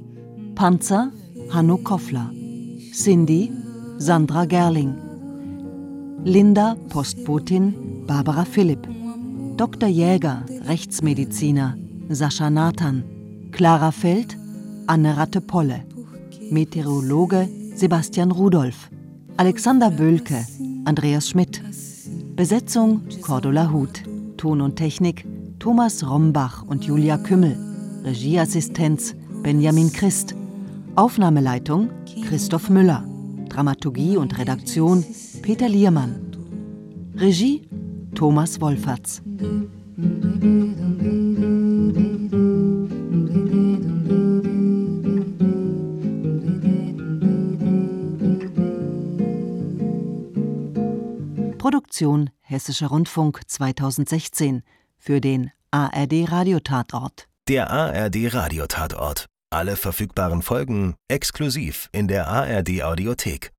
Panzer 0.54 1.12
Hanno 1.50 1.76
Koffler, 1.78 2.30
Cindy 2.92 3.52
Sandra 3.98 4.44
Gerling, 4.44 4.94
Linda 6.24 6.76
Postbotin 6.88 8.04
Barbara 8.06 8.44
Philipp, 8.44 8.88
Dr. 9.56 9.88
Jäger 9.88 10.44
Rechtsmediziner 10.66 11.76
Sascha 12.08 12.50
Nathan, 12.50 13.04
Clara 13.52 13.90
Feld, 13.92 14.36
Anne 14.86 15.16
Ratte-Polle. 15.16 15.84
Meteorologe 16.50 17.48
Sebastian 17.74 18.30
Rudolph. 18.32 18.90
Alexander 19.38 19.92
Böhlke, 19.92 20.44
Andreas 20.84 21.28
Schmidt. 21.28 21.62
Besetzung 22.34 23.02
Cordula 23.22 23.70
Huth. 23.72 24.02
Ton 24.36 24.60
und 24.60 24.74
Technik 24.74 25.24
Thomas 25.60 26.04
Rombach 26.04 26.64
und 26.64 26.84
Julia 26.84 27.18
Kümmel. 27.18 27.56
Regieassistenz 28.02 29.14
Benjamin 29.44 29.92
Christ. 29.92 30.34
Aufnahmeleitung 30.96 31.90
Christoph 32.24 32.68
Müller. 32.68 33.04
Dramaturgie 33.48 34.16
und 34.16 34.36
Redaktion 34.38 35.04
Peter 35.40 35.68
Liermann. 35.68 36.16
Regie 37.14 37.62
Thomas 38.16 38.60
Wolferts. 38.60 39.22
Produktion 51.98 52.30
Hessischer 52.42 52.86
Rundfunk 52.86 53.40
2016 53.48 54.62
für 54.98 55.20
den 55.20 55.50
ARD 55.72 56.30
Radiotatort. 56.30 57.26
Der 57.48 57.70
ARD 57.70 58.32
Radiotatort. 58.32 59.26
Alle 59.50 59.74
verfügbaren 59.74 60.42
Folgen 60.42 60.94
exklusiv 61.08 61.88
in 61.90 62.06
der 62.06 62.28
ARD 62.28 62.84
Audiothek. 62.84 63.50